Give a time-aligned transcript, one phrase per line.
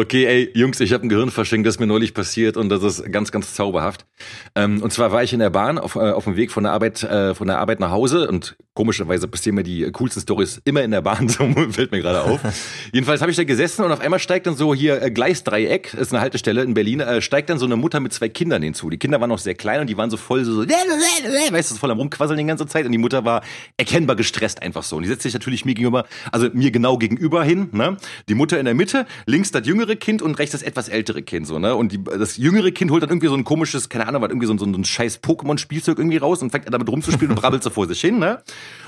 [0.00, 2.82] Okay, ey, Jungs, ich habe ein Gehirn verschenkt, das ist mir neulich passiert und das
[2.82, 4.06] ist ganz, ganz zauberhaft.
[4.54, 6.72] Ähm, und zwar war ich in der Bahn auf, äh, auf dem Weg von der
[6.72, 10.82] Arbeit, äh, von der Arbeit nach Hause und komischerweise passieren mir die coolsten Stories immer
[10.82, 12.40] in der Bahn, so fällt mir gerade auf.
[12.94, 16.14] Jedenfalls habe ich da gesessen und auf einmal steigt dann so hier äh, Gleisdreieck, ist
[16.14, 18.88] eine Haltestelle in Berlin, äh, steigt dann so eine Mutter mit zwei Kindern hinzu.
[18.88, 20.66] Die Kinder waren noch sehr klein und die waren so voll so, so
[21.50, 23.42] weißt du, voll am rumquasseln die ganze Zeit und die Mutter war
[23.76, 24.96] erkennbar gestresst einfach so.
[24.96, 27.98] Und die setzt sich natürlich mir gegenüber, also mir genau gegenüber hin, ne?
[28.30, 31.46] Die Mutter in der Mitte, links das jüngere Kind und rechts das etwas ältere Kind
[31.46, 31.74] so, ne?
[31.74, 34.46] Und die, das jüngere Kind holt dann irgendwie so ein komisches, keine Ahnung, was irgendwie
[34.46, 37.86] so, so, ein scheiß Pokémon-Spielzeug irgendwie raus und fängt damit rumzuspielen und brabbelt so vor
[37.86, 38.42] sich hin, ne?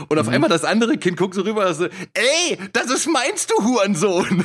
[0.08, 0.34] Und auf mhm.
[0.34, 4.44] einmal das andere Kind guckt so rüber und so, ey, das ist meinst du, Hurensohn?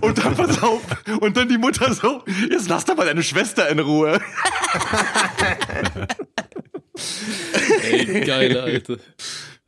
[0.00, 0.82] und dann pass auf,
[1.20, 4.20] und dann die Mutter so, jetzt lass doch mal deine Schwester in Ruhe.
[7.82, 8.96] ey, geil, Alter.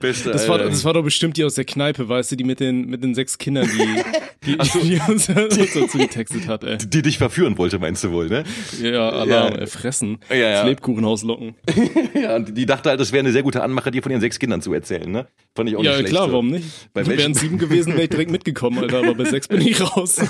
[0.00, 2.58] Beste, das, war, das war doch bestimmt die aus der Kneipe, weißt du, die mit
[2.58, 4.80] den, mit den sechs Kindern, die, die, so.
[4.80, 6.78] die uns, uns dazu getextet hat, ey.
[6.78, 8.44] Die dich verführen wollte, meinst du wohl, ne?
[8.82, 9.66] Ja, Alarm, ja.
[9.66, 10.16] fressen.
[10.30, 10.52] Ja, ja.
[10.52, 11.54] Das Lebkuchenhaus locken.
[12.14, 14.38] ja, und die dachte halt, das wäre eine sehr gute Anmache, dir von ihren sechs
[14.38, 15.26] Kindern zu erzählen, ne?
[15.54, 16.14] Fand ich auch ja, nicht schlecht.
[16.14, 16.64] Ja, klar, warum nicht?
[16.94, 20.16] Bei wären sieben gewesen, wäre ich direkt mitgekommen, Alter, aber bei sechs bin ich raus.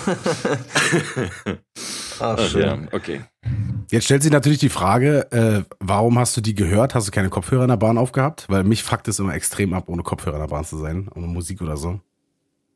[2.21, 2.63] Ach, schön.
[2.63, 3.23] Ja, okay.
[3.91, 6.95] Jetzt stellt sich natürlich die Frage, äh, warum hast du die gehört?
[6.95, 8.47] Hast du keine Kopfhörer in der Bahn aufgehabt?
[8.49, 11.27] Weil mich fuckt es immer extrem ab, ohne Kopfhörer in der Bahn zu sein, ohne
[11.27, 12.01] Musik oder so.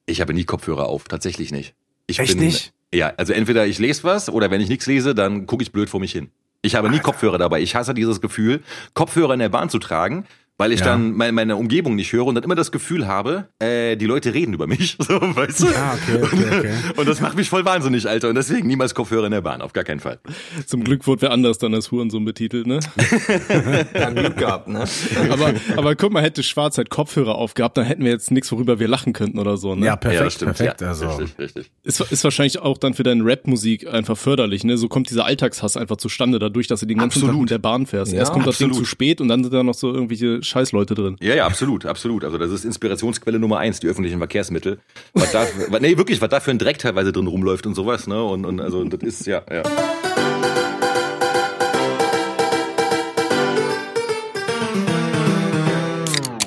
[0.07, 1.75] Ich habe nie Kopfhörer auf, tatsächlich nicht.
[2.07, 2.73] Ich Echt bin, nicht?
[2.93, 5.89] Ja, also entweder ich lese was oder wenn ich nichts lese, dann gucke ich blöd
[5.89, 6.31] vor mich hin.
[6.63, 7.61] Ich habe nie Kopfhörer dabei.
[7.61, 8.63] Ich hasse dieses Gefühl,
[8.95, 10.25] Kopfhörer in der Bahn zu tragen,
[10.57, 10.87] weil ich ja.
[10.87, 14.35] dann meine, meine Umgebung nicht höre und dann immer das Gefühl habe, äh, die Leute
[14.35, 15.67] reden über mich, so, weißt du?
[15.67, 16.73] Ja, okay, okay, okay.
[16.97, 18.29] Und das macht mich voll wahnsinnig, Alter.
[18.29, 20.21] Und deswegen niemals Kopfhörer in der Bahn, auf gar keinen Fall.
[20.67, 22.79] Zum Glück wurde wer anders dann als Hurensohn betitelt, ne?
[23.95, 24.85] ja, Glück gehabt, ne?
[25.31, 28.79] aber, aber guck mal, hätte Schwarz halt Kopfhörer aufgehabt, dann hätten wir jetzt nichts, worüber
[28.79, 29.87] wir lachen könnten oder so, ne?
[29.87, 30.57] Ja, perfekt, ja, stimmt.
[30.57, 31.09] perfekt, ja, also.
[31.09, 31.71] Richtig, richtig.
[31.83, 34.79] Ist, ist wahrscheinlich auch dann für deine Rap-Musik einfach förderlich, ne?
[34.79, 37.35] So kommt dieser Alltagshass einfach zustande, dadurch, dass du den ganzen absolut.
[37.35, 38.13] Tag mit der Bahn fährst.
[38.13, 38.75] Ja, Erst kommt das absolut.
[38.77, 41.17] Ding zu spät und dann sind da noch so irgendwelche Scheißleute drin.
[41.21, 42.25] Ja, ja, absolut, absolut.
[42.25, 44.79] Also das ist Inspirationsquelle Nummer eins, die öffentlichen Verkehrsmittel.
[45.13, 48.07] Was da, was, nee, wirklich, was da für ein Dreck teilweise drin rumläuft und sowas,
[48.07, 48.23] ne?
[48.23, 49.63] Und, und also das ist, ja, ja.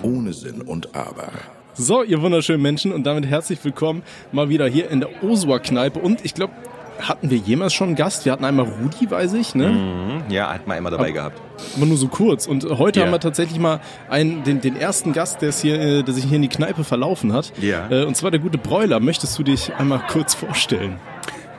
[0.03, 1.31] Ohne Sinn und Aber.
[1.73, 5.99] So, ihr wunderschönen Menschen und damit herzlich willkommen mal wieder hier in der Osua-Kneipe.
[5.99, 6.53] Und ich glaube,
[6.99, 8.25] hatten wir jemals schon einen Gast?
[8.25, 9.69] Wir hatten einmal Rudi, weiß ich, ne?
[9.69, 11.41] Mhm, ja, hatten wir einmal dabei aber, gehabt.
[11.75, 12.47] Aber nur so kurz.
[12.47, 13.05] Und heute ja.
[13.05, 16.35] haben wir tatsächlich mal einen, den, den ersten Gast, der, hier, äh, der sich hier
[16.35, 17.53] in die Kneipe verlaufen hat.
[17.61, 17.89] Ja.
[17.89, 18.99] Äh, und zwar der gute Bräuler.
[18.99, 20.99] Möchtest du dich einmal kurz vorstellen?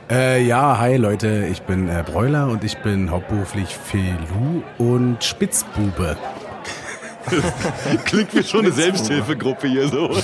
[0.09, 6.17] Äh, ja, hi Leute, ich bin äh, Bräuler und ich bin hauptberuflich Felu und Spitzbube.
[8.05, 10.09] Klingt wie schon eine Selbsthilfegruppe hier so.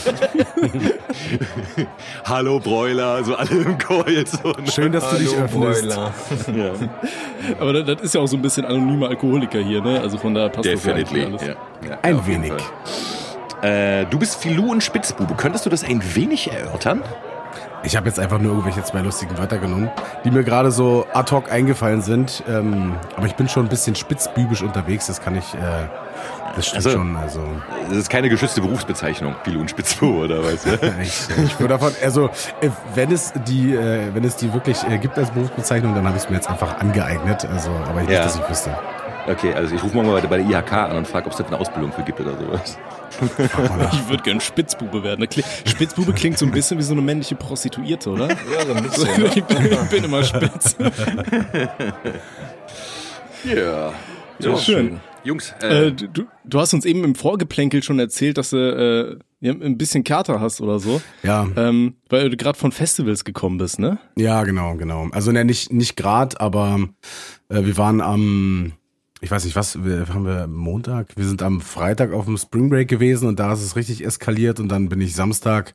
[2.26, 4.52] Hallo Bräuler, so alle im Chor jetzt so.
[4.52, 4.72] Ne?
[4.72, 5.86] Schön, dass Hallo, du dich öffnest.
[6.56, 6.72] ja.
[7.60, 10.00] Aber das, das, ist ja auch so ein bisschen anonymer Alkoholiker hier, ne?
[10.00, 11.32] Also von da passt Definitely.
[11.32, 11.48] das alles.
[11.48, 11.90] Ja.
[11.90, 12.54] Ja, ein wenig.
[13.62, 15.36] Äh, du bist Filou und Spitzbube.
[15.36, 17.04] Könntest du das ein wenig erörtern?
[17.86, 19.90] Ich habe jetzt einfach nur irgendwelche zwei lustigen Wörter genommen,
[20.24, 22.44] die mir gerade so ad hoc eingefallen sind.
[22.50, 25.88] Ähm, aber ich bin schon ein bisschen spitzbübisch unterwegs, das kann ich äh,
[26.56, 27.16] das stimmt also, schon.
[27.18, 27.42] Also.
[27.90, 30.70] Das ist keine geschützte Berufsbezeichnung, Pilot Spitzbo, oder weißt du?
[31.02, 32.30] ich, ich würde davon, also
[32.62, 36.18] äh, wenn es die, äh, wenn es die wirklich äh, gibt als Berufsbezeichnung, dann habe
[36.18, 37.46] ich es mir jetzt einfach angeeignet.
[37.46, 38.24] Also, aber ich ja.
[38.24, 38.76] nicht, dass ich wüsste.
[39.28, 41.60] Okay, also ich rufe mal bei der IHK an und frage, ob es da eine
[41.60, 42.78] Ausbildung für gibt oder sowas.
[43.94, 45.28] Ich würde gern Spitzbube werden.
[45.66, 48.30] Spitzbube klingt so ein bisschen wie so eine männliche Prostituierte, oder?
[48.30, 49.26] Ja, so ein bisschen.
[49.36, 50.76] ich, bin, ich bin immer spitz.
[53.46, 53.94] Ja.
[54.40, 54.60] Ja, schön.
[54.60, 55.00] schön.
[55.24, 55.54] Jungs.
[55.62, 59.78] Äh, äh, du, du hast uns eben im Vorgeplänkel schon erzählt, dass du äh, ein
[59.78, 61.02] bisschen Kater hast oder so.
[61.24, 61.48] Ja.
[61.56, 63.98] Ähm, weil du gerade von Festivals gekommen bist, ne?
[64.18, 65.08] Ja, genau, genau.
[65.12, 66.80] Also ne, nicht, nicht gerade, aber
[67.50, 68.74] äh, wir waren am,
[69.26, 71.08] ich weiß nicht was, wir, haben wir Montag?
[71.16, 74.60] Wir sind am Freitag auf dem Spring Break gewesen und da ist es richtig eskaliert
[74.60, 75.74] und dann bin ich Samstag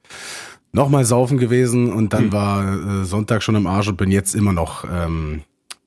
[0.71, 2.33] nochmal saufen gewesen und dann hm.
[2.33, 5.43] war äh, Sonntag schon im Arsch und bin jetzt immer noch, ähm,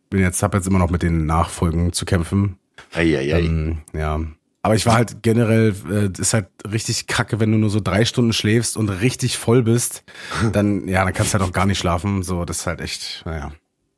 [0.10, 2.58] bin jetzt, hab jetzt immer noch mit den Nachfolgen zu kämpfen.
[2.94, 3.40] Eieiei.
[3.40, 4.20] Ähm, ja.
[4.62, 8.04] Aber ich war halt generell, äh, ist halt richtig kacke, wenn du nur so drei
[8.04, 10.04] Stunden schläfst und richtig voll bist,
[10.52, 12.24] dann, ja, dann kannst du halt auch gar nicht schlafen.
[12.24, 13.54] So, das ist halt echt, naja.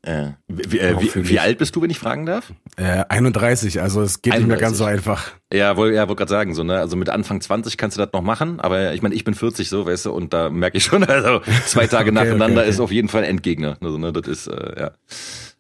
[0.06, 2.54] Äh, wie, äh, wie, wie, alt bist du, wenn ich fragen darf?
[2.78, 4.40] Äh, 31, also es geht 31.
[4.40, 5.32] nicht mehr ganz so einfach.
[5.52, 6.78] Ja, wollte ja, wollt gerade sagen, so, ne?
[6.78, 9.68] Also mit Anfang 20 kannst du das noch machen, aber ich meine, ich bin 40
[9.68, 12.70] so, weißt du, und da merke ich schon, also zwei Tage okay, nacheinander okay, okay.
[12.70, 13.78] ist auf jeden Fall Endgegner.
[13.82, 14.92] Also, ne, das ist, äh, ja.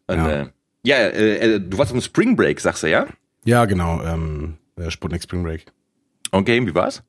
[0.05, 0.29] Und, ja.
[0.29, 0.47] Äh,
[0.83, 3.07] ja, äh, äh, du warst auf dem Spring Break, sagst du, ja?
[3.45, 3.99] Ja, genau.
[4.03, 4.57] Ähm,
[4.89, 5.65] Sputnik Spring Break.
[6.29, 7.01] Okay, wie war's?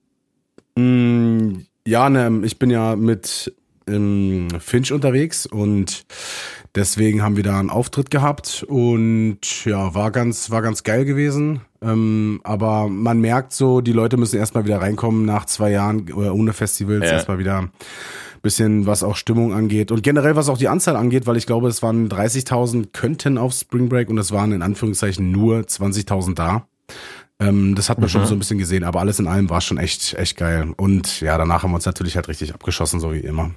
[0.78, 3.52] Mm, ja, ne, ich bin ja mit
[3.86, 6.06] im Finch unterwegs und
[6.76, 11.60] deswegen haben wir da einen Auftritt gehabt und ja, war ganz, war ganz geil gewesen.
[11.82, 16.52] Ähm, aber man merkt so, die Leute müssen erstmal wieder reinkommen nach zwei Jahren ohne
[16.52, 17.12] Festivals, ja.
[17.12, 17.70] erstmal wieder
[18.42, 21.66] bisschen was auch Stimmung angeht und generell was auch die Anzahl angeht, weil ich glaube,
[21.66, 26.68] es waren 30.000 könnten auf Spring Break und es waren in Anführungszeichen nur 20.000 da.
[27.40, 28.10] Ähm, das hat man mhm.
[28.10, 30.72] schon so ein bisschen gesehen, aber alles in allem war schon echt, echt geil.
[30.76, 33.50] Und ja, danach haben wir uns natürlich halt richtig abgeschossen, so wie immer.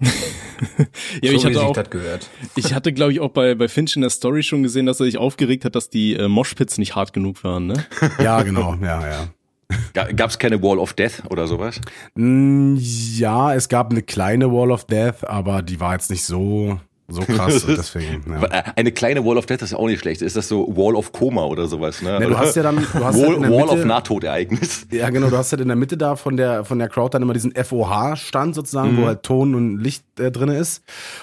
[1.22, 1.76] ja, so ich hatte auch,
[2.56, 5.06] ich hatte, glaube ich, auch bei, bei Finch in der Story schon gesehen, dass er
[5.06, 7.84] sich aufgeregt hat, dass die äh, Moshpits nicht hart genug waren, ne?
[8.22, 9.28] ja, genau, ja, ja.
[9.92, 11.80] Gab es keine Wall of Death oder sowas?
[12.16, 16.80] Ja, es gab eine kleine Wall of Death, aber die war jetzt nicht so
[17.10, 18.24] so krass deswegen.
[18.30, 18.44] Ja.
[18.44, 20.22] Äh, eine kleine Wall of Death ist ja auch nicht schlecht.
[20.22, 22.02] Ist das so Wall of Coma oder sowas?
[22.02, 22.18] Ne?
[22.20, 24.86] Nee, du hast ja dann du hast Wall, halt Wall of Nahtodereignis.
[24.90, 25.30] Ja, genau.
[25.30, 27.52] Du hast halt in der Mitte da von der von der Crowd dann immer diesen
[27.54, 29.02] FOH-Stand sozusagen, mhm.
[29.02, 30.82] wo halt Ton und Licht äh, drin ist.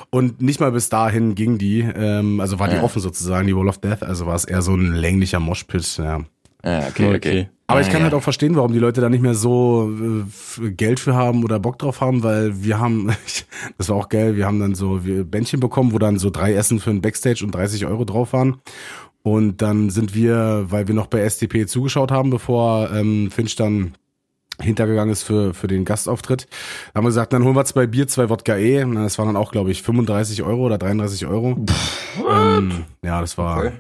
[0.09, 1.81] Und nicht mal bis dahin ging die.
[1.81, 2.83] Ähm, also war die ja.
[2.83, 4.03] offen sozusagen die Wall of Death.
[4.03, 5.97] Also war es eher so ein länglicher Moshpit.
[5.97, 6.21] Ja.
[6.63, 7.49] Ah, okay, okay.
[7.69, 8.03] Aber ich kann ja.
[8.05, 11.59] halt auch verstehen, warum die Leute da nicht mehr so äh, Geld für haben oder
[11.59, 13.11] Bock drauf haben, weil wir haben,
[13.77, 16.79] das war auch geil, wir haben dann so Bändchen bekommen, wo dann so drei Essen
[16.79, 18.61] für ein Backstage und 30 Euro drauf waren.
[19.21, 23.95] Und dann sind wir, weil wir noch bei SDP zugeschaut haben, bevor ähm, Finch dann
[24.61, 26.47] hintergegangen ist für, für den Gastauftritt.
[26.95, 28.85] haben wir gesagt, dann holen wir zwei Bier, zwei Wodka E.
[28.95, 31.57] Das waren dann auch, glaube ich, 35 Euro oder 33 Euro.
[32.31, 33.73] Ähm, ja, das war,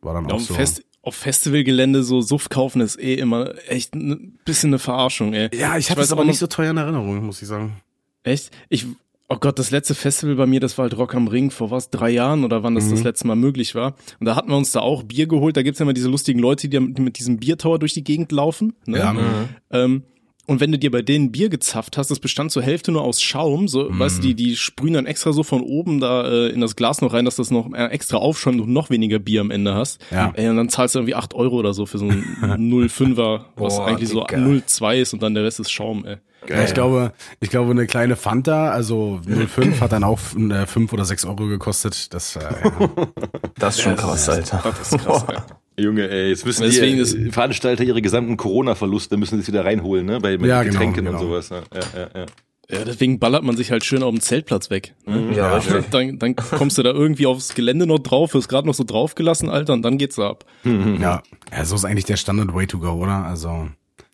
[0.00, 0.54] war dann auch so.
[0.54, 5.48] Fest, auf Festivalgelände so Suff kaufen ist eh immer echt ein bisschen eine Verarschung, ey.
[5.56, 7.80] Ja, ich, ich habe es aber nicht so teuer in Erinnerung, muss ich sagen.
[8.22, 8.50] Echt?
[8.68, 8.86] Ich,
[9.28, 11.90] oh Gott, das letzte Festival bei mir, das war halt Rock am Ring vor was,
[11.90, 12.90] drei Jahren oder wann das mhm.
[12.90, 13.94] das letzte Mal möglich war.
[14.20, 15.56] Und da hatten wir uns da auch Bier geholt.
[15.56, 18.74] Da gibt's ja immer diese lustigen Leute, die mit diesem Biertower durch die Gegend laufen.
[18.86, 18.98] Ne?
[18.98, 19.12] Ja.
[19.12, 19.48] Mhm.
[19.70, 20.02] Ähm,
[20.48, 23.20] und wenn du dir bei denen Bier gezapft hast, das bestand zur Hälfte nur aus
[23.20, 23.98] Schaum, so, mm.
[23.98, 27.02] weißt du, die, die sprühen dann extra so von oben da äh, in das Glas
[27.02, 30.00] noch rein, dass das noch äh, extra aufschäumt und noch weniger Bier am Ende hast.
[30.10, 30.32] Ja.
[30.34, 33.76] Ey, und dann zahlst du irgendwie acht Euro oder so für so ein 0,5er, was
[33.76, 36.16] Boah, eigentlich so 0,2 ist und dann der Rest ist Schaum, ey.
[36.48, 40.92] Ja, ich glaube, ich glaube, eine kleine Fanta, also 05 hat dann auch äh, 5
[40.94, 42.14] oder 6 Euro gekostet.
[42.14, 42.72] Das, äh, ja.
[43.58, 44.62] das ist schon krass, Alter.
[44.64, 45.46] Das ist krass, Alter.
[45.78, 50.06] Junge, ey, jetzt müssen Deswegen die ist Veranstalter ihre gesamten Corona-Verluste müssen sie wieder reinholen,
[50.06, 50.20] ne?
[50.20, 51.34] Bei mit ja, genau, Getränken genau, genau.
[51.34, 51.50] und sowas.
[51.50, 52.26] Ja, ja, ja.
[52.70, 54.94] Ja, deswegen ballert man sich halt schön auf dem Zeltplatz weg.
[55.06, 55.34] Ne?
[55.34, 55.84] Ja, ja.
[55.90, 59.48] Dann, dann kommst du da irgendwie aufs Gelände noch drauf, wirst gerade noch so draufgelassen,
[59.48, 60.44] Alter, und dann geht's da ab.
[60.64, 63.24] Ja, ja, so ist eigentlich der Standard Way to go, oder?
[63.24, 63.68] Also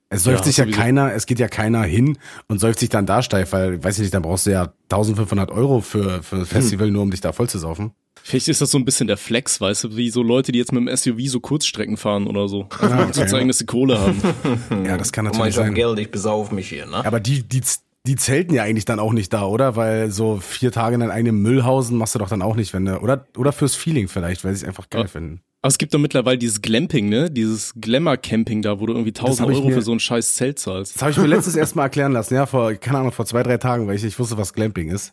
[0.08, 2.16] es säuft ja, sich ja keiner, es geht ja keiner hin
[2.46, 5.50] und säuft sich dann da steif, weil, weiß ich nicht, dann brauchst du ja 1500
[5.50, 6.92] Euro für, für ein Festival, hm.
[6.92, 7.90] nur um dich da voll zu saufen.
[8.26, 10.72] Vielleicht ist das so ein bisschen der Flex, weißt du, wie so Leute, die jetzt
[10.72, 12.66] mit dem SUV so Kurzstrecken fahren oder so.
[12.80, 13.12] Ah, okay.
[13.12, 14.18] zu zeigen, dass sie Kohle haben.
[14.86, 15.74] ja, das kann natürlich sein.
[15.74, 17.04] Geld, ich besauf mich hier, ne?
[17.04, 17.60] Aber die, die,
[18.06, 19.76] die zelten ja eigentlich dann auch nicht da, oder?
[19.76, 22.98] Weil so vier Tage in einem Müllhausen machst du doch dann auch nicht, wenn du,
[23.00, 25.08] oder, oder fürs Feeling vielleicht, weil sie es einfach geil ja.
[25.08, 25.42] finden.
[25.60, 27.30] Aber es gibt doch mittlerweile dieses Glamping, ne?
[27.30, 30.94] Dieses Glamour-Camping da, wo du irgendwie 1000 Euro mir, für so ein scheiß Zelt zahlst.
[30.94, 33.42] Das habe ich mir letztes erst mal erklären lassen, ja, vor, keine Ahnung, vor zwei,
[33.42, 35.12] drei Tagen, weil ich nicht wusste, was Glamping ist.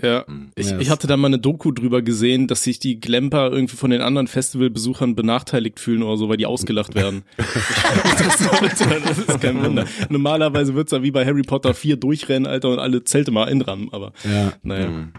[0.00, 0.24] Ja,
[0.56, 0.80] ich, yes.
[0.80, 4.00] ich hatte da mal eine Doku drüber gesehen, dass sich die Glamper irgendwie von den
[4.00, 7.22] anderen Festivalbesuchern benachteiligt fühlen oder so, weil die ausgelacht werden.
[7.36, 9.84] das, das, ist kein Wunder.
[10.08, 13.90] Normalerweise wird's ja wie bei Harry Potter 4 durchrennen, Alter, und alle Zelte mal einrammen,
[13.92, 14.52] aber ja.
[14.62, 14.88] naja.
[14.88, 15.12] Mhm.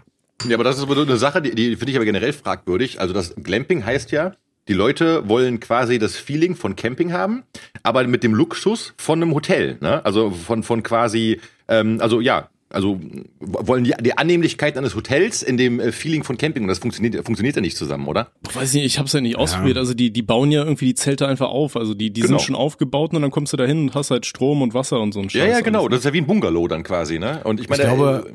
[0.47, 2.99] Ja, aber das ist aber eine Sache, die, die finde ich aber generell fragwürdig.
[2.99, 4.33] Also das Glamping heißt ja,
[4.67, 7.43] die Leute wollen quasi das Feeling von Camping haben,
[7.83, 9.77] aber mit dem Luxus von einem Hotel.
[9.81, 10.03] Ne?
[10.05, 12.99] Also von, von quasi, ähm, also ja, also
[13.39, 17.15] wollen die, die Annehmlichkeit eines Hotels in dem äh, Feeling von Camping und das funktioniert
[17.23, 18.31] funktioniert ja nicht zusammen, oder?
[18.49, 19.75] Ich weiß nicht, ich habe es ja nicht ausprobiert.
[19.75, 19.81] Ja.
[19.81, 21.77] Also die die bauen ja irgendwie die Zelte einfach auf.
[21.77, 22.37] Also die die genau.
[22.37, 24.99] sind schon aufgebaut und dann kommst du da hin und hast halt Strom und Wasser
[24.99, 25.41] und so ein Scheiß.
[25.41, 25.81] Ja, ja, genau.
[25.81, 25.91] Alles.
[25.91, 27.41] Das ist ja wie ein Bungalow dann quasi, ne?
[27.43, 28.33] Und ich meine, ich glaube, äh,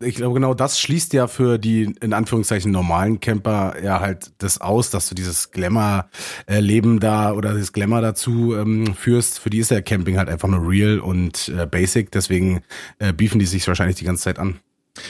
[0.00, 4.60] ich glaube, genau das schließt ja für die in Anführungszeichen normalen Camper ja halt das
[4.60, 9.38] aus, dass du dieses Glamour-Leben da oder das Glamour dazu ähm, führst.
[9.38, 12.60] Für die ist ja Camping halt einfach nur real und äh, basic, deswegen
[12.98, 14.60] äh, beefen die sich wahrscheinlich die ganze Zeit an.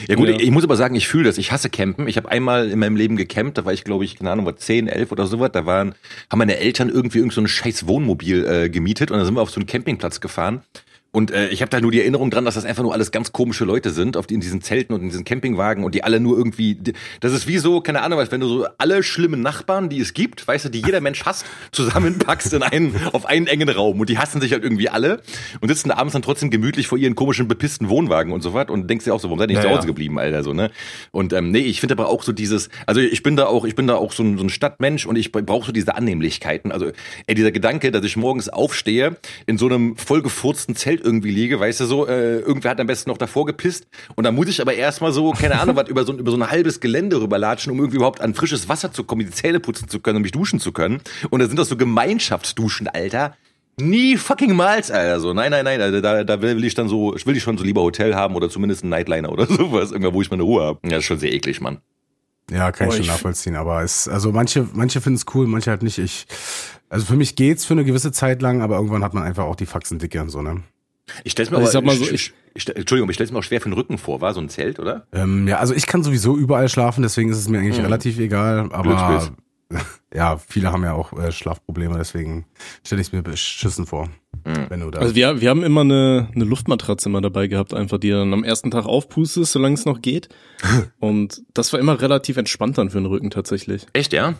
[0.07, 0.35] Ja gut, ja.
[0.37, 1.37] ich muss aber sagen, ich fühle das.
[1.37, 2.07] Ich hasse Campen.
[2.07, 4.55] Ich habe einmal in meinem Leben gecampt, da war ich, glaube ich, keine Ahnung, war
[4.55, 5.51] 10, 11 oder sowas.
[5.53, 5.95] Da waren,
[6.29, 9.41] haben meine Eltern irgendwie irgend so ein scheiß Wohnmobil äh, gemietet und dann sind wir
[9.41, 10.61] auf so einen Campingplatz gefahren.
[11.11, 13.31] Und äh, ich habe da nur die Erinnerung dran, dass das einfach nur alles ganz
[13.31, 16.19] komische Leute sind, auf die, in diesen Zelten und in diesen Campingwagen und die alle
[16.19, 16.77] nur irgendwie.
[17.21, 20.13] Das ist wie so, keine Ahnung, was, wenn du so alle schlimmen Nachbarn, die es
[20.13, 23.99] gibt, weißt du, die jeder Mensch hasst, zusammenpackst in einen, auf einen engen Raum.
[23.99, 25.21] Und die hassen sich halt irgendwie alle
[25.61, 28.87] und sitzen abends dann trotzdem gemütlich vor ihren komischen, bepissten Wohnwagen und so was und
[28.87, 29.71] denkst dir auch so, warum seid ihr nicht naja.
[29.71, 30.71] zu Hause geblieben, Alter, so, ne?
[31.11, 33.75] Und ähm, nee, ich finde aber auch so dieses, also ich bin da auch, ich
[33.75, 36.71] bin da auch so ein, so ein Stadtmensch und ich brauche so diese Annehmlichkeiten.
[36.71, 36.91] Also,
[37.25, 41.59] ey, dieser Gedanke, dass ich morgens aufstehe in so einem vollgefurzten Zelt Zelt irgendwie liege,
[41.59, 44.61] weißt du so, äh, irgendwer hat am besten noch davor gepisst und dann muss ich
[44.61, 47.79] aber erstmal so, keine Ahnung, was über so, über so ein halbes Gelände rüberlatschen, um
[47.79, 50.59] irgendwie überhaupt an frisches Wasser zu kommen, die Zähne putzen zu können, um mich duschen
[50.59, 51.01] zu können.
[51.29, 53.35] Und da sind das so Gemeinschaftsduschen, Alter.
[53.79, 55.19] Nie fucking mals, Alter.
[55.19, 57.57] So, nein, nein, nein, Alter, da, da will ich dann so, ich will ich schon
[57.57, 60.63] so lieber Hotel haben oder zumindest einen Nightliner oder sowas, irgendwann, wo ich meine Ruhe
[60.63, 60.79] habe.
[60.83, 61.79] Ja, das ist schon sehr eklig, Mann.
[62.49, 65.69] Ja, kann oh, ich schon nachvollziehen, aber es, also manche, manche finden es cool, manche
[65.69, 65.97] halt nicht.
[65.97, 66.27] Ich,
[66.89, 69.57] also für mich geht's für eine gewisse Zeit lang, aber irgendwann hat man einfach auch
[69.57, 70.63] die Faxen dicke und so, ne?
[71.23, 73.61] Ich stell's mir also aber, ich so, ich, ich, Entschuldigung, ich stell's mir auch schwer
[73.61, 75.07] für den Rücken vor, war so ein Zelt, oder?
[75.13, 77.85] Ähm, ja, also ich kann sowieso überall schlafen, deswegen ist es mir eigentlich mhm.
[77.85, 79.31] relativ egal, aber
[80.13, 82.45] ja, viele haben ja auch äh, Schlafprobleme, deswegen
[82.85, 84.09] stelle ich mir beschissen vor.
[84.45, 84.65] Mhm.
[84.69, 87.97] Wenn du da also wir, wir haben immer eine, eine Luftmatratze immer dabei gehabt, einfach
[87.97, 90.29] die dann am ersten Tag aufpustest, solange es noch geht.
[90.99, 93.85] Und das war immer relativ entspannt dann für den Rücken tatsächlich.
[93.93, 94.35] Echt, ja?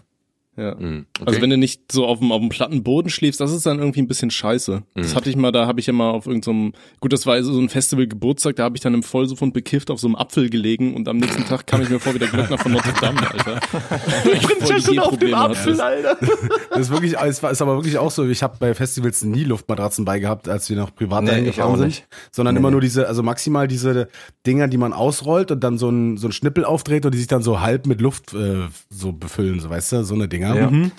[0.58, 0.74] Ja.
[0.74, 1.06] Mhm.
[1.20, 1.28] Okay.
[1.28, 3.78] Also wenn du nicht so auf dem, auf dem platten Boden schläfst, das ist dann
[3.78, 4.78] irgendwie ein bisschen scheiße.
[4.78, 5.02] Mhm.
[5.02, 7.42] Das hatte ich mal, da habe ich ja mal auf irgendeinem, so gut, das war
[7.44, 10.50] so ein Festival Geburtstag, da habe ich dann im Vollsuff bekifft auf so einem Apfel
[10.50, 13.20] gelegen und am nächsten Tag kam ich mir vor wie der Glöckner von Notre Dame,
[13.32, 13.60] Alter.
[14.34, 16.18] ich bin schon auf dem Apfel, Alter.
[16.70, 19.44] Das ist wirklich, es war, ist aber wirklich auch so, ich habe bei Festivals nie
[19.44, 22.60] Luftmatratzen bei gehabt, als wir noch privat nee, eingefahren sind, sondern nee.
[22.60, 24.08] immer nur diese, also maximal diese
[24.46, 27.28] Dinger, die man ausrollt und dann so ein, so ein Schnippel aufdreht und die sich
[27.28, 30.47] dann so halb mit Luft äh, so befüllen, so weißt du, so eine Dinger.
[30.56, 30.70] Ja.
[30.70, 30.92] Mhm.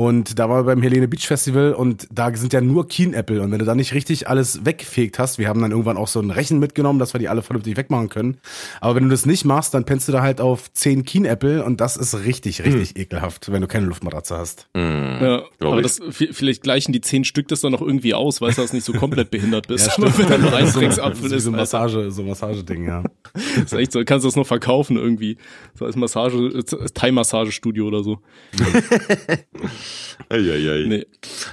[0.00, 3.42] Und da war beim Helene Beach Festival und da sind ja nur Keen-Apple.
[3.42, 6.20] Und wenn du da nicht richtig alles weggefegt hast, wir haben dann irgendwann auch so
[6.20, 8.38] ein Rechen mitgenommen, dass wir die alle vernünftig wegmachen können.
[8.80, 11.82] Aber wenn du das nicht machst, dann pennst du da halt auf 10 Keen-Apple und
[11.82, 13.02] das ist richtig, richtig mhm.
[13.02, 14.68] ekelhaft, wenn du keine Luftmatratze hast.
[14.72, 18.52] Mhm, ja, aber das, vielleicht gleichen die 10 Stück das dann noch irgendwie aus, weil
[18.52, 19.86] du das nicht so komplett behindert bist.
[19.86, 20.30] ja, stimmt.
[20.30, 21.44] wenn nur ein Drecksapfel ist.
[21.44, 23.02] So Massage, so Massageding, ja.
[23.34, 25.36] das ist echt so, kannst du das noch verkaufen irgendwie.
[25.74, 26.64] So als Massage,
[26.94, 28.20] Thai-Massagestudio oder so.
[30.28, 30.86] Eieiei.
[30.86, 31.06] Nee.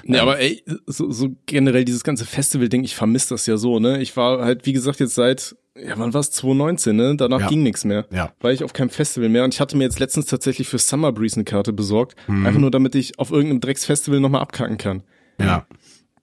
[0.04, 4.02] nee, aber ey, so, so generell dieses ganze Festival-Ding, ich vermisse das ja so, ne?
[4.02, 6.32] Ich war halt, wie gesagt, jetzt seit, ja, wann war es?
[6.32, 7.16] 2019, ne?
[7.18, 7.48] Danach ja.
[7.48, 8.06] ging nichts mehr.
[8.12, 8.34] Ja.
[8.40, 11.12] War ich auf keinem Festival mehr und ich hatte mir jetzt letztens tatsächlich für Summer
[11.12, 12.16] Breeze eine Karte besorgt.
[12.28, 12.46] Mhm.
[12.46, 15.04] Einfach nur, damit ich auf irgendeinem Drecksfestival nochmal abkacken kann.
[15.40, 15.68] Ja.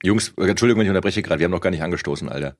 [0.03, 2.55] Jungs, Entschuldigung, wenn ich unterbreche gerade, wir haben noch gar nicht angestoßen, Alter.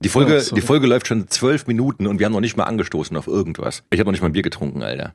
[0.00, 2.64] Die Folge, oh, die Folge läuft schon zwölf Minuten und wir haben noch nicht mal
[2.64, 3.82] angestoßen auf irgendwas.
[3.90, 5.14] Ich habe noch nicht mal ein Bier getrunken, Alter.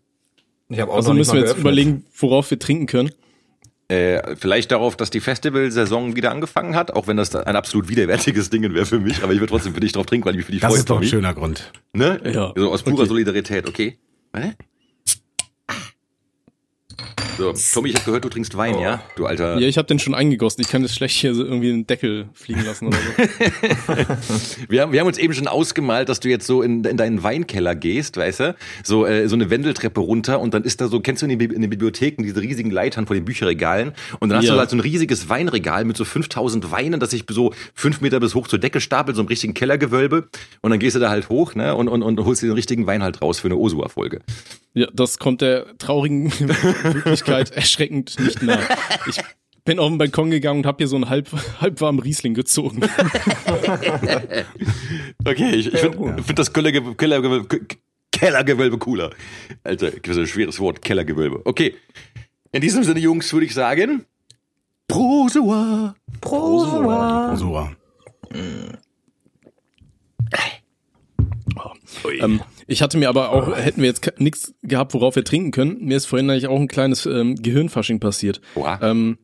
[0.70, 1.62] Ich hab auch also müssen wir jetzt geöffnet.
[1.62, 3.12] überlegen, worauf wir trinken können.
[3.90, 8.50] Äh, vielleicht darauf, dass die Festivalsaison wieder angefangen hat, auch wenn das ein absolut widerwärtiges
[8.50, 10.52] Ding wäre für mich, aber ich würde trotzdem für dich drauf trinken, weil ich für
[10.52, 11.72] dich Das ist doch ein schöner Grund.
[11.92, 12.20] Ne?
[12.24, 12.54] Ja.
[12.56, 13.08] So aus purer okay.
[13.08, 13.98] Solidarität, okay.
[14.32, 14.56] Warte.
[17.38, 18.82] So, Tommy, ich habe gehört, du trinkst Wein, oh.
[18.82, 19.04] ja?
[19.16, 19.58] Du alter.
[19.58, 20.62] Ja, ich habe den schon eingegossen.
[20.62, 23.94] Ich kann das schlecht hier so irgendwie einen Deckel fliegen lassen oder so.
[24.70, 27.24] wir, haben, wir haben uns eben schon ausgemalt, dass du jetzt so in, in deinen
[27.24, 28.56] Weinkeller gehst, weißt du?
[28.84, 31.46] So, äh, so eine Wendeltreppe runter und dann ist da so, kennst du in, die,
[31.46, 33.94] in den Bibliotheken diese riesigen Leitern vor den Bücherregalen?
[34.20, 34.54] Und dann hast ja.
[34.54, 38.20] du halt so ein riesiges Weinregal mit so 5000 Weinen, das sich so fünf Meter
[38.20, 40.28] bis hoch zur Decke stapelt, so einem richtigen Kellergewölbe.
[40.62, 41.75] Und dann gehst du da halt hoch, ne?
[41.75, 44.22] Und, und, und holst dir den richtigen Wein halt raus für eine Osua-Folge.
[44.74, 48.60] Ja, das kommt der traurigen Wirklichkeit erschreckend nicht nah.
[49.08, 49.18] Ich
[49.65, 51.30] bin auf den Balkon gegangen und habe hier so einen halb,
[51.62, 52.82] halb warmen Riesling gezogen.
[55.25, 57.60] okay, ich, ich finde find das Kellergewölbe, Kellergewölbe,
[58.12, 59.12] Kellergewölbe cooler.
[59.63, 61.42] Alter, das ist ein schweres Wort, Kellergewölbe.
[61.46, 61.75] Okay.
[62.51, 64.06] In diesem Sinne, Jungs, würde ich sagen,
[64.88, 65.96] Prosua.
[66.22, 67.30] Prosua.
[67.30, 67.72] Prosua.
[71.56, 75.51] Oh, ähm, ich hatte mir aber auch, hätten wir jetzt nichts gehabt, worauf wir trinken
[75.51, 75.84] können.
[75.86, 78.41] Mir ist vorhin eigentlich auch ein kleines ähm, Gehirnfasching passiert.
[78.82, 79.17] Ähm,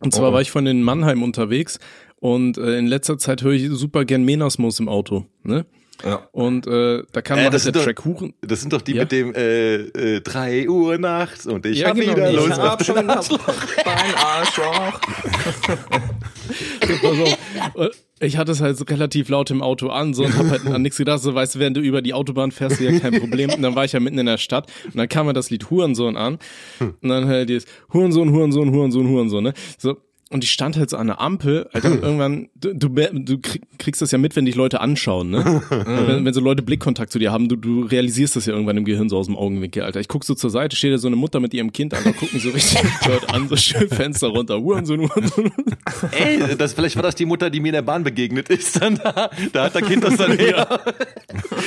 [0.00, 0.32] und zwar oh.
[0.32, 1.78] war ich von in Mannheim unterwegs
[2.16, 5.26] und äh, in letzter Zeit höre ich super gern Menasmus im Auto.
[5.42, 5.66] Ne?
[6.04, 6.28] Ja.
[6.32, 8.34] Und äh, da kam äh, das der doch, Track Huren.
[8.40, 9.02] Das sind doch die ja?
[9.02, 9.76] mit dem äh,
[10.16, 13.38] äh, 3 Uhr nachts und ich ja, hab genau, wieder Lust auf den Arschloch.
[13.84, 15.00] Dein Arschloch.
[18.20, 20.82] ich hatte es halt so relativ laut im Auto an so und hab halt an
[20.82, 21.20] nichts gedacht.
[21.20, 23.50] So weißt du, während du über die Autobahn fährst, ja kein Problem.
[23.50, 25.70] Und dann war ich ja mitten in der Stadt und dann kam mir das Lied
[25.70, 26.38] Hurensohn an
[26.80, 29.44] und dann halt dieses Hurensohn, Hurensohn, Hurensohn, Hurensohn.
[29.44, 29.54] Ne?
[29.78, 29.96] So
[30.32, 33.38] und ich stand halt so an der Ampel, Alter, und irgendwann, du, du,
[33.78, 35.62] kriegst das ja mit, wenn dich Leute anschauen, ne?
[35.70, 38.84] wenn, wenn so Leute Blickkontakt zu dir haben, du, du realisierst das ja irgendwann im
[38.84, 39.98] Gehirn so aus dem Augenwinkel, Alter.
[39.98, 42.38] Ich guck so zur Seite, steht da so eine Mutter mit ihrem Kind, Alter, gucken
[42.38, 45.50] so richtig Leute an, so schön Fenster runter, Hurensohn, Hurensohn.
[46.12, 49.00] Ey, das, vielleicht war das die Mutter, die mir in der Bahn begegnet ist, dann
[49.02, 50.80] da, da hat der Kind das dann her.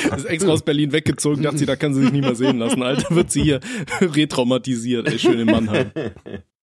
[0.10, 0.16] Ja.
[0.16, 2.82] Ist extra aus Berlin weggezogen, dachte sie, da kann sie sich nicht mehr sehen lassen,
[2.82, 3.60] Alter, wird sie hier
[4.00, 5.92] retraumatisiert, ey, schön in Mannheim.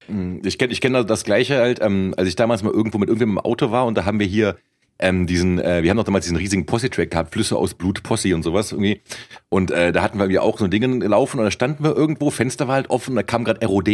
[0.08, 3.44] Ich kenne ich kenn das Gleiche halt, ähm, als ich damals mal irgendwo mit irgendjemandem
[3.44, 4.56] im Auto war und da haben wir hier
[5.00, 8.34] ähm, diesen, äh, wir haben noch damals diesen riesigen Posse-Track gehabt, Flüsse aus Blut, Posse
[8.34, 9.00] und sowas irgendwie.
[9.48, 12.68] Und äh, da hatten wir auch so Dinge laufen und da standen wir irgendwo, Fenster
[12.68, 13.88] war halt offen, da kam gerade ROD.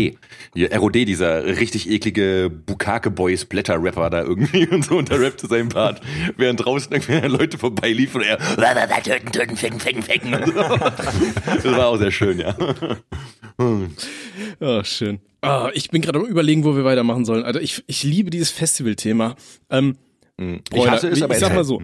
[0.55, 5.47] Hier, ROD, dieser richtig eklige Bukake Boys Blätter-Rapper da irgendwie und so und der rappte
[5.47, 6.01] seinen Part,
[6.37, 8.39] während draußen irgendwie Leute vorbeiliefen und er
[9.03, 10.33] töten, töten, ficken, ficken, ficken.
[10.33, 12.57] Das war auch sehr schön, ja.
[14.61, 15.21] Oh, schön.
[15.43, 17.45] Oh, ich bin gerade am überlegen, wo wir weitermachen sollen.
[17.45, 19.37] Also ich, ich liebe dieses Festivalthema.
[19.71, 19.97] Ähm,
[20.39, 20.61] hm.
[20.73, 21.83] ich hasse es, ich, aber ich sag mal so.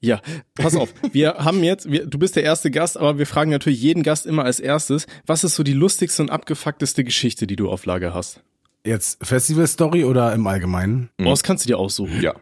[0.00, 0.20] Ja,
[0.54, 0.92] pass auf.
[1.12, 4.26] Wir haben jetzt, wir, du bist der erste Gast, aber wir fragen natürlich jeden Gast
[4.26, 8.12] immer als erstes, was ist so die lustigste und abgefuckteste Geschichte, die du auf Lager
[8.12, 8.42] hast?
[8.86, 11.08] Jetzt Festival-Story oder im Allgemeinen?
[11.18, 12.20] Oh, das kannst du dir aussuchen.
[12.20, 12.34] Ja.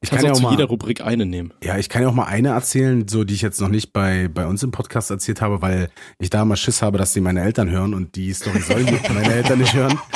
[0.00, 1.54] Ich kann ja auch zu mal, jeder Rubrik eine nehmen.
[1.62, 4.28] Ja, ich kann ja auch mal eine erzählen, so die ich jetzt noch nicht bei,
[4.28, 7.42] bei uns im Podcast erzählt habe, weil ich da mal Schiss habe, dass die meine
[7.42, 9.98] Eltern hören und die Story sollen meine Eltern nicht hören.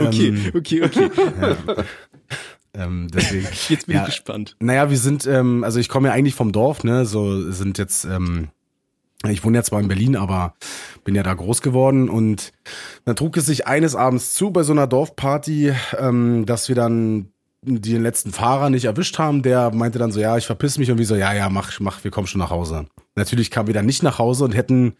[0.00, 1.10] Okay, ähm, okay, okay.
[1.40, 1.84] Ja.
[2.74, 4.56] Ähm, deswegen, jetzt bin ja, ich gespannt.
[4.60, 8.04] Naja, wir sind, ähm, also ich komme ja eigentlich vom Dorf, ne, so sind jetzt,
[8.04, 8.48] ähm,
[9.26, 10.54] ich wohne ja zwar in Berlin, aber
[11.04, 12.52] bin ja da groß geworden und
[13.04, 17.32] dann trug es sich eines Abends zu bei so einer Dorfparty, ähm, dass wir dann
[17.62, 20.98] den letzten Fahrer nicht erwischt haben, der meinte dann so, ja, ich verpiss mich und
[20.98, 22.86] wie so, ja, ja, mach, mach, wir kommen schon nach Hause.
[23.16, 24.94] Natürlich kamen wir dann nicht nach Hause und hätten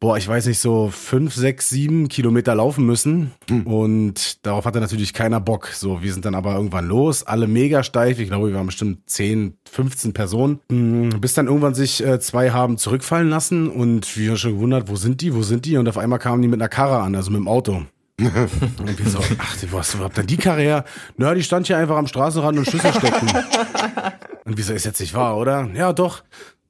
[0.00, 3.32] boah, ich weiß nicht, so fünf, sechs, sieben Kilometer laufen müssen.
[3.48, 3.66] Mhm.
[3.66, 5.68] Und darauf hatte natürlich keiner Bock.
[5.68, 8.18] So, wir sind dann aber irgendwann los, alle mega steif.
[8.18, 10.60] Ich glaube, wir waren bestimmt zehn, 15 Personen.
[10.68, 14.88] Mhm, bis dann irgendwann sich äh, zwei haben zurückfallen lassen und wir haben schon gewundert,
[14.88, 15.76] wo sind die, wo sind die?
[15.76, 17.82] Und auf einmal kamen die mit einer Karre an, also mit dem Auto.
[18.18, 20.84] und wir so, ach, wo hast du überhaupt denn die Karre her?
[21.18, 23.28] Na, die stand hier einfach am Straßenrand und Schlüssel stecken.
[24.44, 25.68] und wieso ist jetzt nicht wahr, oder?
[25.74, 26.22] Ja, doch.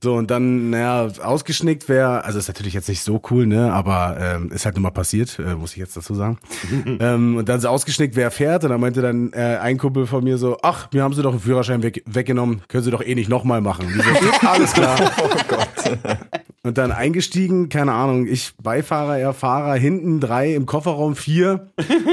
[0.02, 4.16] So, und dann, naja, ausgeschnickt wäre, also ist natürlich jetzt nicht so cool, ne, aber
[4.20, 6.38] ähm, ist halt nur mal passiert, äh, muss ich jetzt dazu sagen.
[7.00, 10.22] ähm, und dann so ausgeschnickt, wer fährt, und dann meinte dann äh, ein Kumpel von
[10.22, 13.14] mir so, ach, mir haben sie doch einen Führerschein weg, weggenommen, können sie doch eh
[13.14, 13.88] nicht nochmal machen.
[13.88, 14.98] So, alles klar.
[15.22, 16.18] oh Gott.
[16.66, 21.68] Und dann eingestiegen, keine Ahnung, ich Beifahrer, er Fahrer, hinten drei, im Kofferraum vier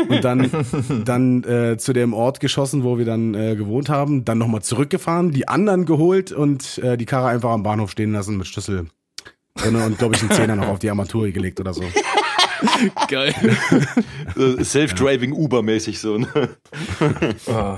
[0.09, 0.47] und dann,
[1.05, 5.31] dann äh, zu dem Ort geschossen, wo wir dann äh, gewohnt haben, dann nochmal zurückgefahren,
[5.31, 8.87] die anderen geholt und äh, die Karre einfach am Bahnhof stehen lassen mit Schlüssel
[9.55, 11.83] drin und glaube ich einen Zehner noch auf die Armatur gelegt oder so.
[13.07, 13.33] Geil.
[14.63, 16.17] Self-driving Uber-mäßig so.
[16.17, 16.57] Ne?
[17.47, 17.77] Oh.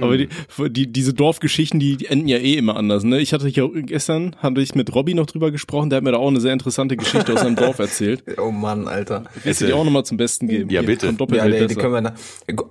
[0.00, 0.28] Aber die,
[0.70, 3.04] die, diese Dorfgeschichten, die, enden ja eh immer anders.
[3.04, 3.20] Ne?
[3.20, 6.18] Ich hatte ja gestern, hatte ich mit Robby noch drüber gesprochen, der hat mir da
[6.18, 8.24] auch eine sehr interessante Geschichte aus seinem Dorf erzählt.
[8.40, 9.24] Oh Mann, Alter.
[9.42, 10.70] Willst du die auch nochmal zum Besten geben?
[10.70, 11.14] Ja, bitte.
[11.32, 12.14] Ja, die, die können wir da,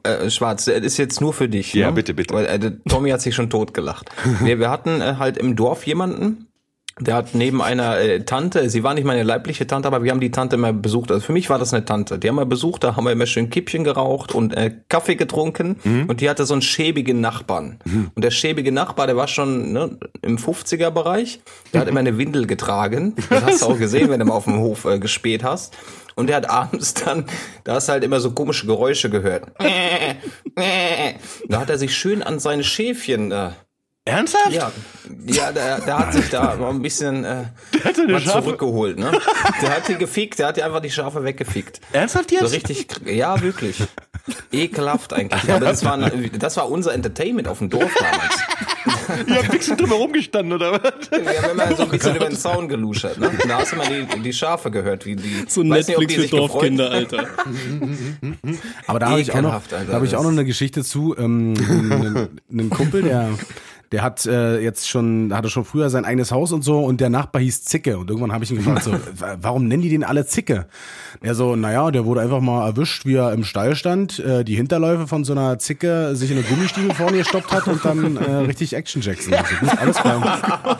[0.03, 1.73] äh, Schwarz, das ist jetzt nur für dich.
[1.73, 1.93] Ja, ne?
[1.93, 2.33] bitte, bitte.
[2.33, 4.09] Weil, äh, Tommy hat sich schon totgelacht.
[4.43, 6.48] nee, wir hatten äh, halt im Dorf jemanden,
[6.99, 10.19] der hat neben einer äh, Tante, sie war nicht meine leibliche Tante, aber wir haben
[10.19, 11.11] die Tante immer besucht.
[11.11, 12.19] Also für mich war das eine Tante.
[12.19, 15.77] Die haben wir besucht, da haben wir immer schön Kippchen geraucht und äh, Kaffee getrunken.
[15.83, 16.05] Mhm.
[16.07, 17.79] Und die hatte so einen schäbigen Nachbarn.
[17.85, 18.11] Mhm.
[18.13, 21.39] Und der schäbige Nachbar, der war schon ne, im 50er-Bereich.
[21.73, 23.15] Der hat immer eine Windel getragen.
[23.29, 25.75] Das hast du auch gesehen, wenn du mal auf dem Hof äh, gespäht hast.
[26.15, 27.25] Und der hat abends dann,
[27.63, 29.51] da hast du halt immer so komische Geräusche gehört.
[31.47, 33.51] Da hat er sich schön an seine Schäfchen äh,
[34.09, 34.51] Ernsthaft?
[34.51, 34.71] Ja,
[35.25, 37.45] ja der, der hat sich da mal ein bisschen äh,
[38.07, 38.97] mal zurückgeholt.
[38.97, 39.11] Ne?
[39.61, 41.79] Der hat die gefickt, der hat die einfach die Schafe weggefickt.
[41.91, 42.41] Ernsthaft jetzt?
[42.41, 43.83] So richtig, ja, wirklich.
[44.51, 45.49] Ekelhaft eigentlich.
[45.49, 49.27] Aber das war, das war unser Entertainment auf dem Dorf damals.
[49.27, 51.11] Ihr habt fixen drüber rumgestanden, oder was?
[51.11, 53.19] Wir haben immer so ein bisschen über den Zaun geluschert.
[53.19, 53.31] Ne?
[53.47, 55.45] Da hast du mal die, die Schafe gehört, wie die.
[55.47, 57.27] So Netflix nicht, für Dorfkinder, Alter.
[58.87, 61.15] Aber da habe ich, auch noch, da hab ich auch noch eine Geschichte zu.
[61.17, 63.29] Ähm, einen, einen Kumpel, der
[63.91, 67.09] der hat äh, jetzt schon, hatte schon früher sein eigenes Haus und so und der
[67.09, 68.93] Nachbar hieß Zicke und irgendwann habe ich ihn gefragt, so,
[69.41, 70.67] warum nennen die den alle Zicke?
[71.21, 74.55] Er so, naja, der wurde einfach mal erwischt, wie er im Stall stand, äh, die
[74.55, 78.35] Hinterläufe von so einer Zicke sich in eine Gummistiefel vorne gestoppt hat und dann äh,
[78.45, 79.33] richtig Action Jackson.
[79.33, 80.79] Also, gut, alles klar.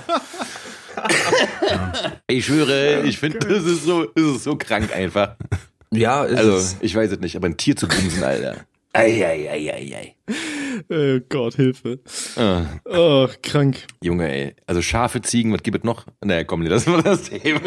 [1.70, 1.94] ja.
[2.28, 5.36] Ich schwöre, ich finde, das ist so, das ist so krank einfach.
[5.92, 8.58] Ja, also ich weiß es nicht, aber ein Tier zu bumsen, Alter.
[8.94, 10.16] Eieieiei.
[10.90, 12.00] Oh Gott, Hilfe.
[12.36, 12.66] Ah.
[12.86, 13.86] Oh, krank.
[14.02, 14.56] Junge, ey.
[14.66, 16.06] Also Schafe, Ziegen, was gibt es noch?
[16.24, 17.60] Naja, komm, das war das Thema.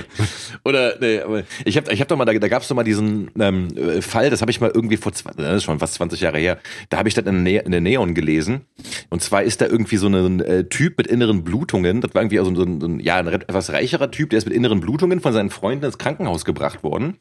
[0.64, 3.30] Oder, nee, aber ich hab, ich hab doch mal, da, da gab's doch mal diesen
[3.38, 3.68] ähm,
[4.00, 6.58] Fall, das habe ich mal irgendwie vor, das ist schon fast 20 Jahre her,
[6.90, 8.62] da habe ich das in, in der Neon gelesen.
[9.10, 12.38] Und zwar ist da irgendwie so ein äh, Typ mit inneren Blutungen, das war irgendwie
[12.38, 15.32] so ein, so ein, ja, ein etwas reicherer Typ, der ist mit inneren Blutungen von
[15.32, 17.16] seinen Freunden ins Krankenhaus gebracht worden.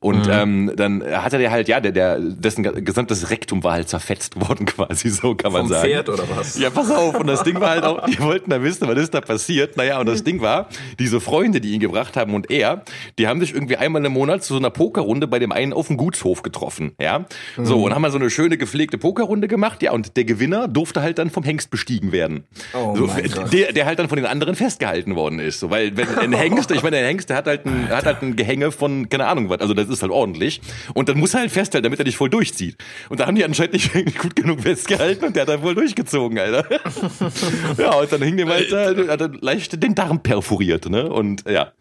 [0.00, 0.32] Und mhm.
[0.32, 4.40] ähm, dann hat er der halt, ja, der, der, dessen gesamtes Rektum war halt zerfetzt
[4.40, 5.88] worden quasi, so kann man Vom sagen.
[5.88, 6.58] Pferd oder was?
[6.58, 7.20] Ja, pass auf.
[7.20, 9.76] Und das Ding war halt auch, die wollten da wissen, was ist da passiert.
[9.76, 10.68] Naja, und das Ding war,
[10.98, 12.82] diese Freunde, die ihn gebracht haben und er,
[13.18, 15.88] die haben sich irgendwie einmal im Monat zu so einer Pokerrunde bei dem einen auf
[15.88, 16.92] dem Gutshof getroffen.
[17.00, 19.82] Ja, so, und haben mal so eine schöne gepflegte Pokerrunde gemacht.
[19.82, 22.44] Ja, und der Gewinner durfte halt dann vom Hengst bestiegen werden.
[22.72, 23.52] Oh so, mein Gott.
[23.52, 25.60] der, der halt dann von den anderen festgehalten worden ist.
[25.60, 28.22] So, weil wenn ein Hengst, ich meine, der Hengst, der hat halt ein, hat halt
[28.22, 30.60] ein Gehänge von, keine Ahnung was, also das ist halt ordentlich.
[30.94, 32.75] Und dann muss er halt festhalten, damit er nicht voll durchzieht.
[33.08, 36.38] Und da haben die anscheinend nicht gut genug festgehalten und der hat dann wohl durchgezogen,
[36.38, 36.66] Alter.
[37.78, 41.08] ja, und dann hing dem halt, hat er leicht den Darm perforiert, ne?
[41.08, 41.72] Und ja.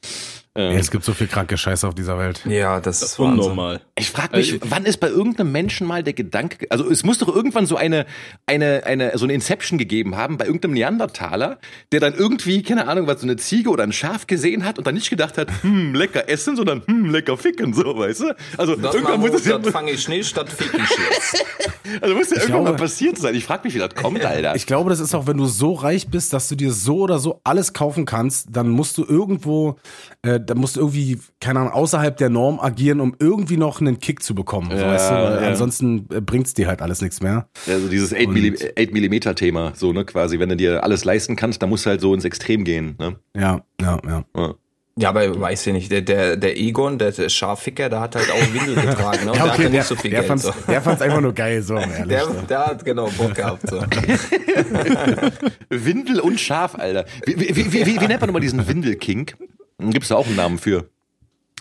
[0.58, 2.42] Ja, es gibt so viel kranke Scheiße auf dieser Welt.
[2.46, 3.42] Ja, das ist Wahnsinn.
[3.42, 3.82] Unnormal.
[3.96, 7.28] Ich frage mich, wann ist bei irgendeinem Menschen mal der Gedanke, also es muss doch
[7.34, 8.06] irgendwann so eine,
[8.46, 11.60] eine, eine, so eine Inception gegeben haben bei irgendeinem Neandertaler,
[11.92, 14.88] der dann irgendwie, keine Ahnung, was so eine Ziege oder ein Schaf gesehen hat und
[14.88, 18.36] dann nicht gedacht hat, hm, lecker essen, sondern hm, lecker ficken, so, weißt du?
[18.58, 21.46] Also Das, irgendwann muss es ja, das fange ich nicht, das fick ich jetzt.
[22.02, 23.36] also muss ja irgendwann glaube- mal passiert sein.
[23.36, 24.56] Ich frage mich, wie das kommt, Alter.
[24.56, 27.20] Ich glaube, das ist auch, wenn du so reich bist, dass du dir so oder
[27.20, 29.76] so alles kaufen kannst, dann musst du irgendwo,
[30.22, 34.00] äh, dann musst du irgendwie, keine Ahnung, außerhalb der Norm agieren, um irgendwie noch einen
[34.00, 34.70] Kick zu bekommen.
[34.72, 35.16] so, Ja, weißt du?
[35.16, 35.48] Weil ja.
[35.50, 37.48] Ansonsten äh, bringt's dir halt alles nichts mehr.
[37.68, 40.40] Also dieses 8 mm Thema, so, ne, quasi.
[40.40, 43.16] Wenn du dir alles leisten kannst, dann musst du halt so ins Extrem gehen, ne?
[43.36, 44.24] Ja, ja, ja.
[44.36, 44.54] Ja.
[44.98, 48.32] Ja, aber weiß ich nicht, der, der, der Egon, der, der Scharficker, der hat halt
[48.32, 49.32] auch Windel getragen, ne?
[49.34, 50.28] Und Ja, der hatte okay, nicht der, so viel der, Geld.
[50.30, 50.54] fand's, So.
[50.70, 52.06] der fand's einfach nur geil, so ehrlich.
[52.08, 53.70] Der, der hat genau Bock gehabt.
[53.70, 53.82] So.
[55.70, 57.06] Windel und Schaf, Alter.
[57.26, 59.36] Wie, wie, wie, wie, wie nennt man nochmal diesen Windelkink?
[59.80, 60.90] Gibt's da auch einen Namen für?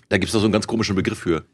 [0.08, 1.44] Da gibt's da so einen ganz komischen Begriff für.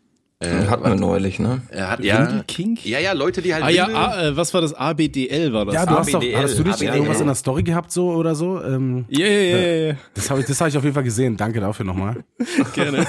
[0.42, 1.60] Hatten wir neulich, ne?
[1.68, 2.86] Er hat ja, Windelkink?
[2.86, 4.72] ja, ja, Leute, die halt Ah ja, A, äh, was war das?
[4.72, 5.74] ABDL war das.
[5.74, 6.94] ja, du hast doch, hast du nicht ABDL.
[6.94, 8.62] irgendwas in der Story gehabt so oder so?
[8.64, 9.94] Ähm, Ja, ja, ja, ja, ja.
[10.14, 11.36] das habe ich, das hab ich auf jeden Fall gesehen.
[11.36, 12.24] Danke dafür nochmal.
[12.74, 13.06] gerne.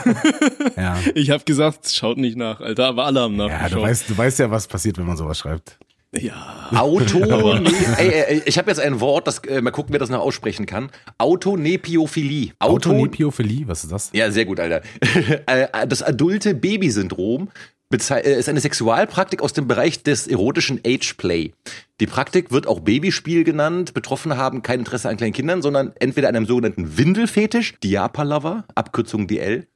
[0.76, 0.98] Ja.
[1.16, 3.78] Ich habe gesagt, schaut nicht nach, Alter, aber alle haben Ja, nachgeschaut.
[3.78, 5.80] du weißt, du weißt ja, was passiert, wenn man sowas schreibt.
[6.14, 6.70] Ja.
[6.76, 7.20] Auto.
[7.98, 10.66] ey, ey, ich habe jetzt ein Wort, das äh, mal gucken, wer das noch aussprechen
[10.66, 10.90] kann.
[11.18, 12.52] Autonepiophilie.
[12.60, 12.90] Auto.
[12.92, 14.10] Autonepiophilie, was ist das?
[14.14, 14.82] Ja, sehr gut, Alter.
[15.48, 17.50] Äh, Das adulte Babysyndrom
[17.92, 17.96] äh,
[18.40, 21.54] ist eine Sexualpraktik aus dem Bereich des erotischen Ageplay.
[22.00, 23.94] Die Praktik wird auch Babyspiel genannt.
[23.94, 29.28] Betroffene haben kein Interesse an kleinen Kindern, sondern entweder an einem sogenannten Windelfetisch, Diapa-Lover, Abkürzung
[29.28, 29.68] DL,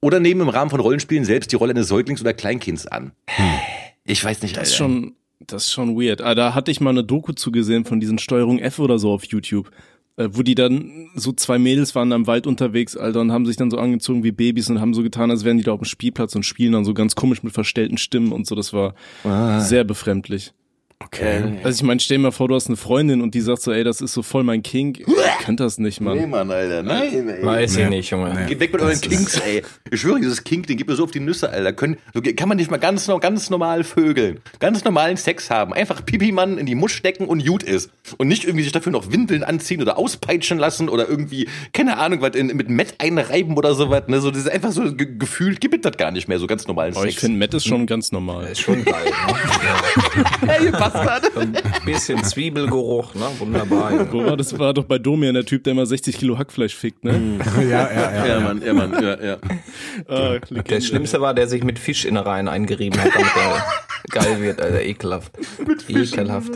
[0.00, 3.10] oder nehmen im Rahmen von Rollenspielen selbst die Rolle eines Säuglings oder Kleinkinds an.
[4.04, 4.92] Ich weiß nicht, Das ist Alter.
[4.94, 6.20] schon, das ist schon weird.
[6.20, 9.24] Ah, da hatte ich mal eine Doku zugesehen von diesen Steuerung F oder so auf
[9.24, 9.70] YouTube.
[10.16, 13.56] äh, Wo die dann, so zwei Mädels waren am Wald unterwegs, Alter, und haben sich
[13.56, 15.84] dann so angezogen wie Babys und haben so getan, als wären die da auf dem
[15.84, 18.54] Spielplatz und spielen dann so ganz komisch mit verstellten Stimmen und so.
[18.54, 18.94] Das war
[19.60, 20.52] sehr befremdlich.
[21.00, 21.58] Okay.
[21.62, 23.70] Also ich meine, stell dir mal vor, du hast eine Freundin und die sagt so,
[23.72, 24.96] ey, das ist so voll mein King.
[24.98, 26.30] Ich könnte das nicht, Nee, Mann.
[26.30, 26.82] Mann, Alter.
[26.82, 27.44] Nein, ey.
[27.46, 27.84] Weiß Nee.
[27.84, 28.34] ich nicht, Junge.
[28.34, 28.46] Nee.
[28.46, 29.62] Geht weg mit euren Kinks, ey.
[29.92, 31.72] Ich schwöre, dieses Kink, den gibt mir so auf die Nüsse, Alter.
[31.72, 34.40] Können, so kann man nicht mal ganz, ganz normal vögeln.
[34.58, 35.72] Ganz normalen Sex haben.
[35.72, 37.90] Einfach Pipi-Mann in die Musch stecken und gut ist.
[38.18, 42.22] Und nicht irgendwie sich dafür noch Windeln anziehen oder auspeitschen lassen oder irgendwie, keine Ahnung,
[42.22, 44.02] was in, mit Met einreiben oder sowas.
[44.08, 44.20] Ne?
[44.20, 46.66] So, das ist einfach so ge gefühlt gibt es das gar nicht mehr, so ganz
[46.66, 47.14] normalen Aber Sex.
[47.14, 48.48] ich finde, Matt ist schon ganz normal.
[48.48, 49.04] Ist schon geil.
[50.42, 50.56] Ne?
[50.64, 51.36] Ihr Bastard.
[51.36, 53.26] Ein bisschen Zwiebelgeruch, ne?
[53.38, 54.12] Wunderbar.
[54.12, 54.58] War das?
[54.58, 57.38] War doch bei Domian der Typ, der immer 60 Kilo Hackfleisch fickt, ne?
[57.58, 58.26] Ja, ja, ja.
[58.26, 59.36] Ja, Mann, ja, Mann, ja, ja.
[60.08, 60.38] Ah.
[60.62, 63.64] Der Schlimmste war, der sich mit Fischinnereien eingerieben hat, damit er
[64.10, 64.82] geil wird, Alter.
[64.82, 65.32] Ekelhaft.
[65.88, 66.52] Ekelhaft.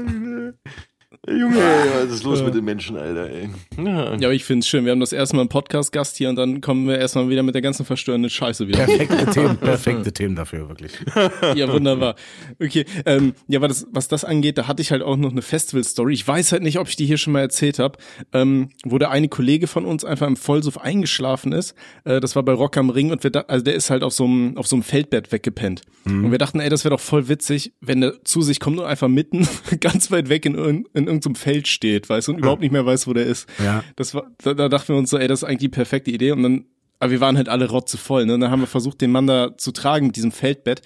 [1.28, 1.54] Junge,
[2.02, 3.48] was ist los mit den Menschen, Alter, ey.
[3.76, 4.16] Ja.
[4.16, 4.84] Ja, aber ich finde es schön.
[4.84, 7.54] Wir haben das erste Mal einen Podcast-Gast hier und dann kommen wir erstmal wieder mit
[7.54, 8.86] der ganzen verstörenden Scheiße wieder.
[8.86, 10.90] Perfekte Themen, perfekte Themen dafür, wirklich.
[11.54, 12.16] ja, wunderbar.
[12.60, 15.42] Okay, ähm, ja, was das, was das angeht, da hatte ich halt auch noch eine
[15.42, 16.12] Festival-Story.
[16.12, 17.98] Ich weiß halt nicht, ob ich die hier schon mal erzählt habe,
[18.32, 21.76] ähm, wo der eine Kollege von uns einfach im Vollsuff eingeschlafen ist.
[22.02, 24.12] Äh, das war bei Rock am Ring und wir da, also der ist halt auf
[24.12, 25.82] so einem auf so einem Feldbett weggepennt.
[26.04, 28.84] Und wir dachten, ey, das wäre doch voll witzig, wenn der zu sich kommt und
[28.86, 29.46] einfach mitten
[29.80, 32.84] ganz weit weg in, irgend- in irgendeinem Feld steht, weißt du, und überhaupt nicht mehr
[32.84, 33.48] weiß, wo der ist.
[33.62, 33.84] Ja.
[33.96, 36.32] Das war, da, da dachten wir uns so, ey, das ist eigentlich die perfekte Idee.
[36.32, 36.64] Und dann,
[36.98, 38.34] aber wir waren halt alle rotzevoll, ne?
[38.34, 40.82] Und dann haben wir versucht, den Mann da zu tragen mit diesem Feldbett.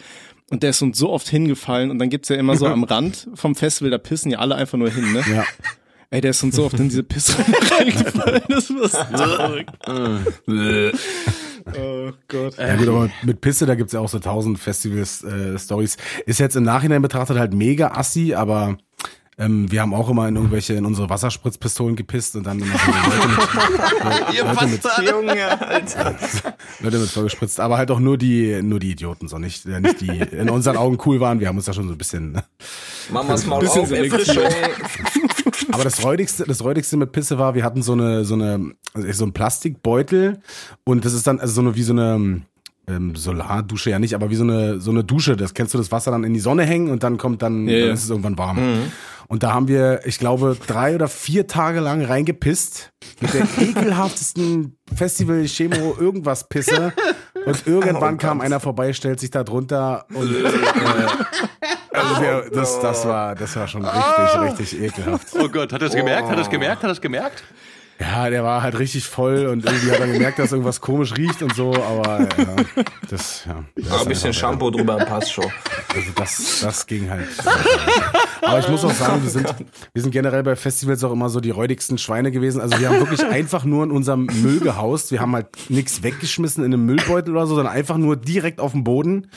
[0.51, 1.91] Und der ist uns so oft hingefallen.
[1.91, 4.79] Und dann gibt's ja immer so am Rand vom Festival, da pissen ja alle einfach
[4.79, 5.25] nur hin, ne?
[5.33, 5.45] Ja.
[6.11, 7.37] Ey, der ist uns so oft in diese Pisse
[7.71, 8.43] reingefallen.
[8.49, 9.55] Das war.
[11.67, 12.57] Oh Gott.
[12.59, 15.97] Ja gut, aber mit Pisse, da gibt's ja auch so tausend Festival-Stories.
[16.25, 18.79] Ist jetzt im Nachhinein betrachtet halt mega assi, aber
[19.39, 22.91] ähm, wir haben auch immer in irgendwelche, in unsere Wasserspritzpistolen gepisst und dann immer so
[22.91, 25.11] Leute mit, Ihr Leute mit.
[25.11, 26.15] Junge, Alter.
[26.81, 30.01] Leute mit vollgespritzt, aber halt auch nur die, nur die Idioten, so nicht, äh, nicht
[30.01, 31.39] die in unseren Augen cool waren.
[31.39, 32.45] Wir haben uns da schon so ein bisschen, ne?
[33.11, 33.91] Mamas Maul Bisschen auf.
[33.91, 34.45] Erfrischung.
[35.73, 39.27] Aber das räudigste, das räudigste mit Pisse war, wir hatten so eine, so eine, so
[39.27, 40.41] ein Plastikbeutel
[40.85, 42.41] und das ist dann also so eine, wie so eine,
[42.89, 45.37] ähm, Solardusche ja nicht, aber wie so eine so eine Dusche.
[45.37, 47.79] Das kennst du das Wasser dann in die Sonne hängen und dann kommt dann, Ja,
[47.79, 47.95] dann ja.
[47.95, 48.59] ist es irgendwann warm.
[49.29, 54.79] Und da haben wir, ich glaube, drei oder vier Tage lang reingepisst mit der ekelhaftesten
[54.95, 56.93] Festival Chemo irgendwas Pisse.
[57.45, 60.49] Und irgendwann kam einer vorbei, stellt sich da drunter und äh,
[61.93, 65.29] also wir, das, das war das war schon richtig richtig ekelhaft.
[65.39, 66.29] Oh Gott, hat er es gemerkt?
[66.29, 66.83] Hat er es gemerkt?
[66.83, 67.45] Hat er es gemerkt?
[67.99, 71.43] Ja, der war halt richtig voll und irgendwie hat er gemerkt, dass irgendwas komisch riecht
[71.43, 72.57] und so, aber ja,
[73.09, 73.65] das, ja.
[73.75, 75.47] Das Aber ein bisschen Shampoo drüber passt schon.
[75.95, 77.27] Also das, das ging halt.
[78.43, 79.55] Aber ich muss auch sagen, wir sind,
[79.95, 82.61] wir sind generell bei Festivals auch immer so die räudigsten Schweine gewesen.
[82.61, 85.11] Also wir haben wirklich einfach nur in unserem Müll gehaust.
[85.11, 88.73] Wir haben halt nichts weggeschmissen in einem Müllbeutel oder so, sondern einfach nur direkt auf
[88.73, 89.31] dem Boden.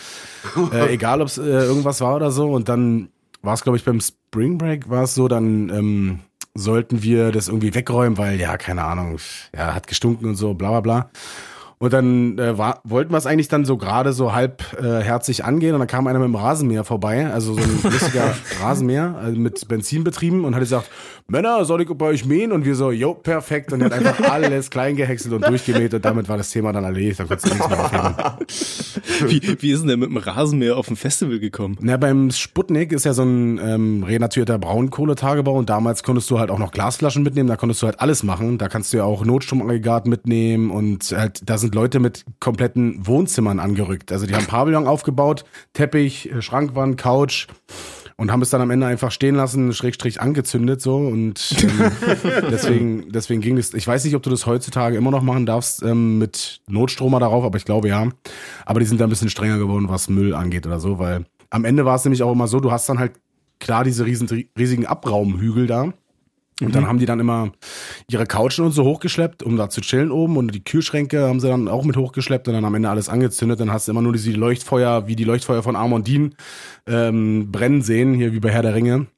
[0.74, 2.50] Äh, egal, ob es äh, irgendwas war oder so.
[2.52, 3.10] Und dann
[3.42, 6.20] war es, glaube ich, beim Spring Break war es so, dann ähm,
[6.56, 9.20] sollten wir das irgendwie wegräumen, weil, ja, keine Ahnung,
[9.56, 11.10] ja, hat gestunken und so, bla bla bla.
[11.82, 15.10] Und dann äh, war, wollten wir es eigentlich dann so gerade so halb äh,
[15.42, 19.40] angehen und dann kam einer mit dem Rasenmäher vorbei, also so ein lustiger Rasenmäher also
[19.40, 20.90] mit Benzin betrieben und hat gesagt,
[21.30, 22.52] Männer, soll ich bei euch mähen?
[22.52, 23.72] Und wir so, jo, perfekt.
[23.72, 26.84] Und er hat einfach alles klein gehäckselt und durchgemäht und damit war das Thema dann
[26.84, 27.20] erledigt.
[27.20, 28.16] Da konntest du nichts mehr aufheben.
[29.30, 31.78] Wie, wie ist denn der mit dem Rasenmäher auf dem Festival gekommen?
[31.82, 36.50] Na, beim Sputnik ist ja so ein ähm, renaturierter Braunkohletagebau und damals konntest du halt
[36.50, 38.58] auch noch Glasflaschen mitnehmen, da konntest du halt alles machen.
[38.58, 43.60] Da kannst du ja auch Notstromaggregat mitnehmen und halt, da sind Leute mit kompletten Wohnzimmern
[43.60, 44.12] angerückt.
[44.12, 47.48] Also die haben Pavillon aufgebaut, Teppich, äh, Schrankwand, Couch
[48.20, 51.92] und haben es dann am Ende einfach stehen lassen, Schrägstrich angezündet so und ähm,
[52.52, 53.74] deswegen, deswegen ging es.
[53.74, 57.46] Ich weiß nicht, ob du das heutzutage immer noch machen darfst ähm, mit Notstromer darauf,
[57.46, 58.10] aber ich glaube ja.
[58.66, 61.66] Aber die sind da ein bisschen strenger geworden, was Müll angeht oder so, weil am
[61.66, 63.14] Ende war es nämlich auch immer so, du hast dann halt
[63.60, 64.28] klar diese riesen,
[64.58, 65.94] riesigen Abraumhügel da.
[66.62, 67.52] Und dann haben die dann immer
[68.10, 70.38] ihre Couchen und so hochgeschleppt, um da zu chillen oben.
[70.38, 73.60] Und die Kühlschränke haben sie dann auch mit hochgeschleppt und dann am Ende alles angezündet.
[73.60, 76.36] Dann hast du immer nur diese Leuchtfeuer, wie die Leuchtfeuer von Amondin
[76.88, 79.08] ähm, brennen sehen, hier wie bei Herr der Ringe.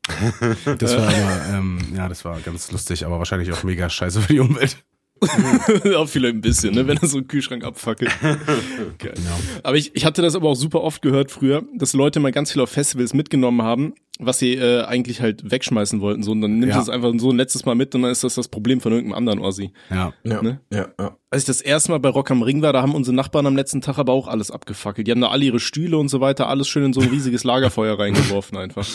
[0.78, 4.34] Das war immer, ähm, ja, das war ganz lustig, aber wahrscheinlich auch mega scheiße für
[4.34, 4.78] die Umwelt.
[5.96, 8.12] auch vielleicht ein bisschen, ne, wenn er so einen Kühlschrank abfackelt.
[8.98, 9.14] Geil.
[9.62, 12.52] Aber ich, ich hatte das aber auch super oft gehört früher, dass Leute mal ganz
[12.52, 13.94] viel auf Festivals mitgenommen haben,
[14.26, 16.24] was sie äh, eigentlich halt wegschmeißen wollten.
[16.24, 16.76] So, und dann nimmst Ja.
[16.78, 18.92] du es einfach so ein letztes Mal mit und dann ist das das Problem von
[18.92, 19.72] irgendeinem anderen Ossi.
[19.90, 20.14] Ja.
[20.24, 20.60] Ja, Ne?
[20.72, 21.18] ja, ja.
[21.34, 23.56] Als ich das erste Mal bei Rock am Ring war, da haben unsere Nachbarn am
[23.56, 25.08] letzten Tag aber auch alles abgefackelt.
[25.08, 27.46] Die haben da alle ihre Stühle und so weiter, alles schön in so ein riesiges
[27.46, 28.86] Lagerfeuer reingeworfen einfach.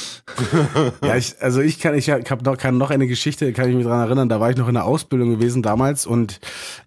[1.03, 3.87] Ja, ich, also ich kann, ich habe noch, kann noch eine Geschichte, kann ich mich
[3.87, 6.41] dran erinnern, da war ich noch in der Ausbildung gewesen damals und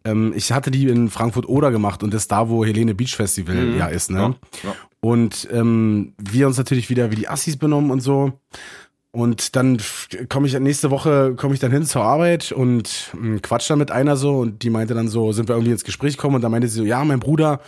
[0.06, 3.76] ähm, ich hatte die in Frankfurt-Oder gemacht und das ist da, wo Helene Beach Festival
[3.76, 4.36] ja ist, ne?
[4.64, 4.76] ja.
[5.02, 8.34] Und ähm, wir uns natürlich wieder wie die Assis benommen und so.
[9.12, 9.80] Und dann
[10.30, 13.90] komme ich nächste Woche komme ich dann hin zur Arbeit und mh, quatsch dann mit
[13.90, 16.50] einer so und die meinte dann so, sind wir irgendwie ins Gespräch gekommen und da
[16.50, 17.60] meinte sie so, ja, mein Bruder,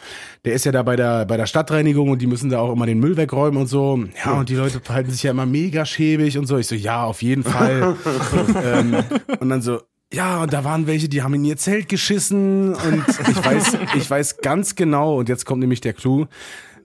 [0.45, 2.85] der ist ja da bei der bei der Stadtreinigung und die müssen da auch immer
[2.85, 4.03] den Müll wegräumen und so.
[4.23, 6.59] Ja, und die Leute verhalten sich ja immer mega schäbig und so.
[6.59, 7.95] Ich so, ja, auf jeden Fall.
[8.63, 8.97] ähm,
[9.39, 9.79] und dann so,
[10.13, 14.07] ja, und da waren welche, die haben in ihr Zelt geschissen und ich weiß, ich
[14.07, 16.27] weiß ganz genau und jetzt kommt nämlich der Clou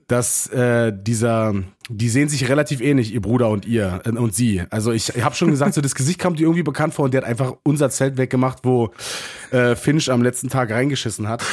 [0.07, 1.53] dass äh, dieser,
[1.89, 4.63] die sehen sich relativ ähnlich, ihr Bruder und ihr äh, und sie.
[4.69, 7.13] Also ich, ich habe schon gesagt, so das Gesicht kam dir irgendwie bekannt vor und
[7.13, 8.91] der hat einfach unser Zelt weggemacht, wo
[9.51, 11.43] äh, Finch am letzten Tag reingeschissen hat.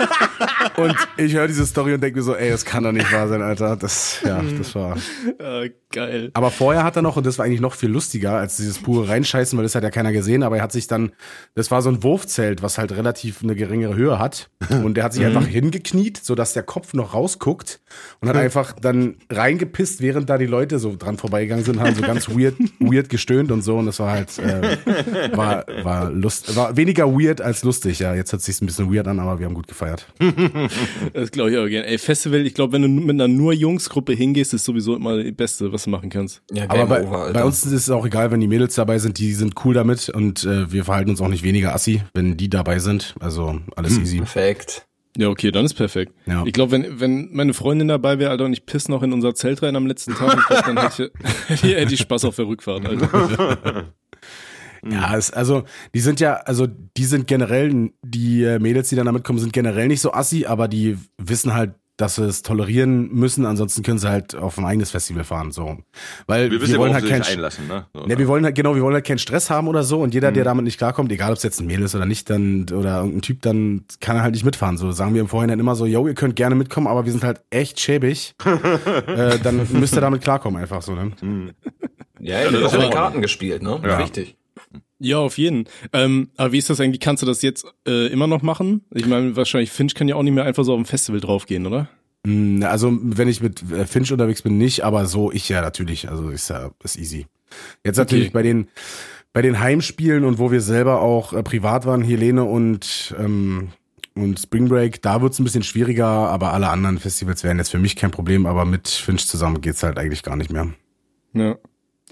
[0.76, 3.28] und ich höre diese Story und denke mir so, ey, das kann doch nicht wahr
[3.28, 3.76] sein, Alter.
[3.76, 4.96] Das, ja, das war.
[5.38, 6.30] äh, geil.
[6.34, 9.08] Aber vorher hat er noch, und das war eigentlich noch viel lustiger, als dieses pure
[9.08, 11.12] Reinscheißen, weil das hat ja keiner gesehen, aber er hat sich dann,
[11.54, 14.50] das war so ein Wurfzelt, was halt relativ eine geringere Höhe hat.
[14.70, 17.80] Und der hat sich einfach hingekniet, sodass der Kopf noch rausguckt
[18.20, 22.02] und hat einfach dann reingepisst, während da die Leute so dran vorbeigegangen sind, haben so
[22.02, 23.76] ganz weird, weird gestöhnt und so.
[23.76, 28.14] Und das war halt, äh, war, war lust, war weniger weird als lustig, ja.
[28.14, 30.06] Jetzt hört sich's ein bisschen weird an, aber wir haben gut gefeiert.
[31.12, 31.86] Das glaube ich auch gerne.
[31.86, 35.34] Ey, Festival, ich glaube, wenn du mit einer nur Jungsgruppe hingehst, ist sowieso immer das
[35.34, 36.42] Beste, was du machen kannst.
[36.52, 39.18] ja Aber bei, over, bei uns ist es auch egal, wenn die Mädels dabei sind,
[39.18, 42.50] die sind cool damit und äh, wir verhalten uns auch nicht weniger assi, wenn die
[42.50, 43.14] dabei sind.
[43.20, 44.18] Also alles easy.
[44.18, 44.85] Perfekt.
[45.16, 46.12] Ja, okay, dann ist perfekt.
[46.26, 46.44] Ja.
[46.44, 49.34] Ich glaube, wenn, wenn meine Freundin dabei wäre, Alter, und ich piss noch in unser
[49.34, 51.10] Zelt rein am letzten Tag, glaub, dann hätte
[51.48, 53.92] ich, hätte ich Spaß auf der Rückfahrt, Alter.
[54.88, 59.06] Ja, es, also die sind ja, also die sind generell, die äh, Mädels, die dann
[59.06, 63.08] damit kommen, sind generell nicht so assi, aber die wissen halt, dass sie es tolerieren
[63.12, 65.78] müssen, ansonsten können sie halt auf ein eigenes Festival fahren, so.
[66.26, 67.86] Weil Wir wir, wissen ja, wollen halt keinen einlassen, ne?
[67.94, 70.12] So, Ne, wir wollen halt, genau, wir wollen halt keinen Stress haben oder so und
[70.12, 70.34] jeder, Mhm.
[70.34, 72.98] der damit nicht klarkommt, egal ob es jetzt ein Mädel ist oder nicht, dann, oder
[72.98, 74.76] irgendein Typ, dann kann er halt nicht mitfahren.
[74.76, 77.24] So sagen wir im Vorhinein immer so, yo, ihr könnt gerne mitkommen, aber wir sind
[77.24, 78.34] halt echt schäbig.
[79.06, 81.12] äh, dann müsst ihr damit klarkommen einfach so, ne?
[81.22, 81.50] Mhm.
[82.20, 83.80] Ja, ja, das das ist die Karten gespielt, ne?
[83.84, 83.98] Ja.
[83.98, 84.36] Richtig.
[84.98, 85.66] Ja, auf jeden.
[85.92, 87.00] Ähm, aber wie ist das eigentlich?
[87.00, 88.82] Kannst du das jetzt äh, immer noch machen?
[88.94, 91.66] Ich meine, wahrscheinlich Finch kann ja auch nicht mehr einfach so auf ein Festival draufgehen,
[91.66, 91.88] oder?
[92.24, 96.08] Mm, Also, wenn ich mit äh, Finch unterwegs bin, nicht, aber so ich ja natürlich.
[96.08, 97.26] Also ist ja ist easy.
[97.84, 98.32] Jetzt natürlich Okay.
[98.34, 98.68] bei den
[99.32, 103.68] bei den Heimspielen und wo wir selber auch äh, privat waren, Helene und ähm,
[104.14, 107.78] und Spring Break, da wird's ein bisschen schwieriger, aber alle anderen Festivals wären jetzt für
[107.78, 110.68] mich kein Problem, aber mit Finch zusammen geht's halt eigentlich gar nicht mehr.
[111.34, 111.56] Ja.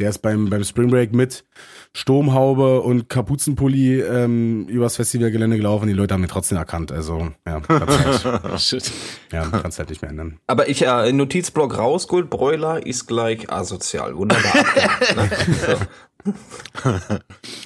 [0.01, 1.45] Der ist beim, beim Spring Break mit
[1.93, 5.87] Sturmhaube und Kapuzenpulli ähm, übers Festivalgelände gelaufen.
[5.87, 6.91] Die Leute haben ihn trotzdem erkannt.
[6.91, 8.93] Also, ja, kannst halt, Shit.
[9.31, 10.41] ja, kannst halt nicht mehr ändern.
[10.49, 14.17] Aber ich, äh, Notizblock rausgeholt, Broiler ist gleich asozial.
[14.17, 14.53] Wunderbar.
[15.17, 15.31] ne?
[15.65, 15.77] so.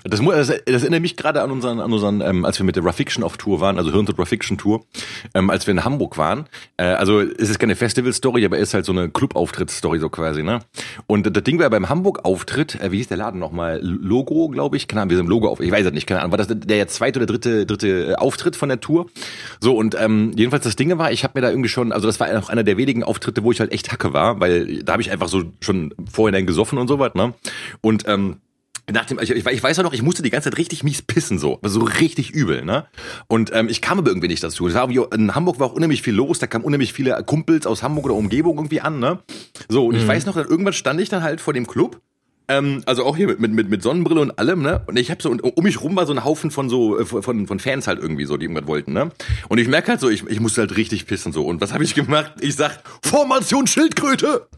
[0.05, 2.85] Das, das, das erinnert mich gerade an unseren, an unseren ähm, als wir mit der
[2.85, 4.85] Rafiction auf Tour waren, also Hirn to Rafiction Tour,
[5.35, 6.47] ähm, als wir in Hamburg waren.
[6.77, 10.43] Äh, also es ist keine Festival-Story, aber es ist halt so eine Club-Auftritt-Story so quasi,
[10.43, 10.61] ne?
[11.07, 13.81] Und das Ding war beim Hamburg-Auftritt, äh, wie hieß der Laden nochmal?
[13.83, 14.89] Logo, glaube ich.
[14.89, 16.33] Keine Ahnung, wir sind im Logo auf, ich weiß es nicht, keine Ahnung.
[16.33, 19.07] War das der zweite oder dritte, dritte äh, Auftritt von der Tour?
[19.61, 22.21] So, und ähm, jedenfalls das Ding war, ich habe mir da irgendwie schon, also das
[22.21, 25.03] war auch einer der wenigen Auftritte, wo ich halt echt Hacke war, weil da habe
[25.03, 27.35] ich einfach so schon vorhinein gesoffen und so was, ne?
[27.83, 28.37] Und ähm,
[28.93, 31.39] nach dem, ich, ich weiß auch noch, ich musste die ganze Zeit richtig mies pissen,
[31.39, 31.59] so.
[31.63, 32.87] So richtig übel, ne?
[33.27, 34.69] Und ähm, ich kam aber irgendwie nicht dazu.
[34.69, 38.15] In Hamburg war auch unheimlich viel los, da kamen unheimlich viele Kumpels aus Hamburg oder
[38.15, 39.19] Umgebung irgendwie an, ne?
[39.69, 42.01] So, und ich weiß noch, dann irgendwann stand ich dann halt vor dem Club.
[42.51, 44.83] Ähm, also auch hier mit, mit, mit, Sonnenbrille und allem, ne?
[44.87, 47.05] Und ich hab so, und um mich rum war so ein Haufen von so, äh,
[47.05, 49.11] von, von Fans halt irgendwie so, die irgendwas wollten, ne?
[49.49, 51.45] Und ich merke halt so, ich, ich musste halt richtig pissen so.
[51.45, 52.33] Und was habe ich gemacht?
[52.41, 54.49] Ich sag, Formation Schildkröte!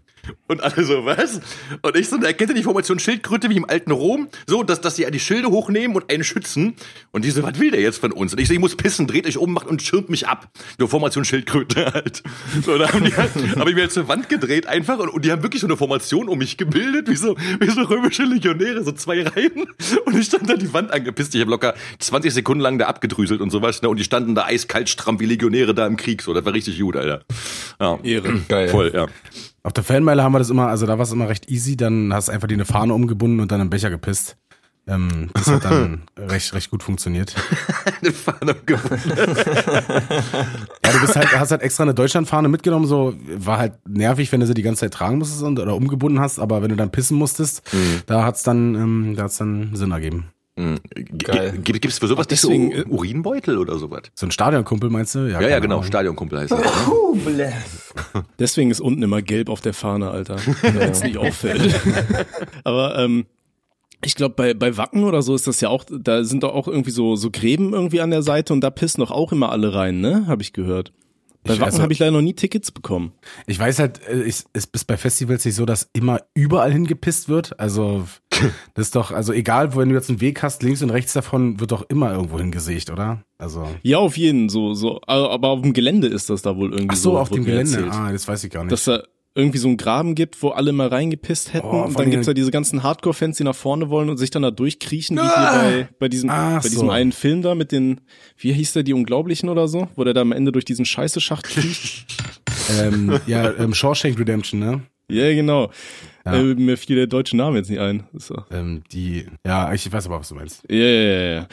[0.48, 1.40] Und alle so, was?
[1.82, 4.28] Und ich so, da kennt ihr die Formation Schildkröte wie im alten Rom?
[4.46, 6.74] So, dass, dass sie die Schilde hochnehmen und einen schützen.
[7.12, 8.32] Und die so, was will der jetzt von uns?
[8.32, 10.50] Und ich so, ich muss pissen, dreht euch um, macht und schirmt mich ab.
[10.78, 12.22] So, Formation Schildkröte halt.
[12.64, 15.24] So, da haben die halt, hab ich mir halt zur Wand gedreht einfach und, und
[15.24, 18.84] die haben wirklich so eine Formation um mich gebildet, wie so, wie so römische Legionäre,
[18.84, 19.66] so zwei Reihen.
[20.04, 21.34] Und ich stand da die Wand angepisst.
[21.34, 23.88] Ich habe locker 20 Sekunden lang da abgedrüselt und sowas, ne?
[23.88, 26.22] Und die standen da eiskalt stramm wie Legionäre da im Krieg.
[26.22, 27.22] So, das war richtig gut, Alter.
[27.80, 27.98] Ja.
[28.02, 28.40] Ehre.
[28.48, 28.68] Geil.
[28.68, 29.06] Voll, ja.
[29.62, 32.12] Auf der Fanmeile haben wir das immer, also da war es immer recht easy, dann
[32.14, 34.36] hast du einfach die eine Fahne umgebunden und dann einen Becher gepisst.
[34.86, 37.34] Ähm, das hat dann recht, recht gut funktioniert.
[38.00, 39.12] Eine Fahne gefunden.
[40.84, 44.40] Ja, du bist halt, hast halt extra eine Deutschlandfahne mitgenommen, so war halt nervig, wenn
[44.40, 46.90] du sie die ganze Zeit tragen musstest und, oder umgebunden hast, aber wenn du dann
[46.90, 47.62] pissen musstest,
[48.06, 50.32] da hat's dann, ähm, da hat's dann Sinn ergeben.
[51.18, 51.58] Geil.
[51.62, 54.02] Gibt es für sowas nicht deswegen, so Urinbeutel oder sowas?
[54.14, 55.20] So ein Stadionkumpel meinst du?
[55.20, 55.76] Ja, keine ja, genau.
[55.76, 55.86] Ahnung.
[55.86, 56.60] Stadionkumpel heißt das.
[56.60, 57.52] Ne?
[58.38, 60.36] Deswegen ist unten immer gelb auf der Fahne, Alter.
[60.62, 61.80] Wenn es nicht auffällt.
[62.64, 63.26] Aber ähm,
[64.04, 66.68] ich glaube, bei, bei Wacken oder so ist das ja auch, da sind doch auch
[66.68, 69.74] irgendwie so, so Gräben irgendwie an der Seite und da pissen doch auch immer alle
[69.74, 70.26] rein, ne?
[70.26, 70.92] Habe ich gehört.
[71.42, 73.12] Bei Ich- Wacken also- habe ich leider noch nie Tickets bekommen.
[73.46, 77.28] Ich weiß halt, äh, ich, es ist bei Festivals nicht so, dass immer überall hingepisst
[77.28, 77.58] wird.
[77.58, 78.06] Also
[78.74, 81.58] das ist doch, also egal, wenn du jetzt einen Weg hast, links und rechts davon
[81.60, 83.22] wird doch immer irgendwo hingesägt, oder?
[83.38, 86.94] Also Ja, auf jeden, so, so, aber auf dem Gelände ist das da wohl irgendwie
[86.94, 87.72] ach so, auf wurde dem Gelände.
[87.76, 87.92] erzählt.
[87.92, 88.72] Ah, das weiß ich gar nicht.
[88.72, 89.02] Dass da
[89.34, 92.34] irgendwie so einen Graben gibt, wo alle mal reingepisst hätten Oh, und dann gibt's ja
[92.34, 95.88] diese ganzen Hardcore-Fans, die nach vorne wollen und sich dann da durchkriechen, wie hier bei,
[95.98, 96.90] bei diesem, bei diesem so.
[96.90, 98.00] einen Film da mit den,
[98.38, 101.44] wie hieß der, die Unglaublichen oder so, wo der da am Ende durch diesen Scheiße-Schacht
[101.44, 102.06] kriecht.
[102.80, 104.82] ähm, ja, ähm, Shawshank Redemption, ne?
[105.08, 105.70] Ja, genau.
[106.24, 106.34] Ja.
[106.34, 108.04] Äh, mir fiel der deutsche Name jetzt nicht ein.
[108.12, 108.44] So.
[108.50, 110.62] Ähm, die, ja, ich weiß aber, was du meinst.
[110.68, 111.46] Ja, ja,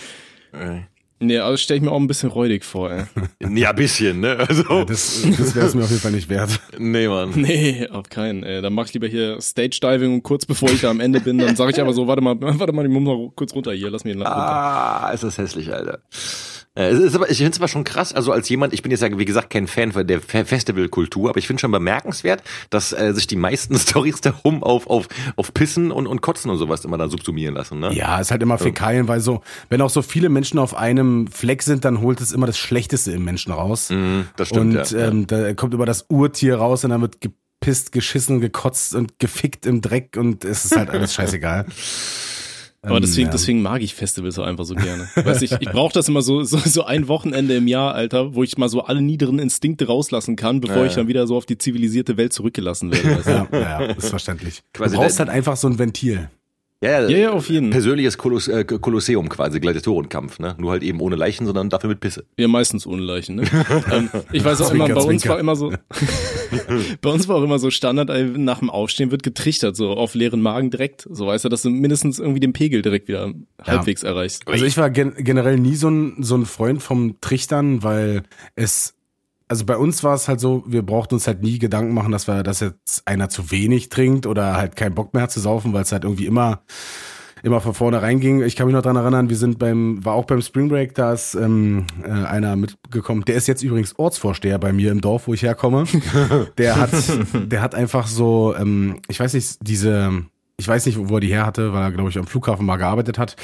[0.54, 0.84] ja,
[1.20, 1.26] ja.
[1.26, 3.04] Nee, also stelle ich mir auch ein bisschen räudig vor, ey.
[3.58, 4.38] Ja, bisschen, ne?
[4.48, 6.60] Also, Das, das wäre es mir auf jeden Fall nicht wert.
[6.78, 7.32] nee, Mann.
[7.36, 8.44] Nee, auf keinen.
[8.44, 8.62] Ey.
[8.62, 11.38] Dann mach ich lieber hier Stage Diving und kurz bevor ich da am Ende bin,
[11.38, 13.90] dann sage ich aber so, warte mal, warte mal, ich muss mal kurz runter hier,
[13.90, 14.36] lass mich runter.
[14.36, 16.00] Ah, ist das hässlich, Alter.
[16.78, 19.02] Äh, ist aber, ich finde es aber schon krass, also als jemand, ich bin jetzt
[19.02, 22.94] ja wie gesagt kein Fan von der Fe- Festivalkultur, aber ich finde schon bemerkenswert, dass
[22.94, 26.86] äh, sich die meisten Stories darum auf, auf, auf Pissen und, und Kotzen und sowas
[26.86, 27.94] immer dann subsumieren lassen, ne?
[27.94, 31.64] Ja, ist halt immer Fäkalien, weil so, wenn auch so viele Menschen auf einem Fleck
[31.64, 33.90] sind, dann holt es immer das Schlechteste im Menschen raus.
[33.90, 35.08] Mhm, das stimmt, und ja.
[35.08, 39.66] ähm, da kommt über das Urtier raus und dann wird gepisst, geschissen, gekotzt und gefickt
[39.66, 41.66] im Dreck und es ist halt alles scheißegal.
[42.84, 43.32] Aber Ähm, deswegen, ja.
[43.32, 45.08] deswegen mag ich Festivals auch einfach so gerne.
[45.16, 48.44] Weiß ich, ich brauche das immer so, so, so ein Wochenende im Jahr, Alter, wo
[48.44, 51.46] ich mal so alle niederen Instinkte rauslassen kann, bevor Ja, ich dann wieder so auf
[51.46, 53.22] die zivilisierte Welt zurückgelassen werde.
[53.24, 53.58] Du?
[53.58, 54.62] Ja, ja, ist verständlich.
[54.74, 56.30] Quasi du brauchst halt einfach so ein Ventil.
[56.84, 57.72] Ja, Ja, ja, auf jeden.
[57.72, 60.56] Persönliches Koloss äh, Kolosseum quasi, Gladiatorenkampf, ne?
[60.60, 62.26] Nur halt eben ohne Leichen, sondern dafür mit Pisse.
[62.38, 63.44] Ja, meistens ohne Leichen, ne?
[63.92, 65.74] ähm, ich weiß auch immer, bei uns war immer so,
[67.02, 70.42] bei uns war auch immer so Standard, nach dem Aufstehen wird getrichtert, so auf leeren
[70.42, 71.08] Magen direkt.
[71.10, 74.48] So weißt du, dass du mindestens irgendwie den Pegel direkt wieder halbwegs erreichst.
[74.48, 78.22] Also ich war gen generell nie so ein, so ein Freund vom Trichtern, weil
[78.56, 78.94] es,
[79.48, 82.28] also bei uns war es halt so, wir brauchten uns halt nie Gedanken machen, dass
[82.28, 85.74] wir, dass jetzt einer zu wenig trinkt oder halt keinen Bock mehr hat zu saufen,
[85.74, 86.62] weil es halt irgendwie immer
[87.44, 88.42] immer von vorne reinging.
[88.42, 91.14] Ich kann mich noch dran erinnern, wir sind beim, war auch beim Spring Break, da
[91.14, 93.24] ist ähm, äh, einer mitgekommen.
[93.26, 95.86] Der ist jetzt übrigens Ortsvorsteher bei mir im Dorf, wo ich herkomme.
[96.58, 96.92] Der hat,
[97.34, 100.24] der hat einfach so, ähm, ich weiß nicht, diese,
[100.60, 102.78] ich weiß nicht, wo er die her hatte, weil er, glaube ich, am Flughafen mal
[102.78, 103.36] gearbeitet hat.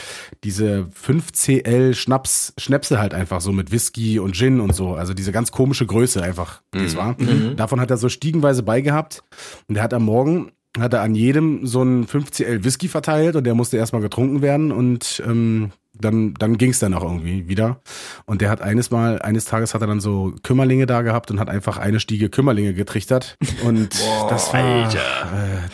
[0.43, 4.95] Diese 5CL Schnaps, Schnäpse halt einfach so mit Whisky und Gin und so.
[4.95, 7.15] Also diese ganz komische Größe einfach, die es war.
[7.55, 9.23] Davon hat er so stiegenweise beigehabt.
[9.67, 13.43] Und der hat am Morgen hat er an jedem so ein 5CL Whisky verteilt und
[13.43, 15.71] der musste erstmal getrunken werden und ähm,
[16.03, 17.81] dann, dann ging es dann auch irgendwie wieder.
[18.25, 21.39] Und der hat eines Mal, eines Tages hat er dann so Kümmerlinge da gehabt und
[21.39, 23.37] hat einfach eine Stiege Kümmerlinge getrichtert.
[23.65, 23.89] Und
[24.29, 24.89] das war, Äh,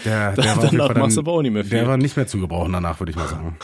[0.05, 1.77] der, der war Danach dann, machst du aber auch nicht mehr viel.
[1.80, 3.57] Der war nicht mehr zu gebrauchen danach, würde ich mal sagen.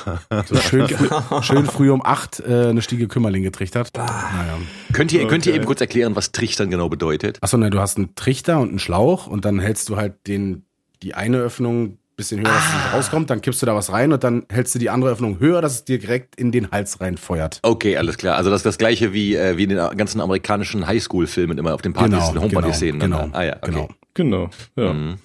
[0.45, 1.07] So schön, früh,
[1.41, 3.91] schön früh um acht äh, eine Stiege Kümmerling getrichtert.
[3.95, 4.57] Naja.
[4.93, 5.57] Könnt ihr, könnt ihr Okay.
[5.59, 7.38] eben kurz erklären, was Trichtern genau bedeutet?
[7.41, 10.66] Achso, ne, du hast einen Trichter und einen Schlauch und dann hältst du halt den,
[11.03, 14.11] die eine Öffnung bisschen höher, dass es nicht rauskommt, dann kippst du da was rein
[14.13, 17.01] und dann hältst du die andere Öffnung höher, dass es dir direkt in den Hals
[17.01, 17.59] reinfeuert.
[17.63, 18.36] Okay, alles klar.
[18.38, 21.82] Also das ist das gleiche wie, äh, wie in den ganzen amerikanischen Highschool-Filmen immer auf
[21.82, 22.99] den Partys, Genau, den Homeparty-Szenen.
[22.99, 23.34] genau, dann.
[23.34, 23.72] Ah ja, okay.
[23.72, 23.89] genau.
[24.13, 24.93] Genau, ja.
[24.93, 25.16] Mhm.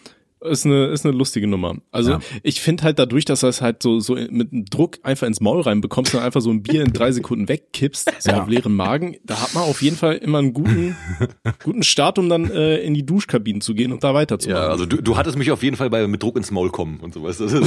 [0.43, 1.77] Ist eine, ist eine lustige Nummer.
[1.93, 2.21] Also Ja.
[2.43, 5.41] ich finde halt dadurch, dass du es halt so, so mit einem Druck einfach ins
[5.41, 8.43] Maul reinbekommst und einfach so ein Bier in drei Sekunden wegkippst, so Ja.
[8.43, 10.97] auf leeren Magen, da hat man auf jeden Fall immer einen guten,
[11.65, 14.63] guten Start, um dann äh, in die Duschkabinen zu gehen und da weiterzumachen.
[14.63, 17.01] Ja, also du, du hattest mich auf jeden Fall bei mit Druck ins Maul kommen
[17.01, 17.37] und sowas.
[17.39, 17.53] Das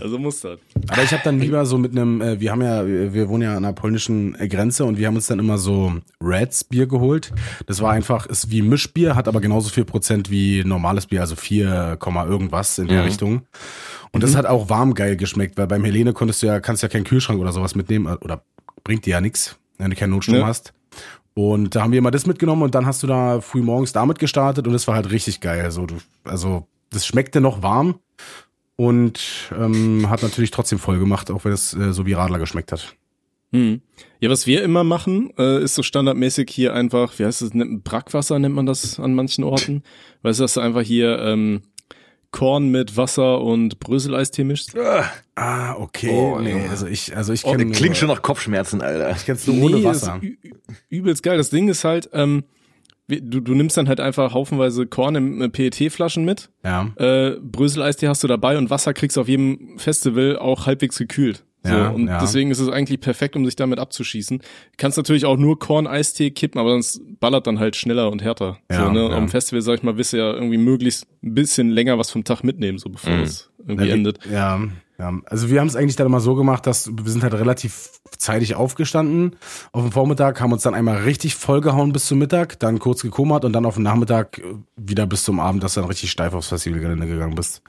[0.00, 0.58] also muss das.
[0.88, 3.42] Aber ich habe dann lieber so mit einem, äh, wir haben ja, wir wir wohnen
[3.42, 6.86] ja an der polnischen äh, Grenze und wir haben uns dann immer so Reds Bier
[6.86, 7.32] geholt.
[7.66, 11.36] Das war einfach, ist wie Mischbier, hat aber genauso viel Prozent wie normales Bier, also
[11.36, 13.04] 4, Komma irgendwas in der Mhm.
[13.04, 13.42] Richtung.
[14.12, 16.88] Und das hat auch warm geil geschmeckt, weil beim Helene konntest du ja, kannst ja
[16.88, 18.42] keinen Kühlschrank oder sowas mitnehmen, äh, oder
[18.84, 20.46] bringt dir ja nichts, wenn du keinen Notstrom Ja.
[20.46, 20.72] hast.
[21.34, 24.18] Und da haben wir immer das mitgenommen und dann hast du da früh morgens damit
[24.18, 25.62] gestartet und das war halt richtig geil.
[25.62, 27.96] Also, du, also das schmeckte noch warm
[28.76, 29.20] und
[29.58, 32.94] ähm, hat natürlich trotzdem voll gemacht, auch wenn es äh, so wie Radler geschmeckt hat.
[33.52, 33.80] Hm.
[34.20, 37.84] Ja, was wir immer machen, äh, ist so standardmäßig hier einfach, wie heißt es, nennt-
[37.84, 39.82] Brackwasser nennt man das an manchen Orten.
[40.22, 41.62] Weißt du, dass du einfach hier ähm,
[42.32, 44.74] Korn mit Wasser und Bröseleistee mischst?
[45.36, 46.10] Ah, okay.
[46.12, 46.68] Oh, nee, Junge.
[46.70, 49.12] also ich, also ich Oh, kenne klingt schon nach Kopfschmerzen, Alter.
[49.16, 50.16] Ich kenn's nur ohne Nee, Wasser.
[50.20, 50.52] ist ü- ü-
[50.90, 51.38] übelst geil.
[51.38, 52.44] Das Ding ist halt, ähm,
[53.08, 56.50] du, du nimmst dann halt einfach haufenweise Korn in äh, PET-Flaschen mit.
[56.64, 56.90] Ja.
[56.96, 61.44] Äh, Bröseleistee hast du dabei und Wasser kriegst du auf jedem Festival auch halbwegs gekühlt.
[61.66, 62.18] So, Ja, und ja.
[62.20, 64.38] deswegen ist es eigentlich perfekt, um sich damit abzuschießen.
[64.38, 64.44] Du
[64.76, 68.58] kannst natürlich auch nur Korn-Eistee kippen, aber sonst ballert dann halt schneller und härter.
[68.70, 69.10] Ja, so, ne?
[69.14, 72.24] Am Festival, sag ich mal, willst du ja irgendwie möglichst ein bisschen länger was vom
[72.24, 73.22] Tag mitnehmen, so bevor Mhm.
[73.22, 74.18] es irgendwie Ja, endet.
[74.30, 74.60] Ja,
[74.98, 75.20] ja.
[75.26, 78.54] Also wir haben es eigentlich dann immer so gemacht, dass wir sind halt relativ zeitig
[78.54, 79.36] aufgestanden
[79.72, 83.44] auf dem Vormittag, haben uns dann einmal richtig vollgehauen bis zum Mittag, dann kurz gekummert
[83.44, 84.42] und dann auf den Nachmittag äh,
[84.76, 87.62] wieder bis zum Abend, dass du dann richtig steif aufs Festivalgelände gegangen bist.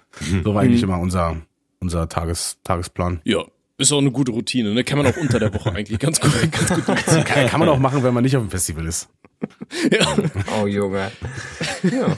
[0.43, 1.35] So war eigentlich immer unser,
[1.81, 3.19] unser Tages, Tagesplan.
[3.25, 3.43] Ja.
[3.79, 4.83] Ist auch eine gute Routine, ne?
[4.83, 7.23] Kann man auch unter der Woche eigentlich ganz gut, ganz gut durchziehen.
[7.23, 9.09] Kann, kann man auch machen, wenn man nicht auf dem Festival ist.
[9.91, 10.15] Ja.
[10.59, 11.11] Oh, Junge.
[11.83, 12.17] Ja.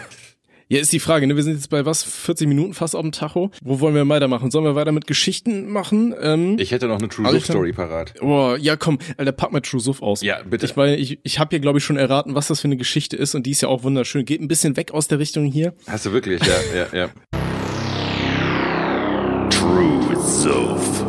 [0.70, 1.36] Ja, ist die Frage, ne?
[1.36, 2.02] Wir sind jetzt bei was?
[2.04, 3.52] 40 Minuten fast auf dem Tacho.
[3.62, 4.52] Wo wollen wir weitermachen?
[4.52, 6.16] Sollen wir weiter mit Geschichten machen?
[6.22, 7.26] Ähm, Ich hätte noch eine True.
[7.30, 8.14] Love Story parat.
[8.22, 10.22] boah, ja, komm, Alter, pack mal True Suff aus.
[10.22, 10.66] Ja, bitte.
[10.66, 13.18] Ich meine, ich, ich habe hier, glaube ich, schon erraten, was das für eine Geschichte
[13.18, 14.24] ist und die ist ja auch wunderschön.
[14.24, 15.74] Geht ein bisschen weg aus der Richtung hier.
[15.88, 16.42] Hast du wirklich?
[16.46, 16.54] Ja,
[16.94, 17.10] ja, ja.
[19.50, 21.09] True Soph.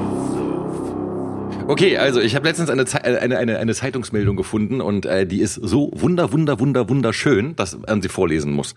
[1.71, 5.41] Okay, also ich habe letztens eine, äh, eine, eine, eine Zeitungsmeldung gefunden und äh, die
[5.41, 8.75] ist so wunder, wunder, wunder, wunderschön, dass man sie vorlesen muss.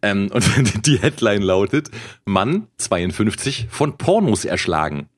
[0.00, 0.46] Ähm, und
[0.86, 1.90] die Headline lautet,
[2.24, 5.10] Mann 52 von Pornos erschlagen.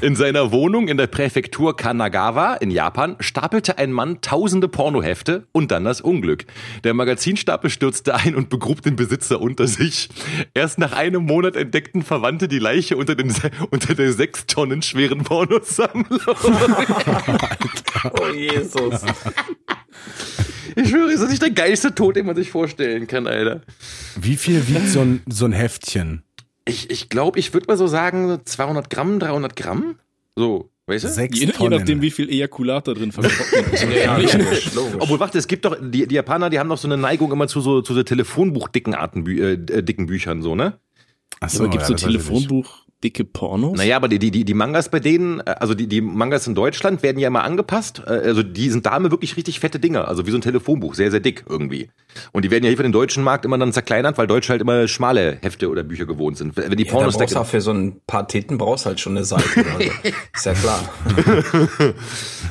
[0.00, 5.70] In seiner Wohnung in der Präfektur Kanagawa in Japan stapelte ein Mann tausende Pornohefte und
[5.70, 6.44] dann das Unglück.
[6.84, 10.08] Der Magazinstapel stürzte ein und begrub den Besitzer unter sich.
[10.54, 13.34] Erst nach einem Monat entdeckten Verwandte die Leiche unter, den,
[13.70, 16.20] unter der sechs Tonnen schweren Pornosammlung.
[18.20, 19.02] Oh, Jesus.
[20.76, 23.62] Ich schwöre, ist das nicht der geilste Tod, den man sich vorstellen kann, Alter.
[24.20, 26.25] Wie viel wiegt so ein, so ein Heftchen?
[26.68, 29.96] Ich ich, glaube, ich würde mal so sagen, 200 Gramm, 300 Gramm?
[30.34, 31.08] So, weißt du?
[31.08, 33.86] Sechs Je, je nachdem, wie viel Ejakulat da drin verstopft ist.
[34.04, 34.96] Ja, logisch, logisch.
[34.98, 37.46] Obwohl, warte, es gibt doch, die, die Japaner, die haben doch so eine Neigung immer
[37.46, 40.78] zu so, zu so Telefonbuch-dicken Arten, äh, äh, dicken Büchern, so, ne?
[41.40, 42.26] Ach aber gibt's so das weiß ich nicht.
[42.26, 43.76] Telefonbuch dicke Pornos?
[43.78, 46.54] Naja, aber die, die, die, die Mangas bei denen, äh, also die, die Mangas in
[46.54, 48.02] Deutschland werden ja immer angepasst.
[48.06, 50.08] äh, Also die sind da immer wirklich richtig fette Dinger.
[50.08, 51.88] Also wie so ein Telefonbuch, sehr, sehr dick irgendwie.
[52.32, 54.60] Und die werden ja hier für den deutschen Markt immer dann zerkleinert, weil Deutsche halt
[54.60, 56.56] immer schmale Hefte oder Bücher gewohnt sind.
[56.56, 58.86] Wenn die Ja, da Pornos brauchst du da, auch für so ein paar Titten brauchst
[58.86, 59.44] halt schon eine Seite.
[59.78, 59.90] Also.
[60.34, 60.80] Ist ja klar.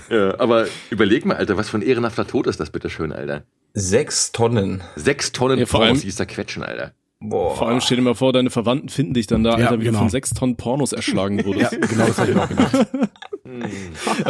[0.10, 3.44] ja, aber überleg mal, Alter, was für ein ehrenhafter Tod ist das bitte schön, Alter.
[3.74, 4.82] Sechs Tonnen.
[4.96, 6.94] Sechs Tonnen Ja, Pornos, die ist da quetschen, Alter.
[7.20, 7.56] Boah.
[7.56, 9.86] Vor allem stell dir mal vor, deine Verwandten finden dich dann da, Alter, ja, wie
[9.86, 9.94] genau.
[9.94, 11.72] du von sechs Tonnen Pornos erschlagen wurdest.
[11.72, 12.88] ja, genau das habe ich auch gedacht.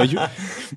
[0.04, 0.16] ich,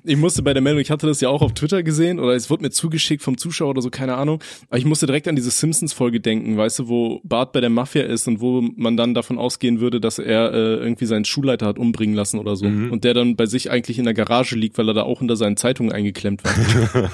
[0.03, 2.49] ich, musste bei der Meldung, ich hatte das ja auch auf Twitter gesehen oder es
[2.49, 4.41] wurde mir zugeschickt vom Zuschauer oder so, keine Ahnung.
[4.69, 8.03] Aber ich musste direkt an diese Simpsons-Folge denken, weißt du, wo Bart bei der Mafia
[8.03, 11.77] ist und wo man dann davon ausgehen würde, dass er äh, irgendwie seinen Schulleiter hat
[11.77, 12.65] umbringen lassen oder so.
[12.65, 12.91] Mhm.
[12.91, 15.35] Und der dann bei sich eigentlich in der Garage liegt, weil er da auch unter
[15.35, 16.53] seinen Zeitungen eingeklemmt war.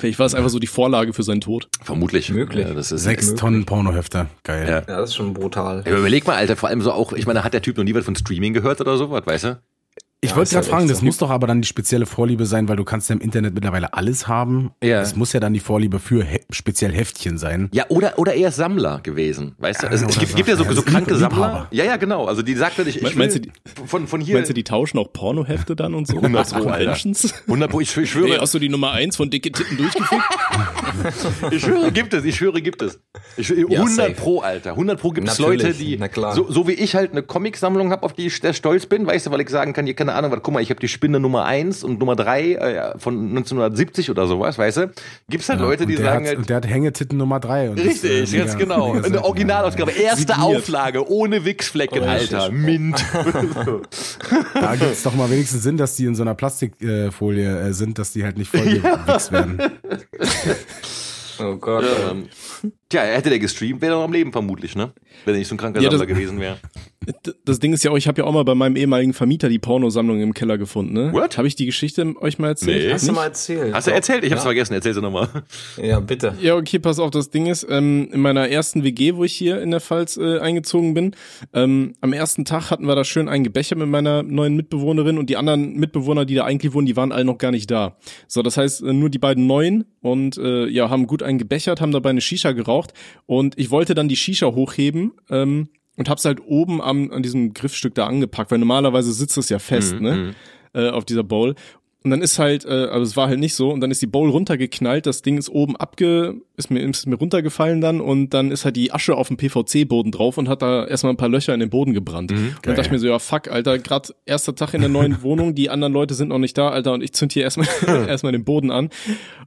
[0.00, 1.68] Vielleicht war es einfach so die Vorlage für seinen Tod.
[1.82, 2.30] Vermutlich.
[2.30, 2.66] Möglich.
[2.66, 3.40] Ja, das ist Sechs möglich.
[3.40, 4.28] Tonnen Pornohefte.
[4.44, 4.66] Geil.
[4.66, 4.74] Ja.
[4.76, 5.82] ja, das ist schon brutal.
[5.86, 7.94] Ja, überleg mal, Alter, vor allem so auch, ich meine, hat der Typ noch nie
[7.94, 9.69] was von Streaming gehört oder sowas, weißt du?
[10.22, 12.76] Ich ja, wollte gerade fragen, das muss doch aber dann die spezielle Vorliebe sein, weil
[12.76, 14.70] du kannst ja im Internet mittlerweile alles haben.
[14.82, 15.00] Ja.
[15.00, 17.70] Es muss ja dann die Vorliebe für he speziell Heftchen sein.
[17.72, 19.86] Ja, oder, oder eher Sammler gewesen, weißt du?
[19.86, 21.68] Ja, es, es gibt, gibt, ja so, ja, so kranke Sammler.
[21.70, 22.26] Ja, ja, genau.
[22.26, 24.34] Also die sagt ich, ich meinst, will, du, von, von hier.
[24.34, 26.16] Meinst du, die tauschen auch Pornohefte dann und so?
[26.18, 26.96] 100 Pro, Alter.
[27.46, 28.28] 100 Pro, ich, ich schwöre.
[28.28, 30.22] Hey, hast du die Nummer 1 von dicke Titten durchgeführt?
[31.50, 33.00] ich schwöre, gibt es, ich schwöre, gibt es.
[33.38, 34.72] Ich, 100 Pro, Alter.
[34.72, 35.98] 100 Pro gibt es Leute, die,
[36.34, 39.26] so, so wie ich halt eine Comicsammlung habe, auf die ich sehr stolz bin, weißt
[39.26, 41.20] du, weil ich sagen kann, hier, keine Ahnung, was, guck mal, ich habe die Spinne
[41.20, 44.90] Nummer 1 und Nummer 3 äh, von 1970 oder sowas, weißt du?
[45.28, 46.38] Gibt's halt ja, Leute, die sagen halt.
[46.38, 47.70] Und der hat Hängetitten Nummer 3.
[47.70, 48.94] richtig, das, äh, ganz genau.
[49.02, 49.92] Eine Originalausgabe.
[49.92, 50.58] Erste Signiert.
[50.58, 52.50] Auflage, ohne Wichsflecken, oh, Alter.
[52.50, 52.96] Mint.
[54.54, 58.12] da gibt's doch mal wenigstens Sinn, dass die in so einer Plastikfolie äh, sind, dass
[58.12, 59.60] die halt nicht voll gewichst werden.
[61.42, 61.84] Oh Gott.
[62.10, 62.28] Ähm,
[62.88, 64.92] tja, hätte der gestreamt, wäre er noch am Leben vermutlich, ne?
[65.24, 66.58] Wenn er nicht so ein kranker ja, Sammler gewesen wäre.
[67.44, 69.58] Das Ding ist ja auch, ich habe ja auch mal bei meinem ehemaligen Vermieter die
[69.58, 71.12] Pornosammlung im Keller gefunden, ne?
[71.12, 71.38] What?
[71.38, 72.86] Habe ich die Geschichte euch mal erzählt?
[72.86, 72.92] Nee.
[72.92, 73.74] Hast du mal erzählt?
[73.74, 74.22] Hast du erzählt?
[74.24, 74.48] Ich hab's ja.
[74.48, 75.28] vergessen, erzähl sie nochmal.
[75.82, 76.34] Ja, bitte.
[76.40, 79.62] Ja, okay, pass auf, das Ding ist, ähm, in meiner ersten WG, wo ich hier
[79.62, 81.16] in der Pfalz äh, eingezogen bin,
[81.54, 85.30] ähm, am ersten Tag hatten wir da schön einen Gebächer mit meiner neuen Mitbewohnerin und
[85.30, 87.96] die anderen Mitbewohner, die da eigentlich wohnen, die waren alle noch gar nicht da.
[88.28, 91.80] So, das heißt, äh, nur die beiden neuen und äh, ja, haben gut einen gebechert,
[91.80, 92.92] haben dabei eine Shisha geraucht
[93.26, 95.68] und ich wollte dann die Shisha hochheben, ähm,
[96.00, 99.58] und hab's halt oben am, an diesem Griffstück da angepackt, weil normalerweise sitzt es ja
[99.58, 100.16] fest, mm, ne?
[100.16, 100.34] Mm.
[100.72, 101.56] Äh, auf dieser Bowl.
[102.02, 104.06] Und dann ist halt, äh, also es war halt nicht so, und dann ist die
[104.06, 108.50] Bowl runtergeknallt, das Ding ist oben abge, ist mir, ist mir runtergefallen dann und dann
[108.50, 111.52] ist halt die Asche auf dem PVC-Boden drauf und hat da erstmal ein paar Löcher
[111.52, 112.30] in den Boden gebrannt.
[112.30, 114.88] Mhm, und dann dachte ich mir so, ja fuck, Alter, grad erster Tag in der
[114.88, 117.68] neuen Wohnung, die anderen Leute sind noch nicht da, Alter, und ich zünd hier erstmal
[118.08, 118.86] erstmal den Boden an.
[118.86, 118.92] Und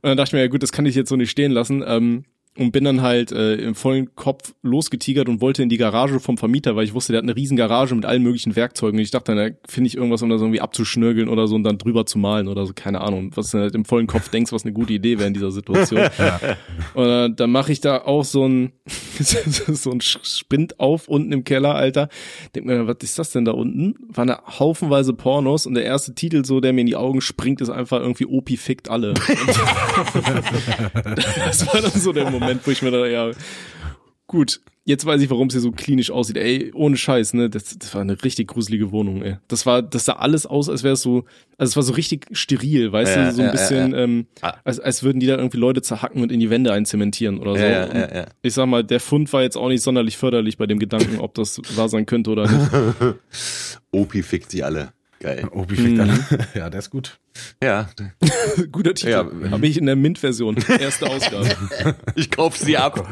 [0.04, 1.84] dann dachte ich mir, ja gut, das kann ich jetzt so nicht stehen lassen.
[1.86, 2.26] Ähm,
[2.58, 6.38] und bin dann halt äh, im vollen Kopf losgetigert und wollte in die Garage vom
[6.38, 9.00] Vermieter, weil ich wusste, der hat eine riesen Garage mit allen möglichen Werkzeugen.
[9.00, 11.80] Und ich dachte, dann finde ich irgendwas, um das irgendwie abzuschnörgeln oder so und dann
[11.80, 13.32] drüber zu malen oder so, keine Ahnung.
[13.34, 16.02] Was du halt im vollen Kopf denkst, was eine gute Idee wäre in dieser Situation.
[16.20, 16.40] ja.
[16.94, 18.72] Und äh, dann mache ich da auch so ein
[19.18, 22.08] so ein Sprint auf unten im Keller, Alter.
[22.54, 23.96] Denk mir, was ist das denn da unten?
[24.10, 27.62] War eine haufenweise Pornos und der erste Titel so, der mir in die Augen springt,
[27.62, 29.14] ist einfach irgendwie Opi fickt alle.
[31.46, 33.32] das war dann so der Moment Moment, wo ich mir da, ja,
[34.28, 36.38] gut, jetzt weiß ich, warum es hier so klinisch aussieht.
[36.38, 37.50] Ey, ohne Scheiß, ne?
[37.50, 39.38] Das, das war eine richtig gruselige Wohnung, ey.
[39.48, 41.26] Das war, das sah alles aus, als wäre es so,
[41.58, 44.28] also es war so richtig steril, weißt ja, du, so ein ja, bisschen, ja, ähm,
[44.42, 44.56] ah.
[44.64, 48.28] als, als würden die da irgendwie Leute zerhacken und in die Wände einzementieren oder so.
[48.42, 51.34] Ich sag mal, der Fund war jetzt auch nicht sonderlich förderlich bei dem Gedanken, ob
[51.36, 53.16] das wahr sein könnte oder nicht.
[53.92, 54.94] Opi fickt sie alle.
[55.24, 55.48] Geil.
[55.52, 56.20] Obi fickt alle.
[56.54, 57.18] Ja, der ist gut.
[57.64, 57.90] Ja.
[58.74, 59.10] Guter Titel.
[59.10, 59.52] Ja.
[59.52, 60.58] Habe ich in der Mint-Version.
[60.80, 61.48] Erste Ausgabe.
[62.16, 63.08] ich kauf sie ab.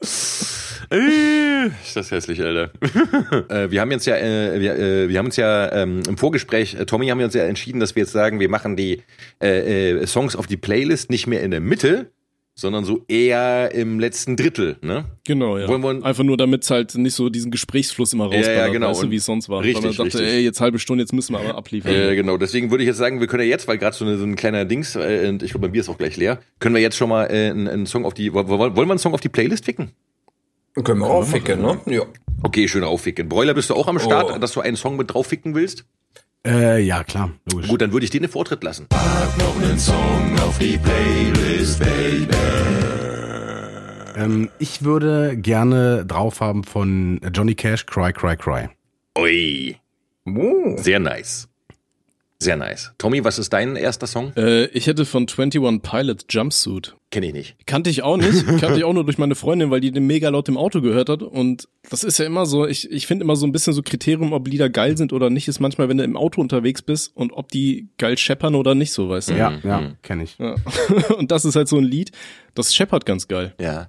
[0.00, 2.72] ist das hässlich, Alter.
[3.50, 6.74] äh, wir haben jetzt ja, äh, wir, äh, wir haben uns ja ähm, im Vorgespräch,
[6.74, 9.02] äh, Tommy, haben wir uns ja entschieden, dass wir jetzt sagen, wir machen die
[9.42, 12.12] äh, äh, Songs auf die Playlist nicht mehr in der Mitte,
[12.60, 15.06] sondern so eher im letzten Drittel, ne?
[15.26, 15.66] Genau, ja.
[15.66, 18.72] Wollen wir Einfach nur, damit es halt nicht so diesen Gesprächsfluss immer rausballert, ja, ja,
[18.72, 18.90] genau.
[18.90, 19.62] weißt du, wie es sonst war.
[19.62, 21.92] Richtig, Weil man dachte, ey, jetzt halbe Stunde, jetzt müssen wir aber abliefern.
[21.92, 22.36] Ja, genau.
[22.36, 24.64] Deswegen würde ich jetzt sagen, wir können ja jetzt, weil gerade so, so ein kleiner
[24.64, 27.08] Dings, äh, und ich glaube, bei mir ist auch gleich leer, können wir jetzt schon
[27.08, 29.64] mal äh, einen, einen Song auf die, wollen, wollen wir einen Song auf die Playlist
[29.64, 29.92] ficken?
[30.84, 31.80] Können wir aufficken, ne?
[31.86, 32.02] Ja.
[32.42, 33.28] Okay, schön aufficken.
[33.28, 34.38] Broiler, bist du auch am Start, oh.
[34.38, 35.84] dass du einen Song mit draufficken willst?
[36.46, 37.68] Äh, ja, klar, logisch.
[37.68, 38.86] Gut, dann würde ich dir den Vortritt lassen.
[38.88, 42.36] Pack noch einen Song auf die Playlist, Baby.
[44.16, 48.68] Ähm, ich würde gerne drauf haben von Johnny Cash, Cry, Cry, Cry.
[49.18, 49.76] Ui.
[50.26, 50.76] Uh.
[50.78, 51.49] Sehr nice.
[52.42, 52.92] Sehr nice.
[52.96, 54.32] Tommy, was ist dein erster Song?
[54.34, 56.96] Äh, ich hätte von 21 Pilot Jumpsuit.
[57.10, 57.66] Kenne ich nicht.
[57.66, 58.46] Kannte ich auch nicht.
[58.60, 61.10] Kannte ich auch nur durch meine Freundin, weil die den mega laut im Auto gehört
[61.10, 61.22] hat.
[61.22, 64.32] Und das ist ja immer so, ich, ich finde immer so ein bisschen so Kriterium,
[64.32, 67.32] ob Lieder geil sind oder nicht, ist manchmal, wenn du im Auto unterwegs bist und
[67.32, 69.34] ob die geil scheppern oder nicht so, weißt du?
[69.34, 69.96] Ja, ja, mhm.
[70.02, 70.38] kenne ich.
[70.38, 70.54] Ja.
[71.18, 72.12] Und das ist halt so ein Lied,
[72.54, 73.54] das scheppert ganz geil.
[73.60, 73.88] Ja.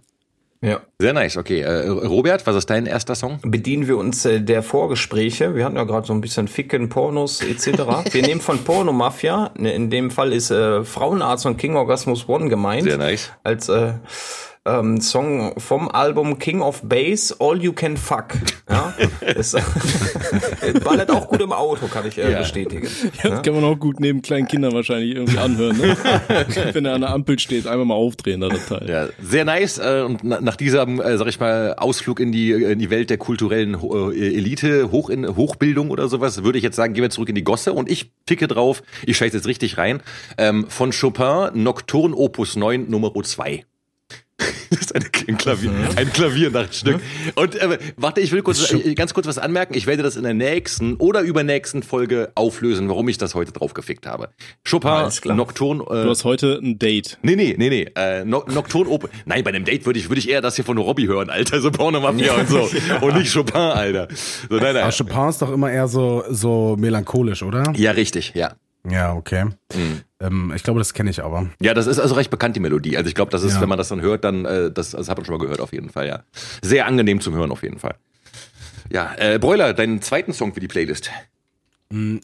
[0.64, 0.82] Ja.
[1.00, 1.62] Sehr nice, okay.
[1.62, 3.40] Äh, Robert, was ist dein erster Song?
[3.44, 5.56] Bedienen wir uns äh, der Vorgespräche.
[5.56, 7.68] Wir hatten ja gerade so ein bisschen Ficken, Pornos etc.
[8.12, 12.30] wir nehmen von Porno Mafia, ne, in dem Fall ist äh, Frauenarzt und King Orgasmus
[12.30, 12.84] One gemeint.
[12.84, 13.32] Sehr nice.
[13.44, 13.94] Als äh,
[14.66, 18.36] ähm, Song vom Album King of Bass, All You Can Fuck.
[18.70, 18.94] Ja,
[19.36, 19.58] ist,
[20.84, 22.40] ballert auch gut im Auto, kann ich äh, Ja.
[22.40, 22.88] bestätigen.
[23.24, 25.78] Ja, das kann man auch gut neben kleinen Kindern wahrscheinlich irgendwie anhören.
[25.78, 25.98] Ne?
[26.74, 28.88] Wenn er an der Ampel steht, einfach mal aufdrehen, da das Teil.
[28.88, 29.80] Ja, sehr nice.
[29.80, 33.10] Äh, und na, nach diesem, äh, sag ich mal, Ausflug in die, in die Welt
[33.10, 37.10] der kulturellen äh, Elite, Hoch in, Hochbildung oder sowas, würde ich jetzt sagen, gehen wir
[37.10, 40.02] zurück in die Gosse und ich ticke drauf, ich scheiße jetzt richtig rein,
[40.38, 43.66] ähm, von Chopin, Nocturne Opus 9, Nummer 2.
[44.72, 47.02] Das ist eine, ein Klavier, ein Klaviernachtstück.
[47.36, 49.74] Und äh, warte, ich will kurz, äh, ganz kurz was anmerken.
[49.76, 53.74] Ich werde das in der nächsten oder übernächsten Folge auflösen, warum ich das heute drauf
[53.74, 54.30] gefickt habe.
[54.70, 55.10] Chopin.
[55.36, 55.84] Nocturne.
[55.84, 57.18] Äh, Du hast heute ein Date.
[57.22, 57.88] Nee, nee, nee, nee.
[57.96, 59.10] Äh, no Nocturne Open.
[59.26, 61.60] Nein, bei einem Date würde ich, würde ich eher das hier von Robbie hören, Alter.
[61.62, 62.70] So Pornomafia und so.
[63.02, 64.08] Und nicht Chopin, Alter.
[64.50, 64.84] So, nein, nein.
[64.84, 67.72] Aber Chopin ist doch immer eher so, so melancholisch, oder?
[67.76, 68.54] Ja, richtig, ja.
[68.90, 69.46] Ja, okay.
[70.20, 71.48] Ähm, ich glaube, das kenne ich aber.
[71.60, 72.98] Ja, das ist also recht bekannt, die Melodie.
[72.98, 73.62] Also ich glaube, das ist, Ja.
[73.62, 75.72] wenn man das dann hört, dann, äh, das, das hat man schon mal gehört, auf
[75.74, 76.24] jeden Fall, ja.
[76.62, 77.96] Sehr angenehm zum Hören, auf jeden Fall.
[78.90, 81.10] Ja, äh, Broiler, deinen zweiten Song für die Playlist.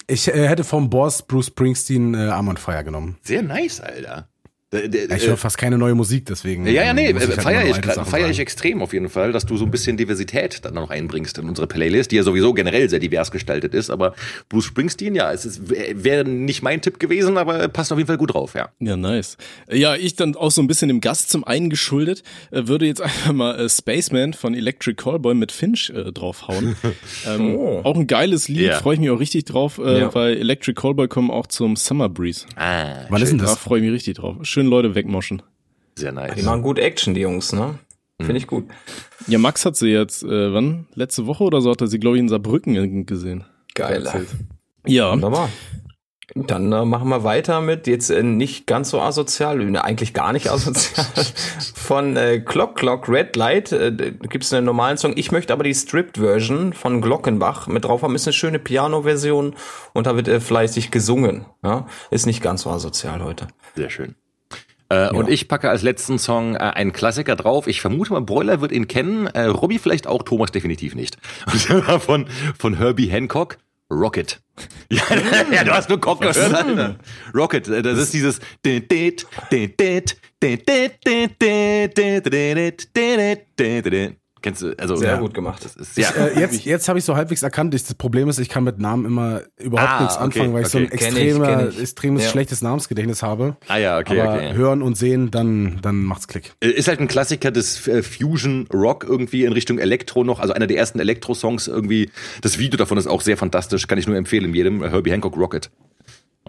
[0.07, 3.17] Ich äh, hätte vom Boss Bruce Springsteen äh, Arm on Fire genommen.
[3.21, 4.29] Sehr nice, Alter.
[4.73, 6.67] Der, der, Ich äh, höre fast keine neue Musik, deswegen.
[6.67, 7.77] Ja, ja, nee, äh, halt feiere ich,
[8.09, 11.37] feier ich extrem auf jeden Fall, dass du so ein bisschen Diversität dann noch einbringst
[11.37, 13.89] in unsere Playlist, die ja sowieso generell sehr divers gestaltet ist.
[13.89, 14.13] Aber
[14.49, 18.07] Bruce Springsteen, ja, es ist- wäre wär nicht mein Tipp gewesen, aber passt auf jeden
[18.07, 18.67] Fall gut drauf, ja.
[18.79, 19.37] Ja, nice.
[19.71, 23.01] Ja, ich dann auch so ein bisschen dem Gast zum einen geschuldet, äh, würde jetzt
[23.01, 26.75] einfach mal äh, Spaceman von Electric Callboy mit Finch äh, draufhauen.
[27.25, 27.79] ähm, Oh.
[27.85, 28.79] Auch ein geiles Lied, Ja.
[28.79, 30.13] freue ich mich auch richtig drauf, äh, Ja.
[30.13, 32.45] weil Electric Callboy kommen auch zum Summer Breeze.
[32.57, 33.57] Ah, Wann ist denn Da das?
[33.57, 34.35] freue ich mich richtig drauf.
[34.41, 35.41] Schön Leute wegmoschen.
[35.95, 36.35] sehr nice.
[36.35, 37.79] Die machen gut Action, die Jungs, ne?
[38.19, 38.65] Finde ich gut.
[39.27, 40.87] Ja, Max hat sie jetzt, äh, wann?
[40.95, 43.45] Letzte Woche oder so hat er sie, glaube ich, in Saarbrücken gesehen.
[43.75, 44.07] Geil.
[44.87, 45.11] Ja.
[45.11, 45.49] Wunderbar.
[46.35, 50.33] Dann äh, machen wir weiter mit jetzt äh, nicht ganz so asozial, ne, eigentlich gar
[50.33, 51.05] nicht asozial.
[51.75, 55.13] Von äh, Clock Clock Red Light äh, gibt es einen normalen Song.
[55.15, 58.13] Ich möchte aber die Stripped Version von Glockenbach mit drauf haben.
[58.13, 59.55] Ist eine schöne Piano-Version
[59.93, 61.45] und da wird äh, fleißig gesungen.
[61.63, 61.87] Ja?
[62.11, 63.47] Ist nicht ganz so asozial heute.
[63.75, 64.15] Sehr schön.
[64.89, 67.67] Äh, Und ich packe als letzten Song äh, einen Klassiker drauf.
[67.67, 69.27] Ich vermute mal, Broiler wird ihn kennen.
[69.27, 71.17] Äh, Robbie vielleicht auch, Thomas definitiv nicht.
[71.51, 72.27] Und von,
[72.57, 73.57] von Herbie Hancock.
[73.89, 74.41] Rocket.
[74.91, 75.03] Ja,
[75.51, 76.53] ja, du hast nur Cock gehört.
[76.53, 76.95] Alter.
[77.33, 78.39] Rocket, äh, das ist dieses
[84.47, 85.65] Kennst du, also Sehr ja, gut gemacht.
[85.65, 86.09] Das ist, ja.
[86.11, 87.75] Äh, jetzt jetzt habe ich so halbwegs erkannt.
[87.75, 90.61] Ich, das Problem ist, ich kann mit Namen immer überhaupt Ah, nichts okay, anfangen, weil
[90.61, 90.95] ich so ein okay.
[90.97, 91.79] Kenn ich, extremer, kenn ich.
[91.81, 92.29] extremes Ja.
[92.29, 93.57] schlechtes Namensgedächtnis habe.
[93.67, 94.53] Ah ja, okay, Aber okay.
[94.53, 96.53] hören und sehen, dann, dann macht's Klick.
[96.61, 100.53] Äh, Ist halt ein Klassiker des äh, Fusion Rock irgendwie in Richtung Elektro noch, also
[100.53, 102.09] einer der ersten Elektro-Songs irgendwie.
[102.41, 104.81] Das Video davon ist auch sehr fantastisch, kann ich nur empfehlen jedem.
[104.81, 105.69] Herbie Hancock Rocket.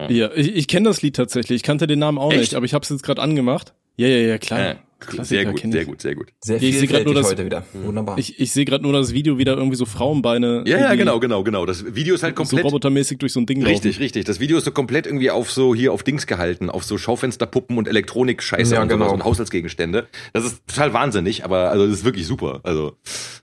[0.07, 1.57] Ja, ich, ich kenne das Lied tatsächlich.
[1.57, 2.39] Ich kannte den Namen auch Echt?
[2.39, 3.73] nicht, aber ich habe es jetzt gerade angemacht.
[3.97, 4.59] Ja, ja, ja, klar.
[4.61, 6.27] Äh, Klassiker sehr gut, sehr gut, sehr gut.
[6.41, 7.63] Sehr Ich sehe grad nur das- heute wieder.
[7.73, 8.17] Wunderbar.
[8.17, 10.63] Ich, ich sehe gerade nur das Video wieder irgendwie so Frauenbeine.
[10.67, 11.65] Ja, ja, genau, genau, genau.
[11.65, 12.65] Das Video ist halt So komplett.
[12.65, 14.25] robotermäßig durch so ein Ding Richtig, richtig.
[14.25, 17.77] Das Video ist so komplett irgendwie auf so hier auf Dings gehalten, auf so Schaufensterpuppen
[17.77, 19.11] und Elektronik-Scheiße Ja, und genau.
[19.13, 20.07] und Haushaltsgegenstände.
[20.33, 22.59] Das ist total wahnsinnig, aber also das ist wirklich super.
[22.63, 22.97] Also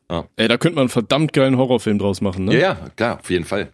[0.09, 0.29] laufen.
[0.37, 2.55] Ey, da könnte man einen verdammt geilen Horrorfilm draus machen, ne?
[2.55, 3.71] ja, ja, klar, auf jeden Fall.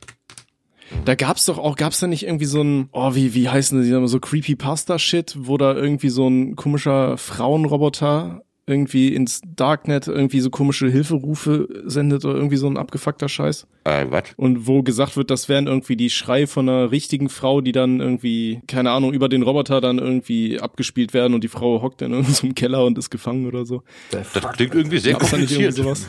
[1.05, 4.09] Da gab's doch auch, gab's da nicht irgendwie so ein, oh, wie, wie heißen die,
[4.09, 10.89] so Creepypasta-Shit, wo da irgendwie so ein komischer Frauenroboter irgendwie ins Darknet irgendwie so komische
[10.89, 13.67] Hilferufe sendet oder irgendwie so ein abgefuckter Scheiß.
[13.85, 14.23] Äh, was?
[14.37, 17.99] Und wo gesagt wird, das wären irgendwie die Schreie von einer richtigen Frau, die dann
[17.99, 22.13] irgendwie, keine Ahnung, über den Roboter dann irgendwie abgespielt werden und die Frau hockt in
[22.13, 23.83] irgendeinem Keller und ist gefangen oder so.
[24.11, 25.97] Das klingt irgendwie sehr Gab's da nicht irgendwie kompliziert.
[25.97, 26.09] sowas?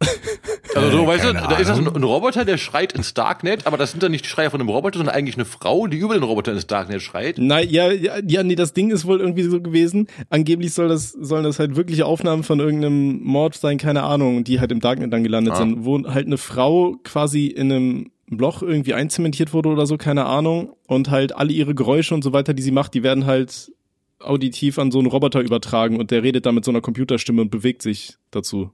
[0.74, 3.66] Also so, Äh, weißt du, da ist das ein, ein Roboter, der schreit ins Darknet,
[3.66, 5.98] aber das sind dann nicht die Schreie von einem Roboter, sondern eigentlich eine Frau, die
[5.98, 7.38] über den Roboter ins Darknet schreit.
[7.38, 10.08] Nein, ja, ja, ja, nee, das Ding ist wohl irgendwie so gewesen.
[10.30, 14.60] Angeblich soll das, sollen das halt wirkliche Aufnahmen von irgendeinem Mord sein, keine Ahnung, die
[14.60, 15.56] halt im Darknet dann gelandet Ah.
[15.56, 20.26] sind, wo halt eine Frau quasi in einem Loch irgendwie einzementiert wurde oder so, keine
[20.26, 23.72] Ahnung, und halt alle ihre Geräusche und so weiter, die sie macht, die werden halt
[24.20, 27.50] auditiv an so einen Roboter übertragen und der redet dann mit so einer Computerstimme und
[27.50, 28.70] bewegt sich dazu.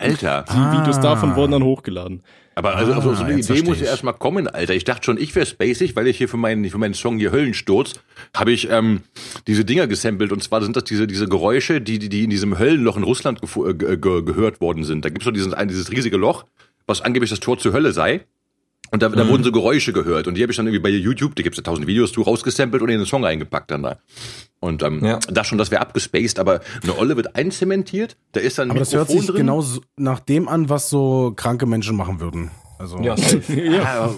[0.00, 0.44] Alter.
[0.48, 0.80] Die Ah.
[0.80, 2.22] Videos davon wurden dann hochgeladen.
[2.56, 4.74] Aber also auf so Ah, eine Idee muss ja erstmal kommen, Alter.
[4.74, 7.30] Ich dachte schon, ich wäre spacig, weil ich hier für meinen, für meinen Song hier
[7.32, 7.94] Höllensturz
[8.36, 9.00] habe ich ähm,
[9.46, 10.32] diese Dinger gesampelt.
[10.32, 13.40] Und zwar sind das diese, diese Geräusche, die, die, die in diesem Höllenloch in Russland
[13.42, 15.04] äh, ge ge gehört worden sind.
[15.04, 16.44] Da gibt's doch diesen, ein, dieses riesige Loch,
[16.86, 18.26] was angeblich das Tor zur Hölle sei.
[18.92, 20.26] Und da, da wurden so Geräusche gehört.
[20.26, 22.82] Und die habe ich dann irgendwie bei YouTube, da gibt's ja tausend Videos zu, rausgesampelt
[22.82, 23.98] und in den Song eingepackt dann da.
[24.58, 25.18] Und ähm, Ja.
[25.30, 28.80] da schon, das wäre abgespaced, aber eine Olle wird einzementiert, da ist dann ein Aber
[28.80, 29.46] das hört Mikrofon sich drin.
[29.46, 29.64] genau
[29.96, 32.50] nach dem an, was so kranke Menschen machen würden.
[32.80, 33.14] Also Ja.
[33.48, 34.10] Ja.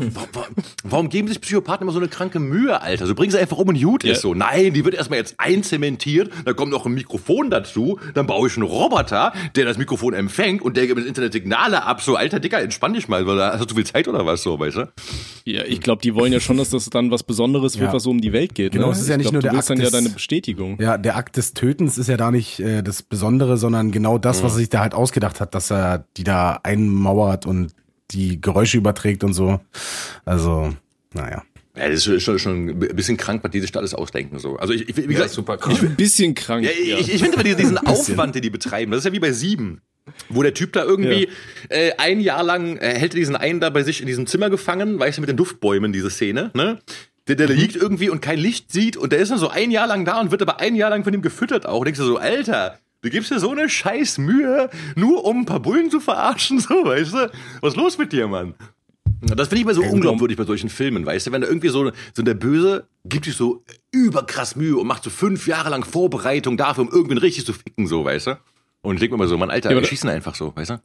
[0.85, 3.07] warum geben sich Psychopathen immer so eine kranke Mühe, Alter?
[3.07, 4.13] So bringen sie einfach um und gut Ja.
[4.13, 4.35] ist so.
[4.35, 8.57] Nein, die wird erstmal jetzt einzementiert, dann kommt noch ein Mikrofon dazu, dann baue ich
[8.57, 12.01] einen Roboter, der das Mikrofon empfängt und der gibt das Internet Signale ab.
[12.03, 14.43] So, alter Dicker, entspann dich mal, weil da hast du zu viel Zeit oder was
[14.43, 14.93] so, weißt du?
[15.45, 17.95] Ja, ich glaube, die wollen ja schon, dass das dann was Besonderes wird, Ja.
[17.95, 18.73] was so um die Welt geht.
[18.73, 18.93] Genau, ne?
[18.93, 20.79] es ist ja Ich nicht glaub, nur der Akt dann ja des- deine Bestätigung.
[20.81, 24.45] Ja, der Akt des Tötens ist ja da nicht äh, das Besondere, sondern genau das,
[24.45, 27.73] was er sich da halt ausgedacht hat, dass er die da einmauert und
[28.13, 29.61] die Geräusche überträgt und so.
[30.25, 30.73] Also,
[31.15, 31.43] naja.
[31.77, 34.39] Ja, das ist schon, schon ein bisschen krank, was die sich da alles ausdenken.
[34.39, 34.57] So.
[34.57, 35.81] Also ich, ich wie Ja, gesagt, super krass.
[35.83, 36.65] Ein bisschen krank.
[36.65, 39.21] Ja, ich, ich finde aber diesen, diesen Aufwand, den die betreiben, das ist ja wie
[39.21, 39.81] bei Sieben.
[40.29, 41.29] Wo der Typ da irgendwie
[41.69, 44.99] äh, ein Jahr lang äh, hält diesen einen da bei sich in diesem Zimmer gefangen,
[44.99, 46.79] weißt du, mit den Duftbäumen, diese Szene, ne?
[47.29, 49.87] Der, der liegt irgendwie und kein Licht sieht und der ist dann so ein Jahr
[49.87, 51.79] lang da und wird aber ein Jahr lang von ihm gefüttert auch.
[51.79, 55.47] Und denkst du so, Alter, du gibst dir so eine scheiß Mühe, nur um ein
[55.47, 57.31] paar Bullen zu verarschen, so, weißt du?
[57.61, 58.55] Was ist los mit dir, Mann?
[59.21, 61.93] Das finde ich immer so unglaubwürdig bei solchen Filmen, weißt du, wenn da irgendwie so,
[62.13, 66.57] so der Böse gibt sich so überkrass Mühe und macht so fünf Jahre lang Vorbereitung
[66.57, 68.39] dafür, um irgendwen richtig zu ficken, so, weißt du?
[68.81, 70.83] Und ich denke mir immer so, Mann, Alter, Ja, wir schießen einfach so, weißt du?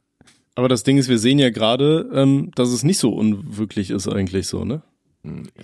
[0.54, 4.08] Aber das Ding ist, wir sehen ja gerade, ähm, dass es nicht so unwirklich ist
[4.08, 4.82] eigentlich so, ne?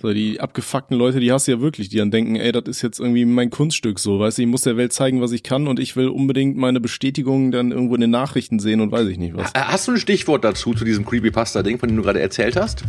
[0.01, 2.81] So, die abgefuckten Leute, die hast du ja wirklich, die dann denken, ey, das ist
[2.81, 5.67] jetzt irgendwie mein Kunststück so, weißt du, ich muss der Welt zeigen, was ich kann
[5.67, 9.17] und ich will unbedingt meine Bestätigung dann irgendwo in den Nachrichten sehen und weiß ich
[9.17, 9.51] nicht was.
[9.55, 12.83] Hast du ein Stichwort dazu, zu diesem Creepypasta-Ding, von dem du gerade erzählt hast?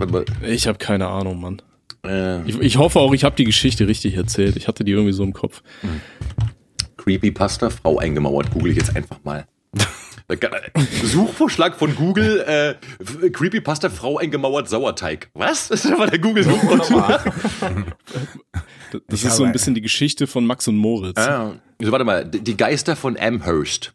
[0.47, 1.63] Ich habe keine Ahnung, Mann.
[2.05, 4.57] Äh, Ich, ich hoffe auch, ich habe die Geschichte richtig erzählt.
[4.57, 5.63] Ich hatte die irgendwie so im Kopf.
[6.97, 9.47] Creepypasta, Frau eingemauert, google ich jetzt einfach mal.
[11.05, 15.31] Suchvorschlag von Google, äh, Creepypasta, Frau eingemauert, Sauerteig.
[15.35, 15.69] Was?
[15.69, 17.33] Das war der Google-Suchvorschlag.
[18.91, 21.19] Das, das ist so ein bisschen die Geschichte von Max und Moritz.
[21.19, 23.95] Ah, also warte mal, die Geister von Amherst.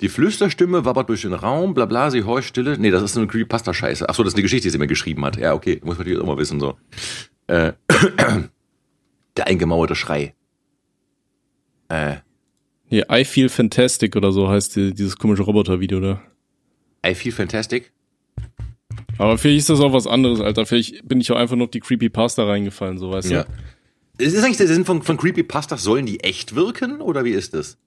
[0.00, 2.78] Die Flüsterstimme wabbert durch den Raum, bla bla, sie horcht stille.
[2.78, 4.08] Nee, das ist so eine Creepypasta-Scheiße.
[4.08, 5.36] Achso, das ist eine Geschichte, die sie mir geschrieben hat.
[5.36, 6.76] Ja, okay, muss man natürlich auch mal wissen, so.
[7.48, 7.72] Äh,
[9.36, 10.34] der eingemauerte Schrei.
[11.88, 12.16] Äh,
[12.88, 16.22] Hier, I Feel Fantastic oder so heißt die, dieses komische Roboter-Video da.
[17.06, 17.92] I feel fantastic.
[19.18, 20.64] Aber vielleicht ist das auch was anderes, Alter.
[20.66, 23.44] Vielleicht bin ich auch einfach nur auf die Creepypasta reingefallen, so weißt Ja.
[23.44, 24.24] du.
[24.24, 25.82] Ist das eigentlich der Sinn von, von Creepypastas?
[25.82, 27.78] Sollen die echt wirken oder wie ist das?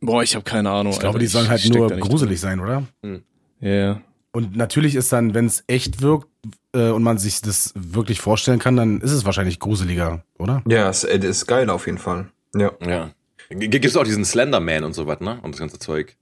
[0.00, 0.92] Boah, ich habe keine Ahnung.
[0.92, 1.18] Ich glaube, Alter.
[1.20, 2.84] die sollen halt nur gruselig sein, oder?
[3.02, 3.22] drin.
[3.60, 4.00] Ja, ja.
[4.32, 6.28] Und natürlich ist dann, wenn es echt wirkt
[6.72, 10.62] äh, und man sich das wirklich vorstellen kann, dann ist es wahrscheinlich gruseliger, oder?
[10.66, 12.30] Ja, es es ist geil auf jeden Fall.
[12.56, 12.72] Ja.
[12.84, 13.10] Ja.
[13.50, 15.38] G- Gibt's auch diesen Slenderman und so was, ne?
[15.42, 16.16] Und das ganze Zeug.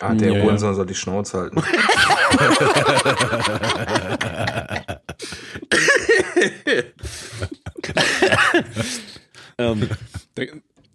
[0.00, 0.44] Ah, der Ja, ja.
[0.44, 1.62] Hurensohn soll die Schnauze halten.
[9.58, 9.88] Ähm,
[10.34, 10.42] Da,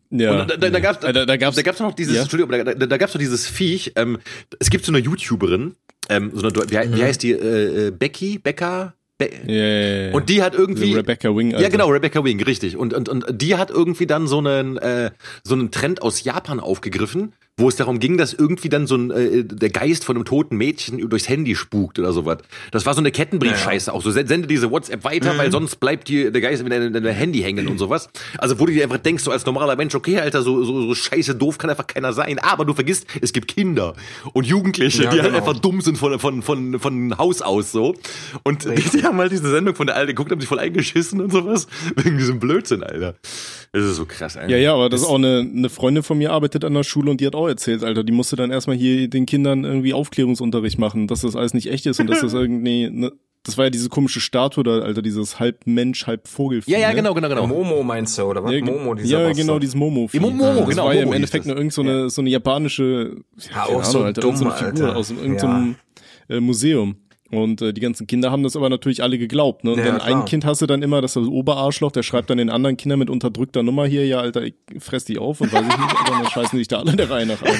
[0.09, 0.41] ja.
[0.41, 2.22] Und da, da, da gab's, da, da gab's, da gab's noch dieses, Ja?
[2.22, 3.91] Entschuldigung, da, da, da gab's noch dieses Viech.
[3.95, 4.18] Ähm,
[4.59, 5.76] es gibt so eine YouTuberin,
[6.09, 7.32] ähm, so eine, wie, wie heißt die?
[7.34, 10.13] Äh, äh, Becky, Becca, Be ja, ja, ja.
[10.13, 11.70] und die hat irgendwie Rebecca Wing, Ja, Alter.
[11.72, 12.78] genau, Rebecca Wing, richtig.
[12.78, 15.09] Und, und, und die hat irgendwie dann so einen, äh,
[15.43, 19.09] so einen Trend aus Japan aufgegriffen, wo es darum ging, dass irgendwie dann so ein,
[19.09, 22.37] äh, der Geist von einem toten Mädchen durchs Handy spukt oder sowas.
[22.71, 24.03] Das war so eine Kettenbriefscheiße auch.
[24.03, 27.39] So sen- sende diese WhatsApp weiter, weil sonst bleibt die, der Geist in deinem Handy
[27.41, 28.09] hängen und sowas.
[28.37, 30.93] Also wo du dir einfach denkst, so als normaler Mensch, okay, Alter, so, so, so
[30.93, 32.37] scheiße doof kann einfach keiner sein.
[32.37, 33.95] Aber du vergisst, es gibt Kinder
[34.33, 35.39] und Jugendliche, Ja, die halt genau.
[35.43, 37.95] einfach dumm sind von, von, von, von Haus aus so.
[38.43, 41.19] Und die, die haben halt diese Sendung von der Alten geguckt, haben sich voll eingeschissen
[41.21, 41.65] und sowas.
[41.95, 43.15] Wegen diesem Blödsinn, Alter.
[43.73, 44.49] Das ist so krass, Alter.
[44.51, 47.09] Ja, ja, aber das ist auch eine, eine Freundin von mir arbeitet an der Schule
[47.09, 50.79] und die hat auch erzählt, Alter, die musste dann erstmal hier den Kindern irgendwie Aufklärungsunterricht
[50.79, 53.11] machen, dass das alles nicht echt ist und dass das irgendwie, ne,
[53.43, 56.61] das war ja diese komische Statue da, Alter, dieses halb Mensch, halb Vogel.
[56.65, 57.47] Ja, ja, genau, genau, genau.
[57.47, 58.51] Momo meinst du, oder was?
[58.51, 59.37] Ja, Momo, dieser ja Bastard.
[59.47, 60.09] genau, dieses Momo.
[60.11, 61.47] Ja, Momo, das genau, war ja im Endeffekt das.
[61.47, 63.15] nur irgend so eine, so eine japanische,
[63.53, 64.97] Ja, auch so Alter, dumm, so eine Figur Alter.
[64.97, 65.75] aus irgendeinem
[66.29, 66.97] äh, Museum.
[67.32, 69.63] Und äh, die ganzen Kinder haben das aber natürlich alle geglaubt.
[69.65, 69.71] Ne?
[69.73, 70.19] Und Ja, dann klar.
[70.21, 72.78] ein Kind hast du dann immer, das ist das Oberarschloch, der schreibt dann den anderen
[72.78, 75.95] Kindern mit unterdrückter Nummer hier, ja, Alter, ich fress die auf und weiß ich nicht,
[75.99, 77.51] aber dann scheißen sich da alle der Reihe nach an.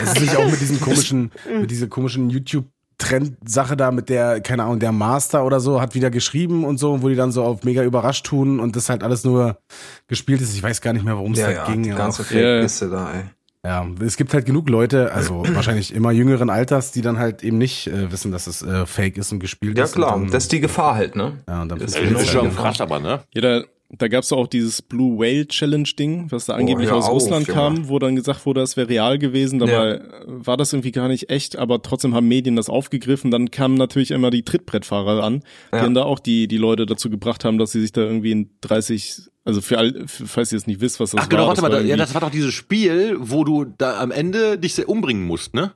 [0.00, 2.64] Es ist nicht auch mit diesem komischen, mit dieser komischen YouTube
[2.96, 7.02] Trend-Sache da mit der, keine Ahnung, der Master oder so hat wieder geschrieben und so,
[7.02, 9.58] wo die dann so auf mega überrascht tun und das halt alles nur
[10.06, 10.54] gespielt ist.
[10.54, 11.82] Ich weiß gar nicht mehr, worum es Ja, da ja, ging.
[11.82, 12.28] die ganze Ja.
[12.28, 13.24] Fake-Liste da, ey.
[13.64, 17.56] Ja, es gibt halt genug Leute, also wahrscheinlich immer jüngeren Alters, die dann halt eben
[17.58, 19.94] nicht äh, wissen, dass es äh, fake ist und gespielt Ja ist.
[19.94, 21.38] klar, und dann, das ist die Gefahr halt, ne?
[21.48, 22.50] ja, und dann das Das ist ist schon Ja.
[22.52, 23.20] krass, aber, ne?
[23.34, 27.04] Ja, da, gab's doch auch dieses Blue Whale Challenge Ding, was da angeblich hör aus
[27.06, 27.60] auf, Russland Junge.
[27.60, 31.30] kam, wo dann gesagt wurde, das wäre real gewesen, dabei war das irgendwie gar nicht
[31.30, 33.30] echt, aber trotzdem haben Medien das aufgegriffen.
[33.30, 35.40] Dann kamen natürlich immer die Trittbrettfahrer an,
[35.72, 35.82] die Ja.
[35.82, 38.50] dann da auch die, die Leute dazu gebracht haben, dass sie sich da irgendwie in
[38.62, 41.48] 30, also für all, für, falls ihr es nicht wisst, was das Ach genau, war.
[41.48, 44.10] warte das mal, war da, ja, das war doch dieses Spiel, wo du da am
[44.10, 45.72] Ende dich sehr umbringen musst, ne?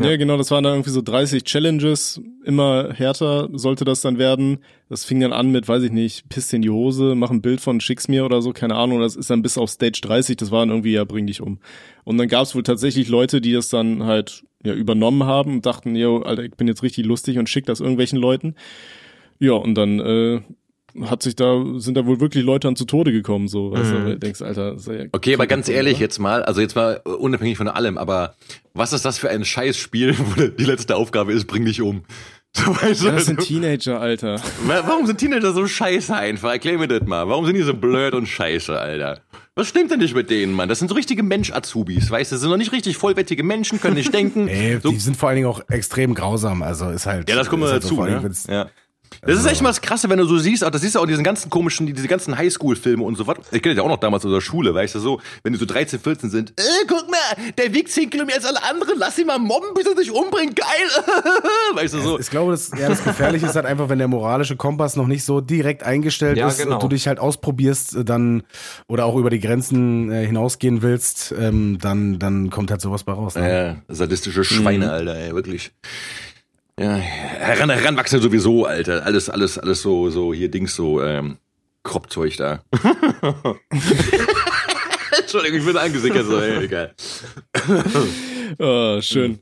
[0.00, 0.10] Ja.
[0.10, 4.58] ja, genau, das waren dann irgendwie so 30 Challenges, immer härter sollte das dann werden.
[4.88, 7.60] Das fing dann an mit, weiß ich nicht, piss in die Hose, mach ein Bild
[7.60, 9.00] von, schick's mir oder so, keine Ahnung.
[9.00, 11.58] Das ist dann bis auf Stage 30, das war dann irgendwie, ja, bring dich um.
[12.04, 15.96] Und dann gab's wohl tatsächlich Leute, die das dann halt ja, übernommen haben und dachten,
[15.96, 18.54] yo, Alter, ich bin jetzt richtig lustig und schick das irgendwelchen Leuten.
[19.38, 20.40] Ja, und dann äh,
[21.02, 23.72] hat sich da, sind da wohl wirklich Leute an zu Tode gekommen, so.
[23.72, 24.04] Weißt mhm.
[24.04, 26.02] du, denkst, Alter, ja Okay, aber ganz ehrlich oder?
[26.02, 28.34] jetzt mal, also jetzt mal unabhängig von allem, aber
[28.74, 32.02] was ist das für ein Scheißspiel, wo die letzte Aufgabe ist, bring dich um?
[32.52, 34.42] So, weißt ja, das sind Teenager, Alter.
[34.66, 36.50] Warum sind Teenager so scheiße einfach?
[36.50, 37.28] Erklär mir das mal.
[37.28, 39.20] Warum sind die so blöd und scheiße, Alter?
[39.54, 40.68] Was stimmt denn nicht mit denen, Mann?
[40.68, 42.34] Das sind so richtige Mensch-Azubis, weißt du?
[42.34, 44.48] Das sind noch nicht richtig vollwertige Menschen, können nicht denken.
[44.48, 44.90] Ey, so.
[44.90, 47.28] die sind vor allen Dingen auch extrem grausam, also ist halt.
[47.28, 48.30] Ja, das kommt mal halt dazu, so, ne?
[48.48, 48.68] ja.
[49.22, 51.06] Das ist echt mal das Krasse, wenn du so siehst, auch das siehst du auch
[51.06, 53.38] diesen ganzen komischen, diese ganzen Highschool-Filme und so was.
[53.50, 55.66] Ich kenne ja auch noch damals aus der Schule, weißt du, so, wenn die so
[55.66, 59.26] 13, 14 sind, äh, guck mal, der wiegt 10 Kilometer als alle anderen, lass ihn
[59.26, 61.04] mal mobben, bis er sich umbringt, geil,
[61.74, 62.18] weißt du, so.
[62.18, 65.24] Ich glaube, das, ja, das Gefährliche ist halt einfach, wenn der moralische Kompass noch nicht
[65.24, 66.76] so direkt eingestellt ja, ist genau.
[66.76, 68.42] und du dich halt ausprobierst, äh, dann,
[68.88, 73.12] oder auch über die Grenzen äh, hinausgehen willst, ähm, dann, dann kommt halt sowas bei
[73.12, 73.34] raus.
[73.34, 73.76] Ne?
[73.88, 74.90] Ja, sadistische Schweine, mhm.
[74.90, 75.72] Alter, ey, wirklich.
[76.80, 79.04] Ja, heran, heranwachsen sowieso, Alter.
[79.04, 81.36] Alles, alles, alles so, so hier Dings, so, ähm,
[81.82, 82.62] Kropfzeug da.
[85.20, 86.94] Entschuldigung, ich bin angesickert, so, ey, egal.
[88.58, 89.40] oh, schön.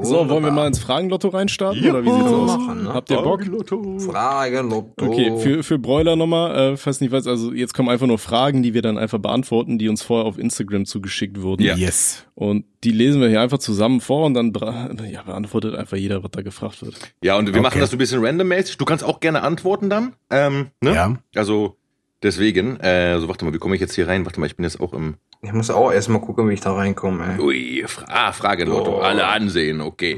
[0.00, 1.82] So, wollen wir mal ins Fragenlotto reinstarten?
[1.82, 1.96] Juhu.
[1.96, 2.56] Oder wie sieht's aus?
[2.56, 2.94] Machen, ne?
[2.94, 3.42] Habt ihr Bock?
[3.42, 4.92] Fragenlotto.
[5.00, 8.62] Okay, für, für Broiler nochmal, äh, falls nicht weiß, also jetzt kommen einfach nur Fragen,
[8.62, 11.62] die wir dann einfach beantworten, die uns vorher auf Instagram zugeschickt wurden.
[11.62, 11.76] Ja.
[11.76, 12.24] Yes.
[12.34, 14.52] Und die lesen wir hier einfach zusammen vor und dann
[15.10, 16.96] ja, beantwortet einfach jeder, was da gefragt wird.
[17.22, 17.62] Ja, und wir okay.
[17.62, 18.78] machen das so ein bisschen randommäßig.
[18.78, 20.14] Du kannst auch gerne antworten dann.
[20.30, 20.94] Ähm, ne?
[20.94, 21.16] Ja.
[21.34, 21.76] Also
[22.22, 24.24] deswegen, äh, so warte mal, wie komme ich jetzt hier rein?
[24.24, 26.72] Warte mal, ich bin jetzt auch im ich muss auch erstmal gucken, wie ich da
[26.72, 27.34] reinkomme.
[27.36, 27.40] Ey.
[27.40, 28.98] Ui, Fra ah, Fragenlotto.
[28.98, 29.00] Oh.
[29.00, 30.16] Alle ansehen, okay.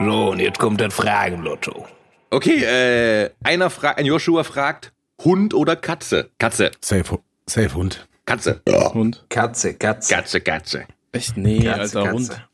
[0.00, 1.86] So, und jetzt kommt das Fragenlotto.
[2.28, 4.92] Okay, äh, einer fragt, ein Joshua fragt,
[5.24, 6.28] Hund oder Katze?
[6.38, 6.72] Katze.
[6.82, 8.06] Safe, safe Hund.
[8.26, 8.60] Katze.
[8.68, 8.92] Ja.
[8.92, 9.24] Hund.
[9.30, 10.14] Katze, Katze.
[10.14, 10.84] Katze, Katze.
[11.12, 11.38] Echt?
[11.38, 12.12] Nee, Katze, Alter, Katze.
[12.12, 12.48] Hund.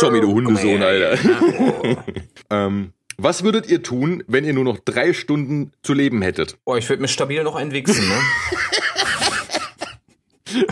[0.00, 1.18] Tommy, du Hundesohn, Alter.
[2.50, 6.56] ähm, was würdet ihr tun, wenn ihr nur noch drei Stunden zu leben hättet?
[6.64, 8.14] Boah, ich würde mir stabil noch einwichsen, ne?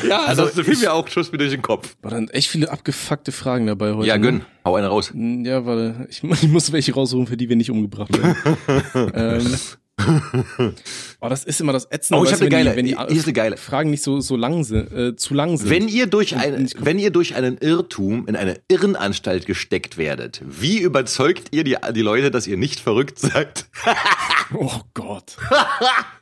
[0.09, 1.97] Ja, also das fiel mir auch Schuss mir durch den Kopf.
[2.01, 4.09] War dann echt viele abgefuckte Fragen dabei heute.
[4.09, 4.38] Ja, gönn.
[4.38, 4.47] Ne?
[4.64, 5.12] Hau eine raus.
[5.14, 6.07] Ja, warte.
[6.09, 8.57] Ich, ich muss welche raussuchen, für die wir nicht umgebracht werden.
[9.14, 9.59] ähm,
[11.20, 12.20] oh, das ist immer das Ätzende.
[12.20, 12.70] Oh, ich habe eine geile.
[12.70, 13.57] Die, wenn die, eine geile.
[13.57, 15.70] Fragen nicht so so lang sind, äh, zu lang sind.
[15.70, 20.78] Wenn ihr durch ein, wenn ihr durch einen Irrtum in eine Irrenanstalt gesteckt werdet, wie
[20.78, 23.66] überzeugt ihr die die Leute, dass ihr nicht verrückt seid?
[24.55, 25.36] oh Gott.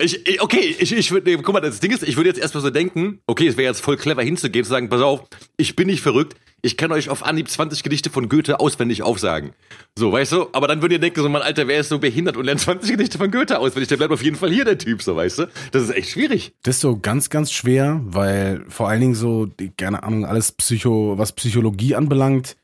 [0.00, 2.62] Ich, ich, okay, ich, ich würde, guck mal, das Ding ist, ich würde jetzt erstmal
[2.62, 5.24] so denken, okay, es wäre jetzt voll clever hinzugehen, zu sagen, pass auf,
[5.58, 9.52] ich bin nicht verrückt, ich kann euch auf Anhieb 20 Gedichte von Goethe auswendig aufsagen.
[9.98, 10.48] So, weißt du?
[10.52, 12.92] Aber dann würdet ihr denken, so, mein Alter, wer ist so behindert und lernt 20
[12.92, 15.46] Gedichte von Goethe auswendig, der bleibt auf jeden Fall hier der Typ, so, weißt du?
[15.72, 16.52] Das ist echt schwierig.
[16.62, 21.18] Das ist so ganz, ganz schwer, weil vor allen Dingen so, keine Ahnung, alles Psycho,
[21.18, 22.56] was Psychologie anbelangt,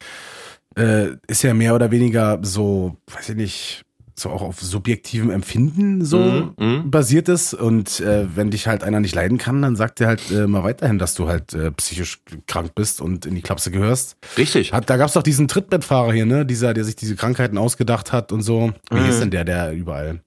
[0.77, 3.86] äh, ist ja mehr oder weniger so, weiß ich nicht,
[4.19, 7.55] so auch auf subjektivem Empfinden so mhm, mhm, basiert ist.
[7.55, 10.65] Und äh, wenn dich halt einer nicht leiden kann, dann sagt er halt äh, mal
[10.65, 14.17] weiterhin, dass du halt äh, psychisch krank bist und in die Klapse gehörst.
[14.37, 14.73] Richtig.
[14.73, 16.47] Hat, da gab's doch diesen Trittbettfahrer hier, ne?
[16.47, 18.73] Dieser, der sich diese Krankheiten ausgedacht hat und so.
[18.91, 19.09] Wie mhm.
[19.09, 20.21] ist denn der, der überall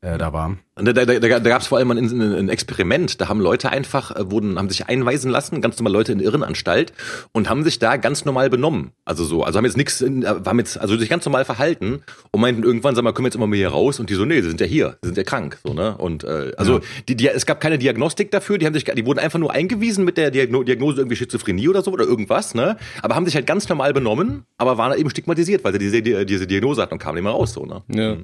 [0.00, 0.56] äh, da war?
[0.76, 3.20] Da, da, da, da gab es vor allem ein, ein, Experiment.
[3.20, 6.92] Da haben Leute einfach, äh, wurden, haben sich einweisen lassen, ganz normal Leute in Irrenanstalt
[7.30, 8.90] und haben sich da ganz normal benommen.
[9.04, 12.02] Also so, also haben jetzt nichts, haben jetzt, also sich ganz normal verhalten
[12.32, 14.00] und meinten irgendwann, sag mal, können wir jetzt immer mal hier raus?
[14.00, 15.96] Und die so, nee, sie sind ja hier, sie sind ja krank, so, ne?
[15.96, 16.84] Und äh, also ja.
[17.08, 20.04] die, die, es gab keine Diagnostik dafür, die haben sich, die wurden einfach nur eingewiesen
[20.04, 22.76] mit der Diagnose irgendwie Schizophrenie oder so oder irgendwas, ne?
[23.00, 26.48] Aber haben sich halt ganz normal benommen, aber waren eben stigmatisiert, weil sie diese, diese
[26.48, 27.82] Diagnose hatten und kamen nicht mehr raus, so, ne?
[27.94, 28.16] Ja.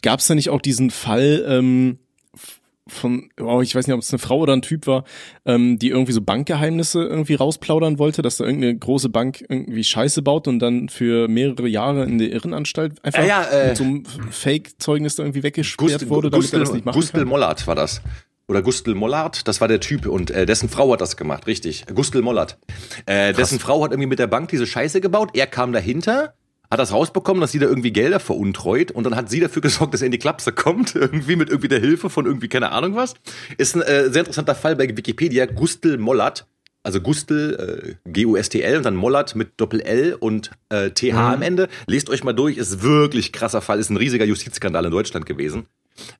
[0.00, 1.81] Gab es da nicht auch diesen Fall, ähm
[2.88, 5.04] von, oh, ich weiß nicht, ob es eine Frau oder ein Typ war,
[5.44, 10.22] ähm, die irgendwie so Bankgeheimnisse irgendwie rausplaudern wollte, dass da irgendeine große Bank irgendwie Scheiße
[10.22, 13.84] baut und dann für mehrere Jahre in der Irrenanstalt einfach ja, ja, äh, mit so
[13.84, 17.28] einem Fake-Zeugnis da irgendwie weggesperrt Gust, wurde, damit Gustel, er das nicht machen Gustel kann.
[17.28, 18.02] Mollard war das.
[18.48, 21.86] Oder Gustel Mollard, das war der Typ und äh, dessen Frau hat das gemacht, richtig.
[21.94, 22.58] Gustel Mollard.
[23.06, 26.34] Äh, dessen Frau hat irgendwie mit der Bank diese Scheiße gebaut, er kam dahinter
[26.72, 29.92] hat das rausbekommen, dass sie da irgendwie Gelder veruntreut und dann hat sie dafür gesorgt,
[29.92, 32.96] dass er in die Klapse kommt, irgendwie mit irgendwie der Hilfe von irgendwie keine Ahnung
[32.96, 33.12] was.
[33.58, 35.44] Ist ein äh, sehr interessanter Fall bei Wikipedia.
[35.44, 36.46] Gustel Mollert,
[36.82, 41.18] also Gustel, äh, G-U-S-T-L und dann Mollert mit Doppel-L und äh, TH mhm.
[41.18, 41.68] am Ende.
[41.86, 45.66] Lest euch mal durch, ist wirklich krasser Fall, ist ein riesiger Justizskandal in Deutschland gewesen.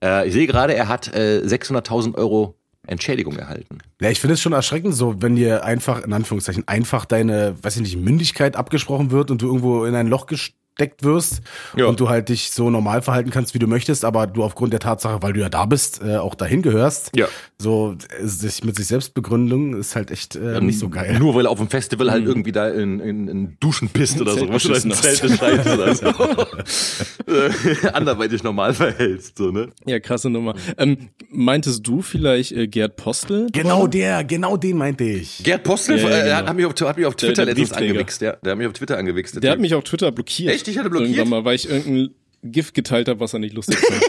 [0.05, 3.79] Äh, ich sehe gerade, er hat äh, 600.000 Euro Entschädigung erhalten.
[4.01, 7.77] Ja, ich finde es schon erschreckend so, wenn dir einfach, in Anführungszeichen, einfach deine, weiß
[7.77, 10.27] ich nicht, Mündigkeit abgesprochen wird und du irgendwo in ein Loch
[10.75, 11.43] gesteckt wirst
[11.77, 11.87] Ja.
[11.87, 14.81] und du halt dich so normal verhalten kannst, wie du möchtest, aber du aufgrund der
[14.81, 17.11] Tatsache, weil du ja da bist, äh, auch dahin gehörst.
[17.15, 17.27] Ja.
[17.59, 21.19] So, äh, sich mit sich selbst begründung ist halt echt äh, nicht so geil.
[21.19, 24.33] Nur weil du auf dem Festival halt irgendwie da in, in, in Duschen bist oder
[24.35, 26.07] so, was da in Zelte scheißt oder so.
[27.93, 29.69] Anderweitig normal verhältst, so, ne?
[29.87, 30.55] Ja, krasse Nummer.
[30.79, 33.49] Ähm, meintest du vielleicht äh, Gerd Postel?
[33.53, 35.43] Genau der, genau den meinte ich.
[35.45, 36.37] Gerd Postel Ja, ja, äh, genau.
[36.37, 37.91] hat, hat mich auf, hat mich auf Twitter der letztens Briefträger.
[37.93, 38.33] angewichst, ja.
[38.43, 39.43] Der hat mich auf Twitter angewichst.
[39.43, 40.55] Der hat mich auf Twitter blockiert.
[40.55, 40.62] Echt?
[40.69, 41.11] Ich hatte blockiert?
[41.11, 44.03] Irgendwann mal, weil ich irgendein GIF geteilt habe, was er nicht lustig fand.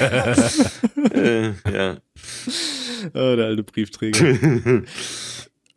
[1.14, 1.96] äh, ja.
[3.14, 4.82] oh, der alte Briefträger.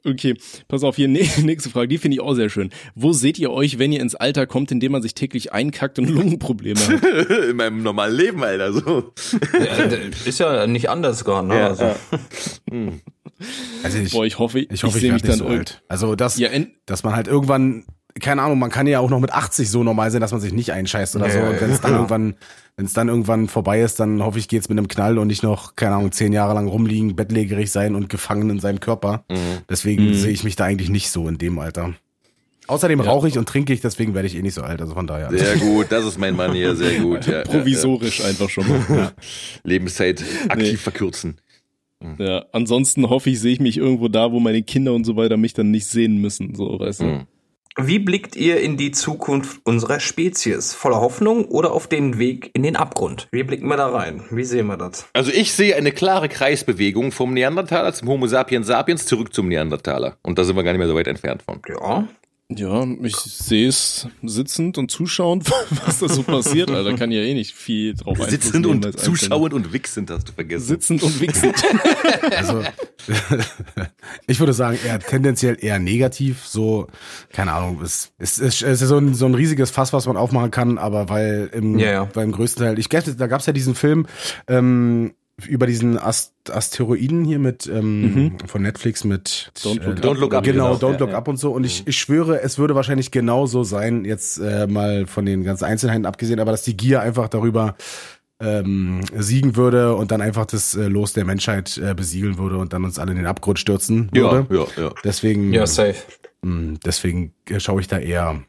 [0.04, 0.36] Okay,
[0.68, 2.72] pass auf, hier ne- nächste Frage, die finde ich auch sehr schön.
[2.96, 6.00] Wo seht ihr euch, wenn ihr ins Alter kommt, in dem man sich täglich einkackt
[6.00, 7.06] und Lungenprobleme hat?
[7.50, 9.14] In meinem normalen Leben, Alter, so.
[9.54, 11.56] Ja, ist ja nicht anders gar, ne?
[11.56, 11.98] Ja, also, ja.
[13.84, 15.60] Also ich, Boah, ich hoffe, ich, ich hoffe, ich, sehe mich werde dann nicht so
[15.60, 15.84] alt.
[15.88, 16.50] Also das, Ja,
[16.88, 17.86] dass man halt irgendwann,
[18.20, 20.54] keine Ahnung, man kann ja auch noch mit 80 so normal sein, dass man sich
[20.54, 21.40] nicht einscheißt oder Ja, so.
[21.40, 21.84] ja, Und wenn es ja.
[21.84, 22.36] dann irgendwann,
[22.78, 25.44] wenn es dann irgendwann vorbei ist, dann hoffe ich, geht's mit einem Knall und nicht
[25.44, 29.24] noch, keine Ahnung, zehn Jahre lang rumliegen, bettlägerig sein und gefangen in seinem Körper.
[29.70, 30.14] Deswegen Mhm.
[30.16, 31.94] sehe ich mich da eigentlich nicht so in dem Alter.
[32.68, 34.80] Außerdem rauche ich und trinke ich, deswegen werde ich eh nicht so alt.
[34.82, 35.30] Also von daher.
[35.32, 37.28] Sehr gut, das ist mein Mann hier, sehr gut.
[37.28, 38.80] Ja, ja, provisorisch einfach schon mal.
[38.90, 39.12] ja.
[39.64, 40.78] Lebenszeit aktiv Nee.
[40.78, 41.42] verkürzen.
[42.18, 45.38] Ja, ansonsten hoffe ich, sehe ich mich irgendwo da, wo meine Kinder und so weiter
[45.38, 47.06] mich dann nicht sehen müssen, so, weißt du.
[47.06, 47.22] Mhm.
[47.78, 50.74] Wie blickt ihr in die Zukunft unserer Spezies?
[50.74, 53.30] Voller Hoffnung oder auf den Weg in den Abgrund?
[53.32, 54.24] Wie blicken wir da rein?
[54.30, 55.08] Wie sehen wir das?
[55.14, 60.18] Also ich sehe eine klare Kreisbewegung vom Neandertaler zum Homo sapiens sapiens zurück zum Neandertaler.
[60.22, 61.62] Und da sind wir gar nicht mehr so weit entfernt von.
[61.70, 62.08] Ja.
[62.56, 65.50] Ja, ich sehe es sitzend und zuschauend,
[65.86, 66.96] was da so passiert, Alter.
[66.96, 70.34] Kann ja eh nicht viel drauf Einfluss Sitzend nehmen und zuschauend und wichsend hast du
[70.34, 70.66] vergessen.
[70.66, 71.56] Sitzend und wichsend.
[72.36, 72.64] Also,
[74.28, 76.46] ich würde sagen, eher tendenziell eher negativ.
[76.46, 76.88] So,
[77.32, 80.52] keine Ahnung, es, es, es ist so ein, so ein riesiges Fass, was man aufmachen
[80.52, 82.06] kann, aber weil im, Ja, ja.
[82.06, 84.06] beim größten Teil, ich glaube, da gab es ja diesen Film
[84.48, 85.14] ähm,
[85.48, 90.44] über diesen Ast Asteroiden hier mit ähm, von Netflix mit Don't Look Don't Look Up,
[90.44, 90.94] genau, genau.
[90.94, 91.52] Don't Look Up und so.
[91.52, 95.66] Und ich, ich schwöre, es würde wahrscheinlich genauso sein, jetzt äh, mal von den ganzen
[95.66, 97.76] Einzelheiten abgesehen, aber dass die Gier einfach darüber
[98.40, 102.74] ähm, siegen würde und dann einfach das äh, Los der Menschheit äh, besiegeln würde und
[102.74, 104.68] dann uns alle in den Abgrund stürzen ja, würde.
[104.78, 104.92] ja, ja.
[105.04, 105.96] Deswegen, Ja, safe.
[106.42, 108.42] mh, deswegen äh, schaue ich da eher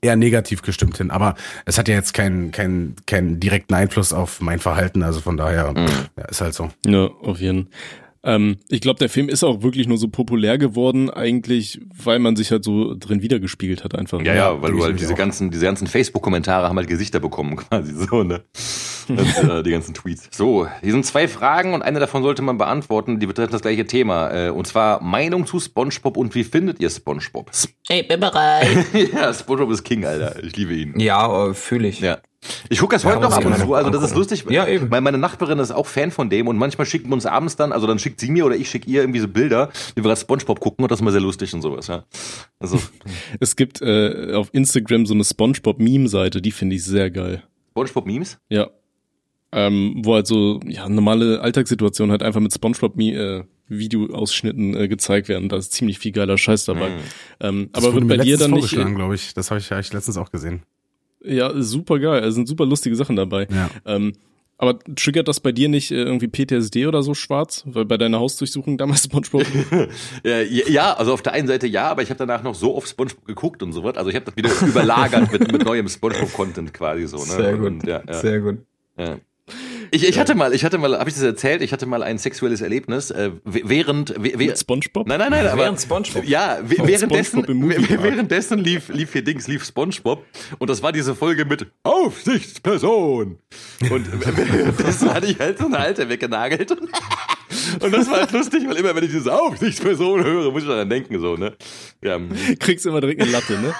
[0.00, 1.10] eher negativ gestimmt hin.
[1.10, 1.34] Aber
[1.64, 5.02] es hat ja jetzt keinen keinen keinen direkten Einfluss auf mein Verhalten.
[5.02, 5.74] Also von daher
[6.16, 6.70] ja, ist halt so.
[6.86, 8.09] ja, auf jeden Fall.
[8.22, 12.36] Ähm, ich glaube, der Film ist auch wirklich nur so populär geworden, eigentlich, weil man
[12.36, 14.20] sich halt so drin wiedergespiegelt hat, einfach.
[14.22, 15.18] Ja, ja, weil du halt diese auch.
[15.18, 18.42] ganzen, diese ganzen Facebook-Kommentare haben halt Gesichter bekommen, quasi so, ne?
[19.08, 20.28] Und, äh, die ganzen Tweets.
[20.30, 23.86] So, hier sind zwei Fragen und eine davon sollte man beantworten, die betreffen das gleiche
[23.86, 24.30] Thema.
[24.30, 27.50] Äh, und zwar Meinung zu SpongeBob und wie findet ihr SpongeBob?
[27.88, 28.86] Ich bin bereit.
[29.12, 30.42] ja, SpongeBob ist King, Alter.
[30.44, 31.00] Ich liebe ihn.
[31.00, 32.00] Ja, äh, fühle ich.
[32.00, 32.18] Ja.
[32.70, 34.46] Ich gucke das heute Ja, noch ab und mal zu, also das ist lustig.
[34.48, 34.90] Ja, eben.
[34.90, 37.70] Weil meine Nachbarin ist auch Fan von dem und manchmal schicken wir uns abends dann,
[37.72, 40.20] also dann schickt sie mir oder ich schicke ihr irgendwie so Bilder, wie wir gerade
[40.20, 42.04] Spongebob gucken und das ist immer sehr lustig und sowas, ja.
[42.58, 42.80] Also
[43.40, 47.42] Es gibt äh, auf Instagram so eine SpongeBob-Meme-Seite, die finde ich sehr geil.
[47.72, 48.38] Spongebob-Memes?
[48.48, 48.68] Ja.
[49.52, 55.48] Ähm, wo halt so ja, normale Alltagssituationen halt einfach mit SpongeBob-Videoausschnitten äh, gezeigt werden.
[55.48, 56.90] Da ist ziemlich viel geiler Scheiß dabei.
[56.90, 56.94] Mhm.
[57.40, 58.70] Ähm, Das aber wird bei dir dann nicht.
[58.70, 59.34] glaube ich.
[59.34, 60.62] Das habe ich, hab ich letztens auch gesehen.
[61.22, 62.24] Ja, super geil.
[62.24, 63.46] Es sind super lustige Sachen dabei.
[63.50, 63.70] Ja.
[63.84, 64.12] Ähm,
[64.56, 67.62] aber triggert das bei dir nicht äh, irgendwie PTSD oder so schwarz?
[67.64, 69.46] Weil bei deiner Hausdurchsuchung damals SpongeBob.
[70.24, 72.86] Ja, ja, also auf der einen Seite ja, aber ich habe danach noch so oft
[72.88, 73.96] SpongeBob geguckt und so was.
[73.96, 77.16] Also ich habe das wieder überlagert mit, mit neuem SpongeBob-Content quasi so.
[77.16, 77.24] Ne?
[77.24, 77.66] Sehr gut.
[77.66, 78.58] Und, ja, ja, Sehr gut.
[78.98, 79.16] ja.
[79.90, 81.62] Ich, ich hatte mal, ich hatte mal, habe ich das erzählt?
[81.62, 85.06] Ich hatte mal ein sexuelles Erlebnis äh, während, we, we, SpongeBob?
[85.06, 86.24] Nein, nein, nein, aber Während SpongeBob.
[86.24, 90.24] Ja, währenddessen, SpongeBob währenddessen lief, lief hier Dings, lief SpongeBob
[90.58, 93.38] und das war diese Folge mit Aufsichtsperson.
[93.90, 96.76] Und währenddessen hatte ich halt so eine alte weggenagelt.
[97.82, 100.88] Und, das war halt lustig, weil immer wenn ich diese Aufsichtsperson höre, muss ich daran
[100.88, 101.52] denken, so, ne?
[102.02, 102.18] Ja,
[102.58, 103.74] Kriegst immer direkt eine Latte, ne?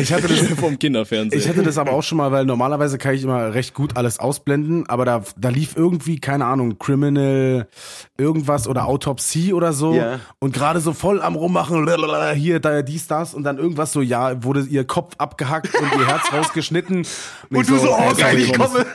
[0.00, 1.40] Ich hatte das, Vom Kinderfernsehen.
[1.40, 4.18] ich hatte das aber auch schon mal, weil normalerweise kann ich immer recht gut alles
[4.18, 7.68] ausblenden, aber da, da lief irgendwie, keine Ahnung, Criminal
[8.18, 10.20] irgendwas oder Autopsie oder so Ja.
[10.38, 11.86] und gerade so voll am rummachen,
[12.34, 16.06] hier, da, dies, das und dann irgendwas so, ja, wurde ihr Kopf abgehackt und ihr
[16.06, 17.06] Herz rausgeschnitten.
[17.48, 18.86] Und, Und du so, oh, ey, geil, ich komm, komme.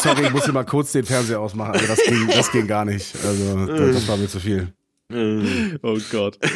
[0.00, 1.72] Sorry, ich muss hier mal kurz den Fernseher ausmachen.
[1.72, 3.14] Also das ging, das ging gar nicht.
[3.24, 4.72] Also das, das war mir zu viel.
[5.82, 6.38] Oh Gott.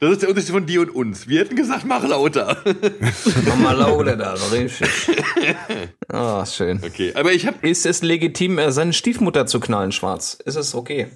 [0.00, 1.28] Das ist der Unterschied von dir und uns.
[1.28, 2.56] Wir hätten gesagt, mach lauter.
[3.46, 4.88] Mach mal lauter da, richtig.
[6.08, 6.80] Ah, schön.
[6.82, 10.38] Okay, aber ich habe Ist es legitim, äh, seine Stiefmutter zu knallen, Schwarz?
[10.46, 11.08] Ist es okay?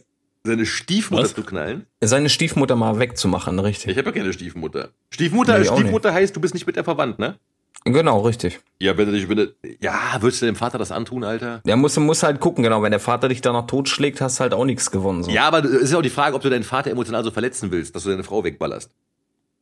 [0.44, 1.34] seine Stiefmutter Was?
[1.34, 1.86] zu knallen.
[2.02, 3.92] Seine Stiefmutter mal wegzumachen, richtig.
[3.92, 4.90] Ich habe ja keine Stiefmutter.
[5.10, 7.38] Stiefmutter, Nee, Stiefmutter heißt, du bist nicht mit der verwandt, ne?
[7.92, 8.60] Genau, richtig.
[8.80, 11.60] Ja, wenn du dich, wenn du, ja, würdest du dem Vater das antun, Alter?
[11.64, 12.82] Der muss, muss halt gucken, genau.
[12.82, 15.22] Wenn der Vater dich danach totschlägt, hast du halt auch nichts gewonnen.
[15.22, 15.30] So.
[15.30, 17.70] Ja, aber es ist ja auch die Frage, ob du deinen Vater emotional so verletzen
[17.70, 18.90] willst, dass du deine Frau wegballerst.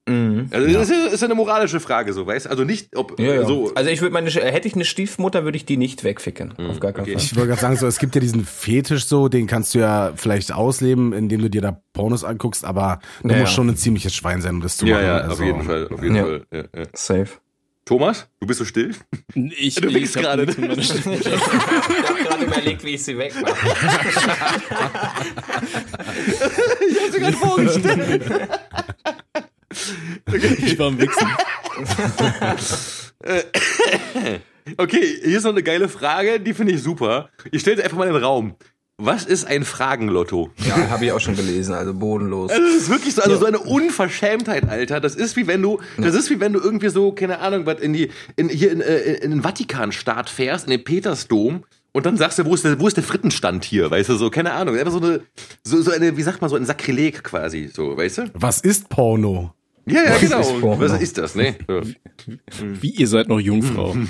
[0.06, 0.48] Mhm.
[0.50, 2.46] Also das ist, ist eine moralische Frage, so, weißt?
[2.46, 3.44] Also nicht, ob Ja, ja.
[3.46, 3.72] so.
[3.74, 6.52] Also ich würde meine, hätte ich eine Stiefmutter, würde ich die nicht wegficken.
[6.58, 7.12] Auf gar keinen okay.
[7.14, 7.22] Fall.
[7.22, 10.12] Ich wollte gerade sagen, so, es gibt ja diesen Fetisch so, den kannst du ja
[10.14, 13.56] vielleicht ausleben, indem du dir da Pornos anguckst, aber du Ja, musst ja.
[13.56, 15.06] schon ein ziemliches Schwein sein, um das zu ja, machen.
[15.06, 16.22] ja, also, auf jeden Fall, auf jeden Ja.
[16.24, 16.46] Fall.
[16.52, 16.84] Ja, ja.
[16.92, 17.28] Safe.
[17.84, 18.94] Thomas, du bist so still?
[19.34, 20.44] Ich, Du ich winkst gerade.
[20.48, 23.54] Ich habe gerade überlegt, wie ich sie wegmache.
[26.88, 28.22] Ich hab's mir gerade vorgestellt.
[30.64, 31.28] Ich war am Wichsen.
[34.78, 37.28] Okay, hier ist noch eine geile Frage, die finde ich super.
[37.52, 38.56] Ich stelle sie einfach mal in den Raum.
[38.96, 40.50] Was ist ein Fragenlotto?
[40.64, 42.52] Ja, habe ich auch schon gelesen, also bodenlos.
[42.52, 45.00] Also das ist wirklich so, also so eine Unverschämtheit, Alter.
[45.00, 47.80] Das ist wie wenn du, das ist wie wenn du irgendwie so, keine Ahnung, was
[47.80, 52.16] in die, in, hier in, äh, in den Vatikanstaat fährst, in den Petersdom und dann
[52.16, 54.76] sagst du, wo ist der, wo ist der Frittenstand hier, weißt du, so, keine Ahnung.
[54.76, 55.22] Einfach so eine,
[55.64, 58.30] so, so eine, wie sagt man, so ein Sakrileg quasi, so, weißt du?
[58.34, 59.54] Was ist Porno?
[59.86, 60.40] Ja, ja, Was genau.
[60.40, 60.80] ist Porno?
[60.80, 61.56] Was ist das, ne?
[62.60, 63.96] Wie, ihr seid noch Jungfrau.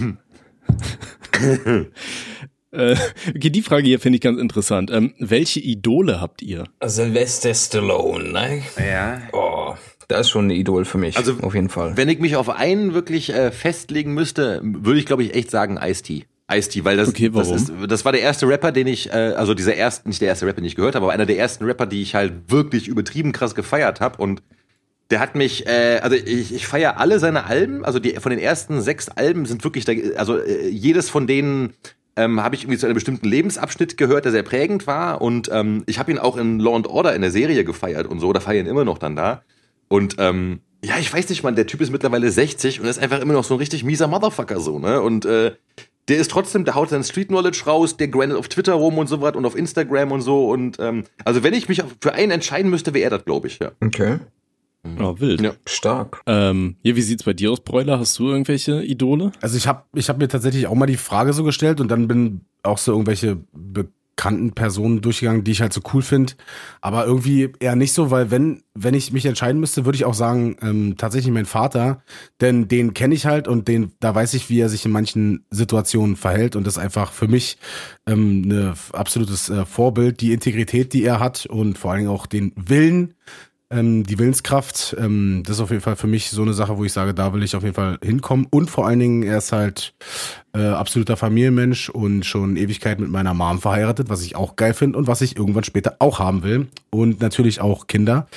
[2.74, 2.96] äh,
[3.28, 4.90] okay, die Frage hier finde ich ganz interessant.
[4.90, 6.64] Ähm, welche Idole habt ihr?
[6.84, 8.62] Sylvester Stallone, ne?
[8.78, 9.22] Ja.
[9.32, 9.74] Oh,
[10.08, 11.16] das ist schon ein Idol für mich.
[11.16, 11.96] Also, auf jeden Fall.
[11.96, 15.78] Wenn ich mich auf einen wirklich äh, festlegen müsste, würde ich, glaube ich, echt sagen
[15.80, 16.24] Ice-T.
[16.50, 19.54] Ice-T, weil das, Okay, das, ist, das war der erste Rapper, den ich, äh, also
[19.54, 21.86] dieser erste, nicht der erste Rapper, den ich gehört habe, aber einer der ersten Rapper,
[21.86, 24.42] die ich halt wirklich übertrieben krass gefeiert habe und
[25.10, 28.38] der hat mich, äh, also ich, ich feiere alle seine Alben, also die von den
[28.38, 31.74] ersten sechs Alben sind wirklich, da, also äh, jedes von denen
[32.16, 35.82] ähm, habe ich irgendwie zu einem bestimmten Lebensabschnitt gehört, der sehr prägend war und ähm,
[35.86, 38.40] ich habe ihn auch in Law and Order in der Serie gefeiert und so, da
[38.40, 39.42] feiern immer noch dann da
[39.88, 43.20] und ähm, ja, ich weiß nicht, man, der Typ ist mittlerweile 60 und ist einfach
[43.20, 45.00] immer noch so ein richtig mieser Motherfucker so, ne?
[45.00, 45.52] Und äh,
[46.08, 49.06] der ist trotzdem, der haut sein Street Knowledge raus, der grindet auf Twitter rum und
[49.06, 52.32] so was und auf Instagram und so und ähm, also wenn ich mich für einen
[52.32, 53.72] entscheiden müsste, wäre er das, glaube ich, ja.
[53.82, 54.18] Okay.
[54.98, 55.40] Oh, wild.
[55.40, 55.52] Ja.
[55.66, 56.20] Stark.
[56.26, 57.98] Ähm, ja, wie sieht's bei dir aus, Bräuler?
[57.98, 59.32] Hast du irgendwelche Idole?
[59.40, 62.06] Also ich habe ich hab mir tatsächlich auch mal die Frage so gestellt und dann
[62.06, 66.34] bin auch so irgendwelche bekannten Personen durchgegangen, die ich halt so cool finde.
[66.80, 70.14] Aber irgendwie eher nicht so, weil wenn, wenn ich mich entscheiden müsste, würde ich auch
[70.14, 72.02] sagen, ähm, tatsächlich mein Vater,
[72.40, 75.44] denn den kenne ich halt und den, da weiß ich, wie er sich in manchen
[75.50, 77.58] Situationen verhält und das ist einfach für mich
[78.06, 82.26] ähm, eine absolutes äh, Vorbild, die Integrität, die er hat und vor allen Dingen auch
[82.26, 83.14] den Willen,
[83.74, 86.84] ähm, die Willenskraft, ähm, das ist auf jeden Fall für mich so eine Sache, wo
[86.84, 88.46] ich sage, da will ich auf jeden Fall hinkommen.
[88.50, 89.94] Und vor allen Dingen, er ist halt
[90.54, 94.98] äh, absoluter Familienmensch und schon Ewigkeit mit meiner Mom verheiratet, was ich auch geil finde
[94.98, 96.68] und was ich irgendwann später auch haben will.
[96.90, 98.28] Und natürlich auch Kinder.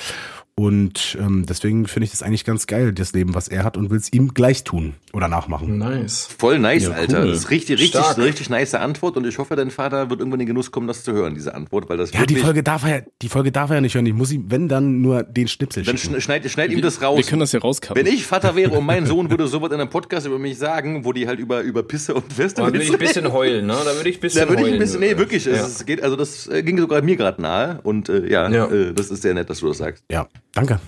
[0.58, 3.90] Und ähm, deswegen finde ich das eigentlich ganz geil, das Leben, was er hat und
[3.90, 5.78] will es ihm gleich tun oder nachmachen.
[5.78, 6.28] Nice.
[6.36, 7.20] Voll nice, Ja, Alter.
[7.22, 7.28] cool.
[7.28, 8.18] Das ist richtig, richtig, Stark.
[8.18, 11.04] richtig nice Antwort und ich hoffe, dein Vater wird irgendwann in den Genuss kommen, das
[11.04, 13.76] zu hören, diese Antwort, weil das Ja, die Folge darf er, die Folge darf er
[13.76, 14.04] ja nicht hören.
[14.06, 16.20] Ich muss ihm, wenn dann nur den Schnipsel dann schicken.
[16.20, 17.26] schneid, schneid ihm das Wir raus.
[17.28, 18.04] können das ja rauscutten.
[18.04, 21.04] Wenn ich Vater wäre und mein Sohn würde sowas in einem Podcast über mich sagen,
[21.04, 23.76] wo die halt über, über Pisse und Da würde ich ein bisschen heulen, ne?
[23.84, 25.52] Da würde ich ein bisschen Da würde ich ein bisschen, nee, wirklich, Ja.
[25.52, 28.66] es geht, also das äh, ging sogar mir gerade nahe und äh, ja, Ja.
[28.66, 30.02] Äh, das ist sehr nett, dass du das sagst.
[30.10, 30.26] Ja,
[30.58, 30.80] danke.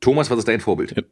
[0.00, 0.96] Thomas, was ist dein Vorbild?
[0.96, 1.02] Ja.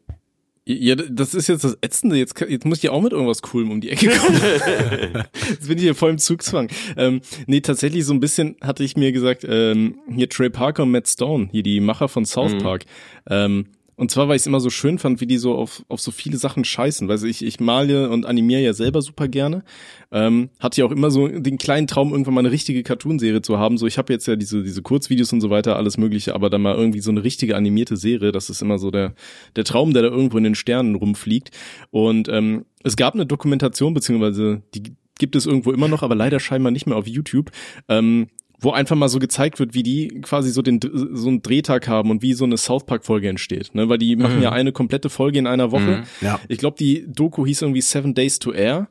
[0.71, 2.17] Ja, das ist jetzt das Ätzende.
[2.17, 4.39] Jetzt, jetzt muss ich ja auch mit irgendwas Coolem um die Ecke kommen.
[5.49, 6.69] jetzt bin ich hier voll im Zugzwang.
[6.99, 10.91] Ähm, nee, tatsächlich so ein bisschen hatte ich mir gesagt, ähm, hier Trey Parker und
[10.91, 12.85] Matt Stone, hier die Macher von South Park.
[13.31, 13.69] Ähm,
[13.99, 16.13] und zwar, weil ich es immer so schön fand, wie die so auf, auf so
[16.13, 17.09] viele Sachen scheißen.
[17.09, 19.65] Weil ich, ich male und animiere ja selber super gerne.
[20.13, 23.59] Ähm, hatte ja auch immer so den kleinen Traum, irgendwann mal eine richtige Cartoonserie zu
[23.59, 23.77] haben.
[23.77, 26.63] So, ich habe jetzt ja diese, diese Kurzvideos und so weiter, alles mögliche, aber dann
[26.63, 29.15] mal irgendwie so eine richtige animierte Serie, das ist immer so der,
[29.57, 31.51] der Traum, der da irgendwo in den Sternen rumfliegt.
[31.91, 36.39] Und ähm, es gab eine Dokumentation, beziehungsweise die gibt es irgendwo immer noch, aber leider
[36.39, 37.51] scheinbar nicht mehr auf YouTube.
[37.89, 38.29] Ähm,
[38.61, 42.11] wo einfach mal so gezeigt wird, wie die quasi so den so einen Drehtag haben
[42.11, 45.11] und wie so eine South Park Folge entsteht, ne, weil die machen ja eine komplette
[45.11, 46.05] Folge in einer Woche.
[46.21, 46.41] Ja.
[46.49, 48.89] Ich glaube, die Doku hieß irgendwie Seven Days to Air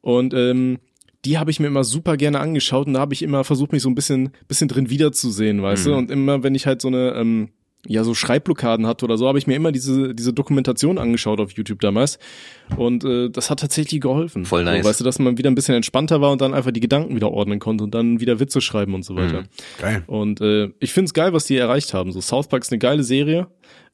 [0.00, 0.78] und ähm,
[1.26, 3.82] die habe ich mir immer super gerne angeschaut und da habe ich immer versucht, mich
[3.82, 5.94] so ein bisschen bisschen drin wiederzusehen, weißt du?
[5.94, 7.50] Und immer, wenn ich halt so eine ähm,
[7.86, 11.52] ja so Schreibblockaden hatte oder so, habe ich mir immer diese diese Dokumentation angeschaut auf
[11.52, 12.18] YouTube damals
[12.76, 14.44] und äh, das hat tatsächlich geholfen.
[14.44, 14.82] Voll nice.
[14.82, 17.16] So, weißt du, dass man wieder ein bisschen entspannter war und dann einfach die Gedanken
[17.16, 19.42] wieder ordnen konnte und dann wieder Witze schreiben und so weiter.
[19.42, 19.46] Mhm.
[19.80, 20.04] Geil.
[20.06, 22.12] Und äh, ich find's geil, was die erreicht haben.
[22.12, 23.48] So South Park ist eine geile Serie,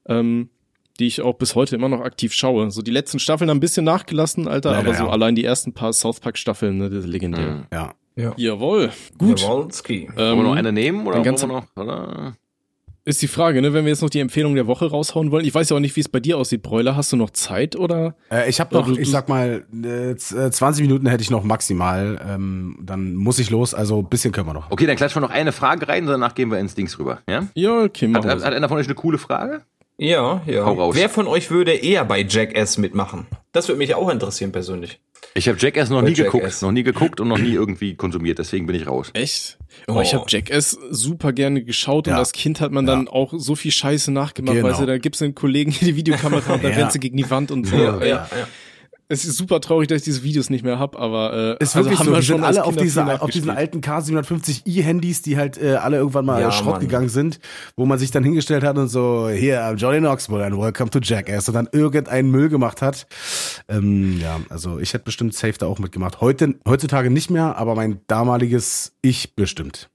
[0.09, 0.51] ähm,
[0.99, 2.71] die ich auch bis heute immer noch aktiv schaue.
[2.71, 5.11] So die letzten Staffeln haben ein bisschen nachgelassen, Alter, Leider, aber so ja.
[5.11, 7.51] allein die ersten paar South Park Staffeln, ne, das ist legendär.
[7.51, 7.67] Mhm.
[7.73, 7.95] Ja.
[8.39, 9.41] Jawohl, gut.
[9.41, 10.09] Jawolski.
[10.15, 11.67] Wollen wir noch Ähm, eine nehmen oder wir noch?
[11.77, 12.35] Oder?
[13.07, 15.47] Ist die Frage, ne, wenn wir jetzt noch die Empfehlung der Woche raushauen wollen.
[15.47, 16.97] Ich weiß ja auch nicht, wie es bei dir aussieht, Bräuler.
[16.97, 18.17] Hast du noch Zeit oder?
[18.31, 21.31] Äh, ich habe noch, du- ich sag mal, äh, z- äh, 20 Minuten hätte ich
[21.31, 22.21] noch maximal.
[22.29, 24.71] Ähm, dann muss ich los, also ein bisschen können wir noch.
[24.71, 27.21] Okay, dann klatschen wir noch eine Frage rein, danach gehen wir ins Dings rüber.
[27.29, 27.47] Ja?
[27.55, 28.45] Ja, okay, Hat, machen wir hat, so.
[28.47, 29.63] hat einer von euch eine coole Frage?
[29.99, 30.67] Ja, ja.
[30.67, 30.95] Hau raus.
[30.97, 33.27] Wer von euch würde eher bei Jackass mitmachen?
[33.53, 35.01] Das würde mich auch interessieren persönlich.
[35.33, 36.61] Ich habe Jackass noch Bei nie geguckt, Jackass.
[36.63, 39.11] noch nie geguckt und noch nie irgendwie konsumiert, deswegen bin ich raus.
[39.15, 39.59] Echt?
[39.89, 40.21] Oh, ich Oh.
[40.21, 42.19] habe Jackass super gerne geschaut und Ja.
[42.19, 44.69] als Kind hat man dann auch so viel Scheiße nachgemacht, Genau.
[44.69, 46.77] weißt du, da gibt's einen Kollegen, der die Videokamera hat, da Ja.
[46.77, 47.77] rennt sie gegen die Wand und so.
[47.77, 48.29] Ja, ja.
[49.09, 51.99] Es ist super traurig, dass ich diese Videos nicht mehr hab, aber äh, Ist wirklich
[51.99, 55.99] so, wir die sind alle auf, diese, auf diesen alten K750i-Handys, die halt äh, alle
[55.99, 56.81] irgendwann mal Ja, Schrott Mann.
[56.81, 57.39] gegangen sind,
[57.77, 60.99] wo man sich dann hingestellt hat und so, hier, I'm Johnny Knoxville and welcome to
[61.01, 63.07] Jackass und dann irgendeinen Müll gemacht hat.
[63.69, 66.21] Ähm, ja, also ich hätte bestimmt safe da auch mitgemacht.
[66.21, 69.89] Heute, heutzutage nicht mehr, aber mein damaliges Ich bestimmt.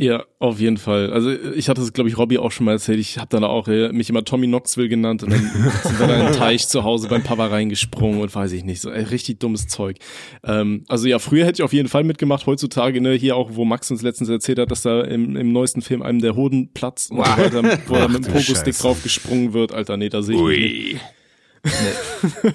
[0.00, 1.12] Ja, auf jeden Fall.
[1.12, 2.98] Also ich hatte es, glaube ich, Robby auch schon mal erzählt.
[2.98, 5.40] Ich habe dann auch äh, mich immer Tommy Knoxville genannt und dann
[5.82, 8.80] sind wir da in den Teich zu Hause beim Papa reingesprungen und weiß ich nicht,
[8.80, 9.98] so äh, richtig dummes Zeug.
[10.42, 12.46] Ähm, also ja, früher hätte ich auf jeden Fall mitgemacht.
[12.46, 15.82] Heutzutage, ne, hier auch, wo Max uns letztens erzählt hat, dass da im, im neuesten
[15.82, 19.52] Film einem der Hoden platzt und so weiter, wo er mit dem Pogo-Stick drauf gesprungen
[19.52, 19.72] wird.
[19.72, 22.54] Alter, nee, da sehe ich mich nicht.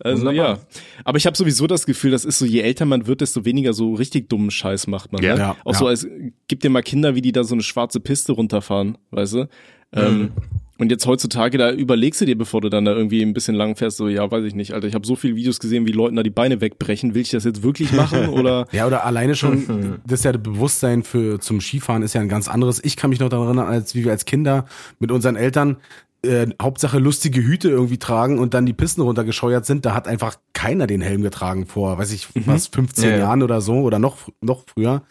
[0.00, 0.56] Also Wunderbar.
[0.56, 0.58] ja,
[1.04, 3.72] aber ich habe sowieso das Gefühl, das ist so, je älter man wird, desto weniger
[3.72, 5.22] so richtig dummen Scheiß macht man.
[5.22, 5.34] Ja.
[5.34, 5.40] ne?
[5.40, 5.78] Ja, Auch ja.
[5.78, 6.06] so als,
[6.48, 9.48] gib dir mal Kinder, wie die da so eine schwarze Piste runterfahren, weißt du?
[9.92, 10.32] Ähm,
[10.78, 13.74] und jetzt heutzutage, da überlegst du dir, bevor du dann da irgendwie ein bisschen lang
[13.74, 16.14] fährst, so, ja, weiß ich nicht, Alter, ich habe so viele Videos gesehen, wie Leuten
[16.14, 18.66] da die Beine wegbrechen, will ich das jetzt wirklich machen oder?
[18.70, 22.28] Ja, oder alleine schon, das ist ja das Bewusstsein für zum Skifahren ist ja ein
[22.28, 22.80] ganz anderes.
[22.84, 24.66] Ich kann mich noch daran erinnern, als wie wir als Kinder
[25.00, 25.78] mit unseren Eltern
[26.22, 29.86] äh, Hauptsache lustige Hüte irgendwie tragen und dann die Pisten runtergescheuert sind.
[29.86, 33.16] Da hat einfach keiner den Helm getragen vor, weiß ich, was, 15 Ja, ja.
[33.18, 35.02] Jahren oder so oder noch, noch früher.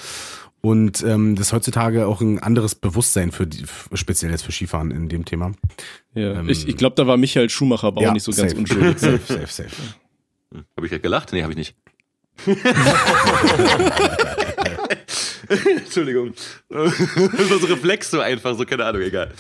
[0.61, 3.63] Und ähm, das ist heutzutage auch ein anderes Bewusstsein für die,
[3.93, 5.53] speziell jetzt für Skifahren in dem Thema.
[6.13, 8.59] Ja, ich ich glaube, da war Michael Schumacher aber auch nicht so ganz safe.
[8.61, 8.97] unschuldig.
[8.99, 9.69] safe, safe, safe.
[10.75, 11.31] Habe ich gerade gelacht?
[11.31, 11.75] Nee, habe ich nicht.
[15.77, 16.34] Entschuldigung.
[16.69, 19.31] Das war so Reflex so einfach, so keine Ahnung, egal.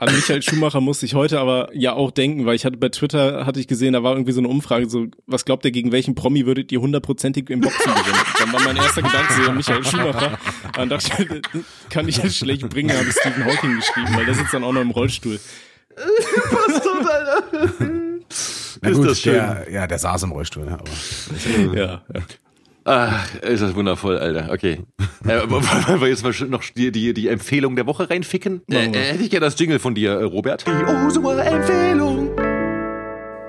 [0.00, 3.44] An Michael Schumacher musste ich heute aber ja auch denken, weil ich hatte bei Twitter,
[3.44, 6.14] hatte ich gesehen, da war irgendwie so eine Umfrage, so, was glaubt ihr, gegen welchen
[6.14, 8.18] Promi würdet ihr hundertprozentig im Boxen gewinnen?
[8.38, 10.38] Dann war mein erster Gedanke so, Michael Schumacher.
[10.74, 14.34] Dann dachte ich, kann ich jetzt schlecht bringen, habe ich Stephen Hawking geschrieben, weil der
[14.34, 15.38] sitzt dann auch noch im Rollstuhl.
[18.80, 19.34] Na Ist gut, das schön.
[19.34, 22.20] der, ja, der saß im Rollstuhl, ne, aber Ja, ja.
[22.84, 24.50] Ah, ist das wundervoll, Alter.
[24.52, 24.80] Okay.
[25.24, 28.62] äh, wollen wir jetzt mal noch die, die, die Empfehlung der Woche reinficken?
[28.70, 30.64] Äh, hätte ich gerne das Jingle von dir, äh, Robert.
[30.66, 32.30] Die Osua-Empfehlung.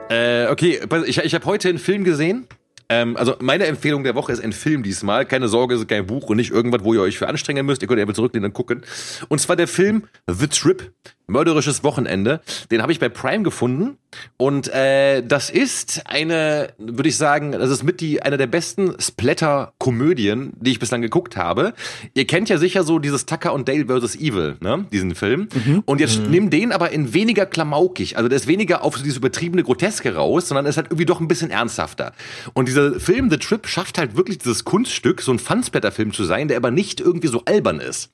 [0.09, 2.47] Äh, okay, ich, ich habe heute einen Film gesehen.
[2.89, 5.25] Ähm, also meine Empfehlung der Woche ist ein Film diesmal.
[5.25, 7.81] Keine Sorge, es ist kein Buch und nicht irgendwas, wo ihr euch für anstrengen müsst.
[7.81, 8.81] Ihr könnt einfach zurücklehnen und gucken.
[9.29, 10.91] Und zwar der Film The Trip.
[11.31, 12.41] Mörderisches Wochenende.
[12.69, 13.97] Den habe ich bei Prime gefunden.
[14.37, 18.95] Und äh, das ist eine, würde ich sagen, das ist mit die eine der besten
[18.99, 21.73] Splatter-Komödien, die ich bislang geguckt habe.
[22.13, 24.15] Ihr kennt ja sicher so dieses Tucker und Dale vs.
[24.15, 24.85] Evil, ne?
[24.91, 25.47] Diesen Film.
[25.85, 28.17] Und jetzt nimm den aber in weniger klamaukig.
[28.17, 31.21] Also der ist weniger auf so dieses übertriebene Groteske raus, sondern ist halt irgendwie doch
[31.21, 32.13] ein bisschen ernsthafter.
[32.53, 36.49] Und dieser Film The Trip schafft halt wirklich dieses Kunststück, so ein Fun-Splatter-Film zu sein,
[36.49, 38.11] der aber nicht irgendwie so albern ist.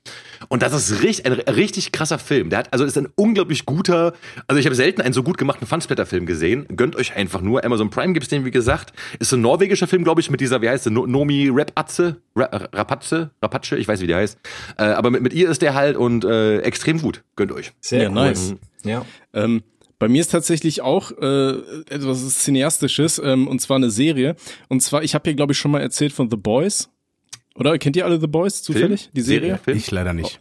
[0.49, 2.49] Und das ist richtig, ein richtig krasser Film.
[2.49, 4.13] Der hat, also ist ein unglaublich guter,
[4.47, 6.65] also ich habe selten einen so gut gemachten Fun-Splatter-Film gesehen.
[6.75, 7.63] Gönnt euch einfach nur.
[7.63, 8.93] Amazon Prime gibt's den, wie gesagt.
[9.19, 12.17] Ist ein norwegischer Film, glaube ich, mit dieser, wie heißt der, No- Nomi Rapatze?
[12.35, 13.31] Ra Rapatze?
[13.41, 13.77] Rapatsche?
[13.77, 14.37] Ich weiß, wie der heißt.
[14.77, 17.23] Äh, aber mit, mit ihr ist der halt und äh, extrem gut.
[17.35, 17.71] Gönnt euch.
[17.81, 18.15] Sehr Ja, cool.
[18.15, 18.53] nice.
[18.83, 19.05] Ja.
[19.33, 19.63] Ähm,
[19.99, 21.49] bei mir ist tatsächlich auch äh,
[21.89, 24.35] etwas Cineastisches, ähm, und zwar eine Serie.
[24.67, 26.89] Und zwar, ich habe hier, glaube ich, schon mal erzählt von The Boys.
[27.57, 29.09] Oder kennt ihr alle The Boys zufällig?
[29.13, 29.57] Die Serie?
[29.63, 29.77] Film?
[29.77, 30.39] ich leider nicht.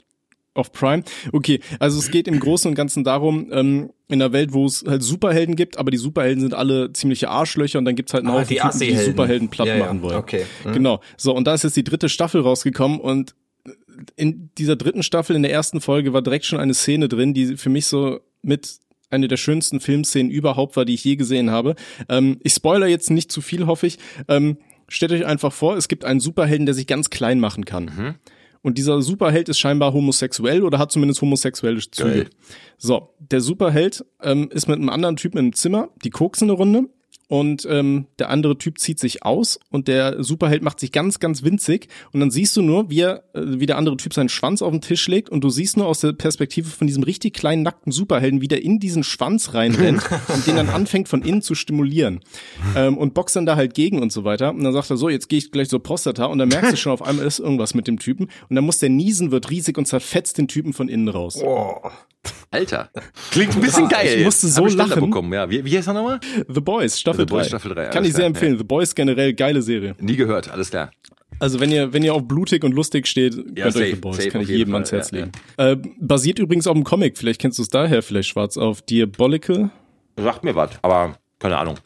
[0.55, 1.02] Auf Prime.
[1.32, 4.84] Okay, also es geht im Großen und Ganzen darum, ähm, in einer Welt, wo es
[4.86, 8.32] halt Superhelden gibt, aber die Superhelden sind alle ziemliche Arschlöcher und dann gibt's halt einen
[8.34, 8.97] Ah, Haufen die Typen, die.
[9.05, 10.16] Superhelden platt Ja, ja, machen wollen.
[10.16, 10.47] okay.
[10.64, 10.72] Mhm.
[10.72, 11.01] Genau.
[11.18, 13.34] So, und da ist jetzt die dritte Staffel rausgekommen und
[14.16, 17.56] in dieser dritten Staffel, in der ersten Folge, war direkt schon eine Szene drin, die
[17.56, 18.76] für mich so mit
[19.10, 21.74] eine der schönsten Filmszenen überhaupt war, die ich je gesehen habe.
[22.09, 23.98] Ähm, ich spoiler jetzt nicht zu viel, hoffe ich.
[24.28, 24.56] Ähm,
[24.89, 28.17] stellt euch einfach vor, es gibt einen Superhelden, der sich ganz klein machen kann.
[28.63, 32.11] Und dieser Superheld ist scheinbar homosexuell oder hat zumindest homosexuelle Züge.
[32.11, 32.31] Geil.
[32.79, 36.89] So, der Superheld ähm, ist mit einem anderen Typen im Zimmer, die koksen eine Runde
[37.28, 41.43] und ähm, der andere Typ zieht sich aus und der Superheld macht sich ganz, ganz
[41.43, 41.89] winzig.
[42.12, 44.70] Und dann siehst du nur, wie, er, äh, wie der andere Typ seinen Schwanz auf
[44.70, 45.28] den Tisch legt.
[45.28, 48.62] Und du siehst nur aus der Perspektive von diesem richtig kleinen, nackten Superhelden, wie der
[48.62, 52.20] in diesen Schwanz reinrennt und den dann anfängt von innen zu stimulieren.
[52.77, 54.51] Ähm, und boxt dann da halt gegen und so weiter.
[54.51, 56.27] Und dann sagt er so, jetzt gehe ich gleich zur Prostata.
[56.27, 58.28] Und dann merkst du schon, auf einmal ist irgendwas mit dem Typen.
[58.48, 61.40] Und dann muss der niesen, wird riesig und zerfetzt den Typen von innen raus.
[61.40, 61.90] Boah.
[62.51, 62.90] Alter.
[63.31, 64.19] Klingt ein bisschen geil.
[64.19, 65.01] ich musste so lachen.
[65.01, 65.48] bekommen, ja.
[65.48, 66.20] Wie, wie heißt er nochmal?
[66.48, 67.48] The Boys, Staffel The Boys, 3.
[67.48, 68.59] Staffel drei, Kann alles ich sehr klar, empfehlen.
[68.59, 69.94] The Boys generell geile Serie.
[70.01, 70.90] Nie gehört, alles klar.
[71.39, 73.94] Also wenn ihr, wenn ihr auf blutig und lustig steht, könnt Ja, euch safe, The
[73.97, 75.32] Boys, safe kann ich jedem Fall, ans Herz ja, legen.
[75.57, 79.70] Äh, basiert übrigens auf dem Comic, vielleicht kennst du es daher, vielleicht schwarz auf Diabolical.
[80.19, 81.77] Sagt mir was, aber keine Ahnung.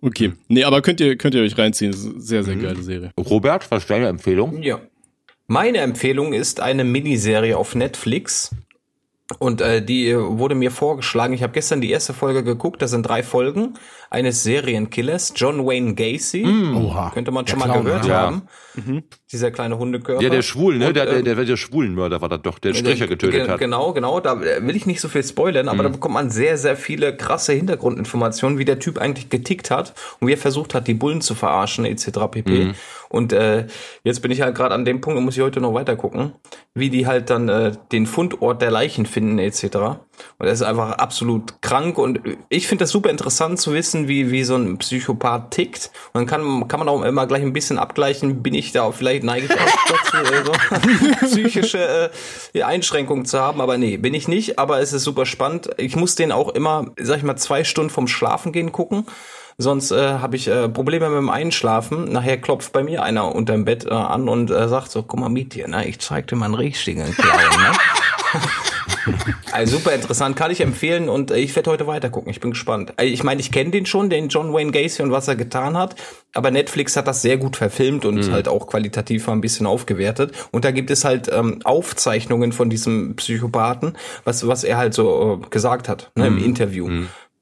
[0.00, 0.32] Okay.
[0.48, 1.90] Nee, aber könnt ihr, könnt ihr euch reinziehen.
[1.90, 3.10] Das ist eine sehr, sehr geile Serie.
[3.18, 4.62] Robert, was ist deine Empfehlung?
[4.62, 4.80] Ja.
[5.48, 8.50] Meine Empfehlung ist eine Miniserie auf Netflix.
[9.38, 11.34] Und äh, die äh, wurde mir vorgeschlagen.
[11.34, 12.80] Ich habe gestern die erste Folge geguckt.
[12.80, 13.74] Das sind drei Folgen
[14.08, 16.46] eines Serienkillers, John Wayne Gacy.
[16.74, 17.10] Oha.
[17.10, 18.20] Könnte man Der schon mal Clown, gehört ja.
[18.20, 18.42] haben.
[19.32, 20.22] Dieser kleine Hundekörper.
[20.22, 20.86] Ja, der Schwul, ne?
[20.86, 23.58] Und, Der, der, ähm, der, der Schwulenmörder war das doch, der Stricher getötet Ge- hat.
[23.58, 24.20] Genau, genau.
[24.20, 27.52] Da will ich nicht so viel spoilern, aber da bekommt man sehr, sehr viele krasse
[27.52, 31.34] Hintergrundinformationen, wie der Typ eigentlich getickt hat und wie er versucht hat, die Bullen zu
[31.34, 32.10] verarschen, etc.
[32.30, 32.72] pp.
[33.08, 33.66] Und äh,
[34.04, 36.32] jetzt bin ich halt gerade an dem Punkt, da muss ich heute noch weiter gucken,
[36.74, 39.98] wie die halt dann äh, den Fundort der Leichen finden, etc.
[40.38, 44.30] Und das ist einfach absolut krank und ich finde das super interessant zu wissen, wie,
[44.30, 45.90] wie so ein Psychopath tickt.
[46.12, 49.24] Und dann kann, kann man auch immer gleich ein bisschen abgleichen, bin ich da, vielleicht
[49.24, 52.10] neige ich auch dazu, so psychische
[52.54, 55.70] äh, Einschränkungen zu haben, aber nee, bin ich nicht, aber es ist super spannend.
[55.78, 59.06] Ich muss den auch immer, sag ich mal, zwei Stunden vom Schlafen gehen gucken.
[59.58, 62.12] Sonst äh, habe ich äh, Probleme mit dem Einschlafen.
[62.12, 65.30] Nachher klopft bei mir einer unterm Bett äh, an und äh, sagt so, guck mal
[65.30, 65.86] mit dir, ne?
[65.86, 67.38] ich zeig dir mal einen richtigen Clown.
[67.38, 67.72] Ne?
[69.52, 72.30] Also super interessant, kann ich empfehlen und äh, ich werde heute weiter gucken.
[72.30, 72.92] Ich bin gespannt.
[72.96, 75.76] Äh, Ich meine, ich kenne den schon, den John Wayne Gacy und was er getan
[75.76, 75.96] hat,
[76.34, 80.32] aber Netflix hat das sehr gut verfilmt und halt auch qualitativ ein bisschen aufgewertet.
[80.50, 85.40] Und da gibt es halt ähm, Aufzeichnungen von diesem Psychopathen, was was er halt so
[85.42, 86.88] äh, gesagt hat ne, im Interview.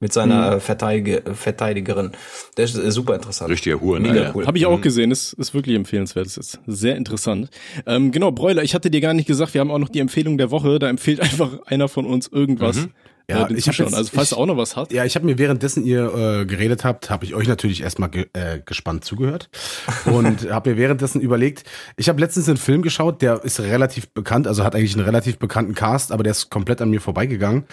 [0.00, 2.12] Mit seiner äh, Verteidige, Verteidigerin.
[2.56, 3.50] Das ist äh, super interessant.
[3.50, 4.36] Richtiger Huren, Mega Alter.
[4.36, 4.46] cool.
[4.46, 7.48] Habe ich auch gesehen, ist, ist wirklich empfehlenswert, ist ist sehr interessant.
[7.86, 10.36] Ähm, genau, Bräuler, ich hatte dir gar nicht gesagt, wir haben auch noch die Empfehlung
[10.36, 12.88] der Woche, da empfiehlt einfach einer von uns irgendwas.
[13.30, 13.88] Ja, den ich Zuschauern.
[13.88, 14.92] jetzt- also falls ich- auch noch was hast.
[14.92, 18.26] Ja, ich habe mir währenddessen ihr äh, geredet habt, habe ich euch natürlich erstmal ge
[18.34, 19.48] äh, gespannt zugehört
[20.04, 21.64] und habe mir währenddessen überlegt,
[21.96, 25.38] ich habe letztens einen Film geschaut, der ist relativ bekannt, also hat eigentlich einen relativ
[25.38, 27.64] bekannten Cast, aber der ist komplett an mir vorbeigegangen.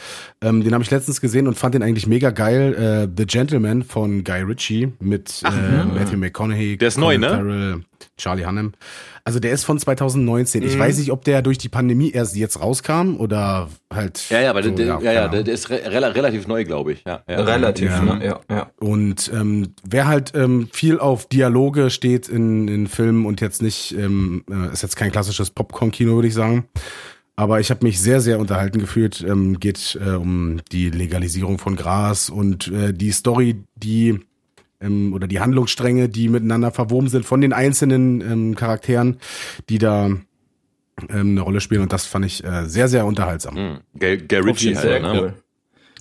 [0.41, 2.73] Ähm, den habe ich letztens gesehen und fand den eigentlich mega geil.
[3.10, 7.28] Äh, The Gentleman von Guy Ritchie mit äh, Matthew McConaughey, Der ist neu, Colin ne?
[7.30, 7.82] Farrell,
[8.18, 8.73] Charlie Hunnam.
[9.23, 10.64] Also der ist von 2019.
[10.64, 14.30] Ich weiß nicht, ob der durch die Pandemie erst jetzt rauskam oder halt.
[14.30, 16.94] Ja, ja, aber so, der, ja, ja, der, der ist re rela- relativ neu, glaube
[16.94, 17.03] ich.
[17.06, 17.41] Ja, ja.
[17.41, 18.02] Relativ, Ja.
[18.02, 18.26] ne?
[18.26, 18.72] Ja, ja.
[18.80, 23.91] Und ähm, wer halt ähm, viel auf Dialoge steht in, in Filmen und jetzt nicht,
[23.98, 26.65] ähm, äh, ist jetzt kein klassisches Popcorn-Kino, würde ich sagen.
[27.36, 29.22] Aber ich habe mich sehr, sehr unterhalten gefühlt.
[29.28, 34.19] Ähm, geht äh, um die Legalisierung von Gras und äh, die Story, die
[34.82, 39.18] ähm, oder die Handlungsstränge, die miteinander verwoben sind von den einzelnen ähm, Charakteren,
[39.70, 40.22] die da ähm,
[41.10, 41.82] eine Rolle spielen.
[41.82, 43.56] Und das fand ich äh, sehr, sehr unterhaltsam.
[43.56, 43.78] Hm.
[43.95, 45.22] Gay, Gay Ritchie halt, ne?
[45.22, 45.34] cool.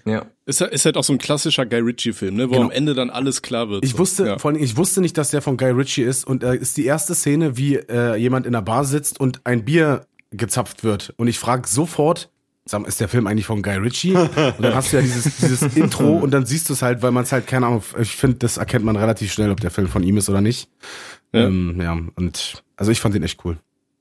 [0.06, 0.26] Ja.
[0.46, 2.64] Ist, halt- ist halt auch so ein klassischer Guy Ritchie-Film, ne, wo Genau.
[2.64, 3.84] am Ende dann alles klar wird.
[3.84, 3.98] Ich so.
[3.98, 4.38] wusste, ja.
[4.38, 6.86] vor allem, ich wusste nicht, dass der von Guy Ritchie ist und äh, ist die
[6.86, 11.12] erste Szene, wie äh, jemand in der Bar sitzt und ein Bier gezapft wird.
[11.18, 12.29] Und ich frage sofort,
[12.70, 14.14] sag mal, ist der Film eigentlich von Guy Ritchie?
[14.14, 17.10] Und dann hast du ja dieses, dieses Intro und dann siehst du es halt, weil
[17.10, 19.88] man es halt, keine Ahnung, ich finde, das erkennt man relativ schnell, ob der Film
[19.88, 20.68] von ihm ist oder nicht.
[21.32, 21.40] Ja.
[21.40, 23.58] Ja, ähm, ja und also ich fand den echt cool.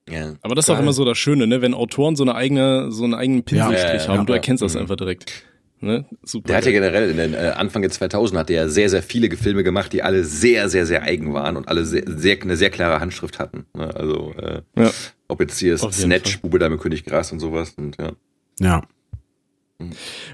[0.09, 0.33] Ja.
[0.41, 0.83] Aber das ist auch Geil.
[0.83, 4.07] immer so das Schöne, ne, wenn Autoren so eine eigene, so einen eigenen Pinselstrich Ja,
[4.07, 4.17] haben.
[4.19, 4.37] ja, du ja.
[4.37, 5.43] erkennst das einfach direkt.
[5.81, 6.05] Ne?
[6.23, 6.47] Super.
[6.47, 6.81] Der hat ja geil.
[6.81, 9.93] generell in den äh, Anfang der 2000 hat er ja sehr, sehr viele Filme gemacht,
[9.93, 13.39] die alle sehr, sehr, sehr eigen waren und alle sehr, sehr eine sehr klare Handschrift
[13.39, 13.65] hatten.
[13.77, 13.95] Ne?
[13.95, 14.91] Also äh, Ja.
[15.29, 16.41] ob jetzt hier jeden Snatch.
[16.41, 18.11] Bube Dame König Gras und sowas und ja.
[18.59, 18.81] Ja.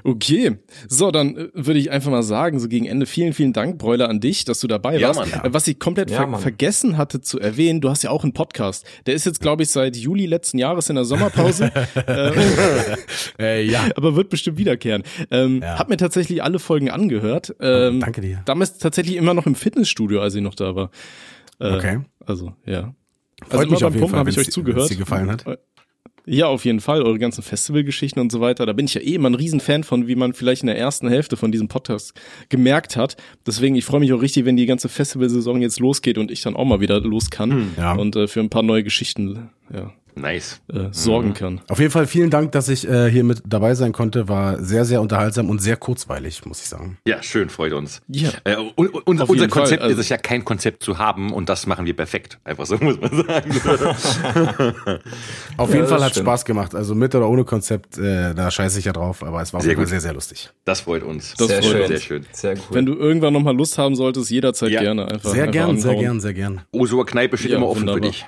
[0.03, 0.57] Okay,
[0.87, 4.09] so dann äh, würde ich einfach mal sagen, so gegen Ende vielen, vielen Dank, Bräuler,
[4.09, 5.31] an dich, dass du dabei Ja, warst.
[5.31, 5.45] Mann.
[5.45, 6.41] Äh, Was ich komplett Ja, ver Mann.
[6.41, 8.87] vergessen hatte zu erwähnen, du hast ja auch einen Podcast.
[9.05, 11.71] Der ist jetzt, glaube ich, seit Juli letzten Jahres in der Sommerpause,
[12.07, 12.31] äh,
[13.37, 13.87] Äh, ja.
[13.95, 15.03] aber wird bestimmt wiederkehren.
[15.29, 15.77] Ähm, Ja.
[15.77, 17.55] Hab mir tatsächlich alle Folgen angehört.
[17.59, 18.41] Ähm, Danke dir.
[18.45, 20.89] Damals tatsächlich immer noch im Fitnessstudio, als ich noch da war.
[21.59, 21.99] Äh, Okay.
[22.25, 22.95] Also, ja.
[23.47, 24.89] Freut also mich immer auf beim jeden Pumpen Fall, habe ich euch zugehört.
[24.89, 25.45] dir gefallen hat.
[26.25, 27.01] Ja, auf jeden Fall.
[27.03, 28.65] Eure ganzen Festivalgeschichten und so weiter.
[28.65, 31.07] Da bin ich ja eh immer ein Riesenfan von, wie man vielleicht in der ersten
[31.07, 32.13] Hälfte von diesem Podcast
[32.49, 33.15] gemerkt hat.
[33.45, 36.55] Deswegen, ich freue mich auch richtig, wenn die ganze Festivalsaison jetzt losgeht und ich dann
[36.55, 37.73] auch mal wieder los kann.
[37.77, 37.93] ja.
[37.93, 39.93] Und äh, für ein paar neue Geschichten, ja.
[40.15, 40.61] Nice.
[40.71, 41.61] äh, sorgen kann.
[41.67, 44.27] Auf jeden Fall vielen Dank, dass ich äh, hier mit dabei sein konnte.
[44.29, 46.97] War sehr, sehr unterhaltsam und sehr kurzweilig, muss ich sagen.
[47.07, 48.01] Ja, schön, freut uns.
[48.07, 48.29] Ja.
[48.43, 51.33] Äh, und, und, Auf unser Fall, Konzept also- ist es ja kein Konzept zu haben
[51.33, 52.39] und das machen wir perfekt.
[52.43, 53.51] Einfach so muss man sagen.
[55.57, 56.25] Auf Ja, jeden Fall das hat stimmt.
[56.25, 56.75] Spaß gemacht.
[56.75, 59.71] Also mit oder ohne Konzept, äh, da scheiße ich ja drauf, aber es war Sehr
[59.75, 59.89] Fall gut.
[59.89, 60.49] sehr, sehr lustig.
[60.65, 61.33] Das freut uns.
[61.37, 61.79] Das Sehr freut schön.
[61.81, 61.87] uns.
[61.89, 62.25] Sehr schön.
[62.31, 62.61] Sehr cool.
[62.71, 64.81] Wenn du irgendwann noch mal Lust haben solltest, jederzeit Ja.
[64.81, 65.29] gerne einfach.
[65.31, 66.61] Sehr einfach gern, sehr gern, sehr gern.
[66.71, 68.01] Osuer Kneipe steht Ja, immer offen wunderbar.
[68.03, 68.25] für dich.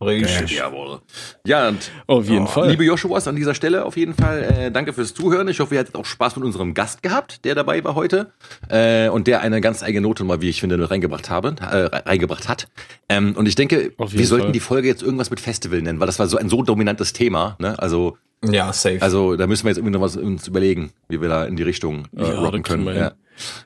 [0.00, 0.58] Richtig.
[0.58, 1.00] Jawohl.
[1.46, 2.68] Ja, und Auf jeden Fall.
[2.70, 5.48] liebe Joshuas an dieser Stelle auf jeden Fall, äh, danke fürs Zuhören.
[5.48, 8.32] Ich hoffe, ihr hattet auch Spaß mit unserem Gast gehabt, der dabei war heute
[8.68, 12.48] äh, und der eine ganz eigene Note mal, wie ich finde, reingebracht habe, äh, reingebracht
[12.48, 12.68] hat.
[13.08, 14.52] Ähm, und ich denke, wir sollten Fall.
[14.52, 17.56] die Folge jetzt irgendwas mit Festival nennen, weil das war so ein so dominantes Thema.
[17.58, 17.78] Ne?
[17.78, 19.00] Also, Ja, safe.
[19.00, 21.62] also da müssen wir jetzt irgendwie noch was uns überlegen, wie wir da in die
[21.62, 22.86] Richtung äh, Ja, rocken können.
[22.94, 23.12] Ja.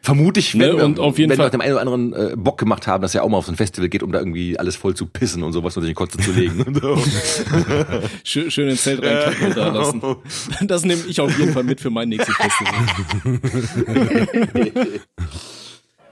[0.01, 2.13] Vermute ich, Ne, wenn, wir- und auf jeden wenn wir Fall- dem einen oder anderen
[2.15, 4.19] äh, Bock gemacht haben, dass er auch mal auf so ein Festival geht, um da
[4.19, 6.65] irgendwie alles voll zu pissen und sowas und sich in die Kotze zu legen.
[8.25, 10.03] Schön, schön ins Zelt reinkacken und da lassen.
[10.67, 12.75] Das nehme ich auf jeden Fall mit für mein nächstes Festival.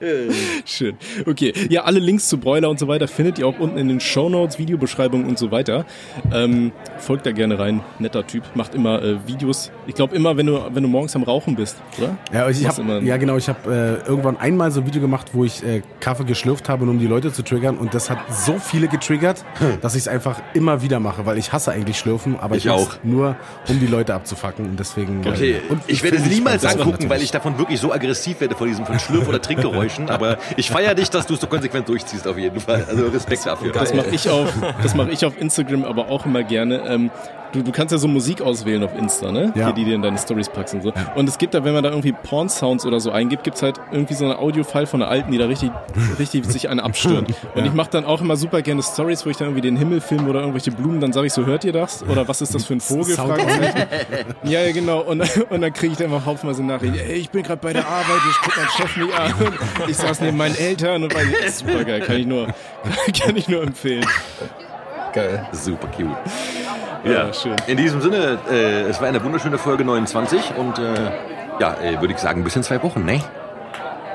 [0.65, 0.97] Schön.
[1.27, 1.53] Okay.
[1.71, 4.59] Ja, alle Links zu Broiler und so weiter findet ihr auch unten in den Shownotes,
[4.59, 5.85] Videobeschreibungen und so weiter.
[6.33, 7.81] Ähm, folgt da gerne rein.
[7.99, 8.43] Netter Typ.
[8.55, 9.71] Macht immer äh, Videos.
[9.87, 12.17] Ich glaube immer, wenn du, wenn du morgens am Rauchen bist, oder?
[12.33, 15.01] Ja, ich Machst hab, immer- ja genau, ich habe äh, irgendwann einmal so ein Video
[15.01, 18.19] gemacht, wo ich äh, Kaffee geschlürft habe, um die Leute zu triggern und das hat
[18.31, 19.45] so viele getriggert,
[19.81, 22.71] dass ich es einfach immer wieder mache, weil ich hasse eigentlich Schlürfen, aber ich, Ich
[22.71, 22.97] auch.
[23.03, 23.37] nur,
[23.69, 25.23] um die Leute abzufacken und deswegen...
[25.25, 28.55] äh, Okay, und ich werde es niemals angucken, weil ich davon wirklich so aggressiv werde
[28.55, 29.41] vor diesem von Schlürf- oder
[29.87, 30.11] Trinkgeräuschen.
[30.11, 32.85] Aber ich feiere dich, dass du es so konsequent durchziehst auf jeden Fall.
[32.89, 33.73] Also Respekt dafür.
[33.73, 34.53] Das mache ich auf,
[34.83, 36.83] das mache ich auf Instagram, aber auch immer gerne.
[36.89, 37.11] Ähm,
[37.53, 39.53] du, du kannst ja so Musik auswählen auf Insta, ne?
[39.55, 39.73] Ja.
[39.73, 40.93] Die, die dir in deine Stories packst und so.
[41.15, 44.15] Und es gibt da, wenn man da irgendwie Porn-Sounds oder so eingibt, gibt's halt irgendwie
[44.15, 45.71] so eine Audio-File von einer Alten, die da richtig,
[46.19, 47.27] richtig sich eine abstören.
[47.55, 50.01] Und ich mache dann auch immer super gerne Stories, wo ich dann irgendwie den Himmel
[50.01, 52.05] filme oder irgendwelche Blumen, dann sage ich so, hört ihr das?
[52.09, 53.17] Oder was ist das für ein Vogel?
[54.45, 55.01] Ja, ja, genau.
[55.01, 56.99] Und, und dann kriege ich dann immer haufenweise Nachrichten.
[56.99, 59.35] Ey, ich bin gerade bei der Arbeit, ich guck meinen Chef mich an.
[59.89, 62.01] Ich saß neben meinen Eltern und war super geil.
[62.01, 62.47] Kann ich nur,
[63.21, 64.07] kann ich nur empfehlen.
[65.17, 65.47] Geil.
[65.53, 66.15] Super cute.
[67.03, 67.57] Ja, schön.
[67.67, 71.11] In diesem Sinne, äh, es war eine wunderschöne Folge 29 und äh,
[71.59, 73.23] ja, äh, würde ich sagen, bis in zwei Wochen, ne?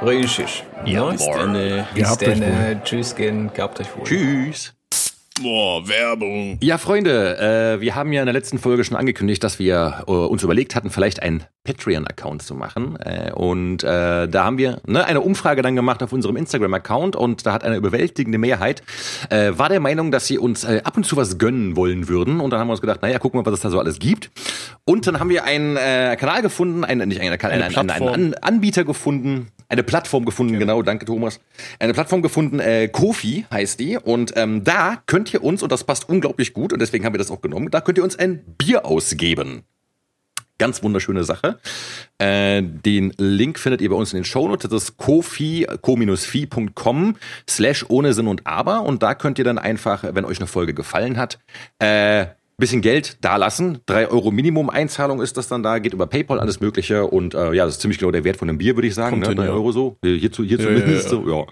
[0.03, 0.63] Richtig.
[0.85, 2.41] Ja, Bis dann, äh, Bis dann.
[2.43, 3.51] äh, Tschüss, gehen.
[3.51, 4.03] Gehabt euch wohl.
[4.03, 4.75] Tschüss.
[5.41, 6.57] Boah, Werbung.
[6.61, 7.37] Ja, Freunde,
[7.77, 10.75] äh, wir haben ja in der letzten Folge schon angekündigt, dass wir äh, uns überlegt
[10.75, 12.97] hatten, vielleicht einen Patreon-Account zu machen.
[12.97, 17.45] Äh, und äh, da haben wir ne, eine Umfrage dann gemacht auf unserem Instagram-Account und
[17.45, 18.83] da hat eine überwältigende Mehrheit
[19.29, 22.39] äh, war der Meinung, dass sie uns äh, ab und zu was gönnen wollen würden.
[22.39, 24.31] Und dann haben wir uns gedacht, naja, gucken wir, was es da so alles gibt.
[24.85, 25.75] Und dann haben wir einen
[26.17, 28.33] Kanal gefunden, einen, nicht einen Kanal, Eine einen, einen, einen.
[28.33, 31.39] An Anbieter gefunden, eine Plattform gefunden, genau, danke Thomas.
[31.79, 33.97] Eine Plattform gefunden, äh, Kofi heißt die.
[33.97, 37.19] Und ähm, da könnt ihr uns, und das passt unglaublich gut, und deswegen haben wir
[37.19, 39.63] das auch genommen, da könnt ihr uns ein Bier ausgeben.
[40.57, 41.57] Ganz wunderschöne Sache.
[42.17, 44.69] Äh, den Link findet ihr bei uns in den Shownotes.
[44.69, 47.15] Das ist kofi, ko-fi.com
[47.49, 48.83] slash ohne Sinn und Aber.
[48.83, 51.39] Und da könnt ihr dann einfach, wenn euch eine Folge gefallen hat,
[51.79, 52.25] äh,
[52.61, 53.79] bisschen Geld dalassen.
[53.85, 57.05] Drei Euro Minimum Einzahlung ist das dann da, geht über PayPal, alles Mögliche.
[57.05, 59.09] Und äh, ja, das ist ziemlich genau der Wert von einem Bier, würde ich sagen.
[59.11, 59.27] Kommt Ne?
[59.29, 59.51] hin, Drei ja.
[59.51, 59.97] Euro so.
[60.01, 61.45] Hier, zu- hier Ja, zumindest ja, so, ja.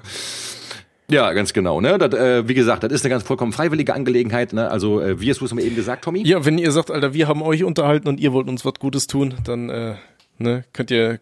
[1.12, 1.82] Ja, ganz genau.
[1.82, 1.98] Ne?
[1.98, 4.54] Das, äh, wie gesagt, das ist eine ganz vollkommen freiwillige Angelegenheit.
[4.54, 4.70] Ne?
[4.70, 6.22] Also, äh, wie hast du es mal eben gesagt, Tommy?
[6.26, 9.08] Ja, wenn ihr sagt, Alter, wir haben euch unterhalten und ihr wollt uns was Gutes
[9.08, 9.96] tun, dann äh,
[10.38, 11.20] ne, könnt ihr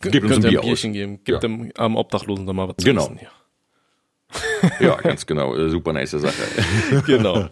[0.00, 1.16] Gebt uns könnt ein ihr Bier Bierchen geben.
[1.24, 1.38] Gebt Ja.
[1.38, 3.02] dem armen Obdachlosen da mal was zu Genau.
[3.04, 3.18] essen.
[3.22, 3.28] Ja.
[4.80, 5.54] Ja, ganz genau.
[5.56, 6.32] Äh, super nice Sache.
[7.06, 7.46] Genau.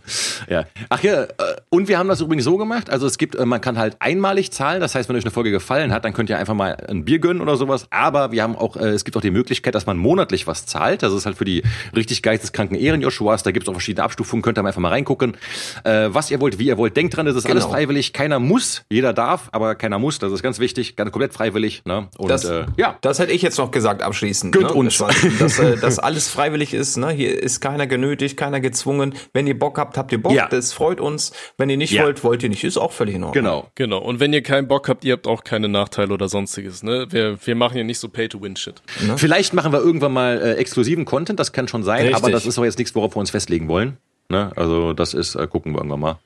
[0.48, 0.64] Ja.
[0.88, 1.28] Ach ja, äh,
[1.70, 2.90] und wir haben das übrigens so gemacht.
[2.90, 4.80] Also es gibt, äh, man kann halt einmalig zahlen.
[4.80, 7.18] Das heißt, wenn euch eine Folge gefallen hat, dann könnt ihr einfach mal ein Bier
[7.18, 7.86] gönnen oder sowas.
[7.90, 11.02] Aber wir haben auch, es gibt auch die Möglichkeit, dass man monatlich was zahlt.
[11.02, 11.62] Das ist halt für die
[11.94, 13.42] richtig geisteskranken Ehren-Joshuas.
[13.42, 14.42] Da gibt es auch verschiedene Abstufungen.
[14.42, 15.36] Könnt ihr mal einfach mal reingucken.
[15.84, 16.96] Was ihr wollt, wie ihr wollt.
[16.96, 17.74] Denkt dran, das ist alles Genau.
[17.74, 18.12] freiwillig.
[18.12, 18.82] Keiner muss.
[18.90, 20.18] Jeder darf, aber keiner muss.
[20.18, 20.96] Das ist ganz wichtig.
[20.96, 21.82] Ganz komplett freiwillig.
[21.84, 22.08] Ne?
[22.18, 22.96] Und Das, äh, ja.
[23.00, 24.52] das hätte ich jetzt noch gesagt abschließend.
[24.52, 24.74] Gönnt ne?
[24.74, 25.02] uns.
[25.38, 26.96] Dass, äh, dass alles freiwillig ist.
[26.96, 27.10] Ne?
[27.10, 29.14] Hier ist keiner genötigt, keiner gezwungen.
[29.32, 30.32] Wenn ihr Bock habt, habt ihr Bock.
[30.32, 30.48] Ja.
[30.48, 31.32] Das freut uns.
[31.56, 32.04] Wenn ihr nicht Ja.
[32.04, 32.64] wollt, wollt ihr nicht.
[32.64, 33.42] Ist auch völlig in Ordnung.
[33.44, 33.70] Genau.
[33.74, 33.98] Genau.
[33.98, 36.82] Und wenn ihr keinen Bock habt, ihr habt auch keine Nachteile oder sonstiges.
[36.82, 37.06] Ne?
[37.10, 38.82] Wir, wir machen hier nicht so Pay-to-Win-Shit.
[39.16, 42.16] Vielleicht machen wir irgendwann mal äh, exklusiven Content, das kann schon sein, Richtig.
[42.16, 43.96] aber das ist auch jetzt nichts, worauf wir uns festlegen wollen.
[44.28, 44.50] Ne?
[44.56, 46.18] Also das ist, äh, gucken wir irgendwann mal.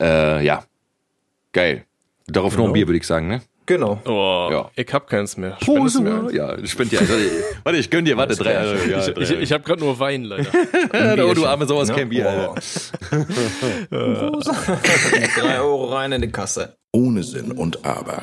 [0.00, 0.64] Äh, ja.
[1.52, 1.84] Geil.
[2.28, 3.42] Darauf noch ein Bier, würde ich sagen, ne?
[3.72, 3.98] Genau.
[4.04, 4.70] Oh, Ja.
[4.76, 5.56] ich hab keins mehr.
[5.64, 6.32] Du mir eins?
[6.34, 7.00] Ja, spend dir.
[7.00, 7.14] Also,
[7.64, 8.52] warte, ich gönn dir, warte, drei.
[8.52, 10.44] Ja, Ich, ich, ich habe gerade nur Wein leider.
[10.90, 11.24] drei.
[11.24, 11.94] oh, du arme sowas, Ne?
[11.94, 12.50] kein Bier.
[12.50, 12.54] Oh.
[15.40, 16.76] Drei Euro rein in die Kasse.
[16.92, 18.20] Ohne Sinn und Aber.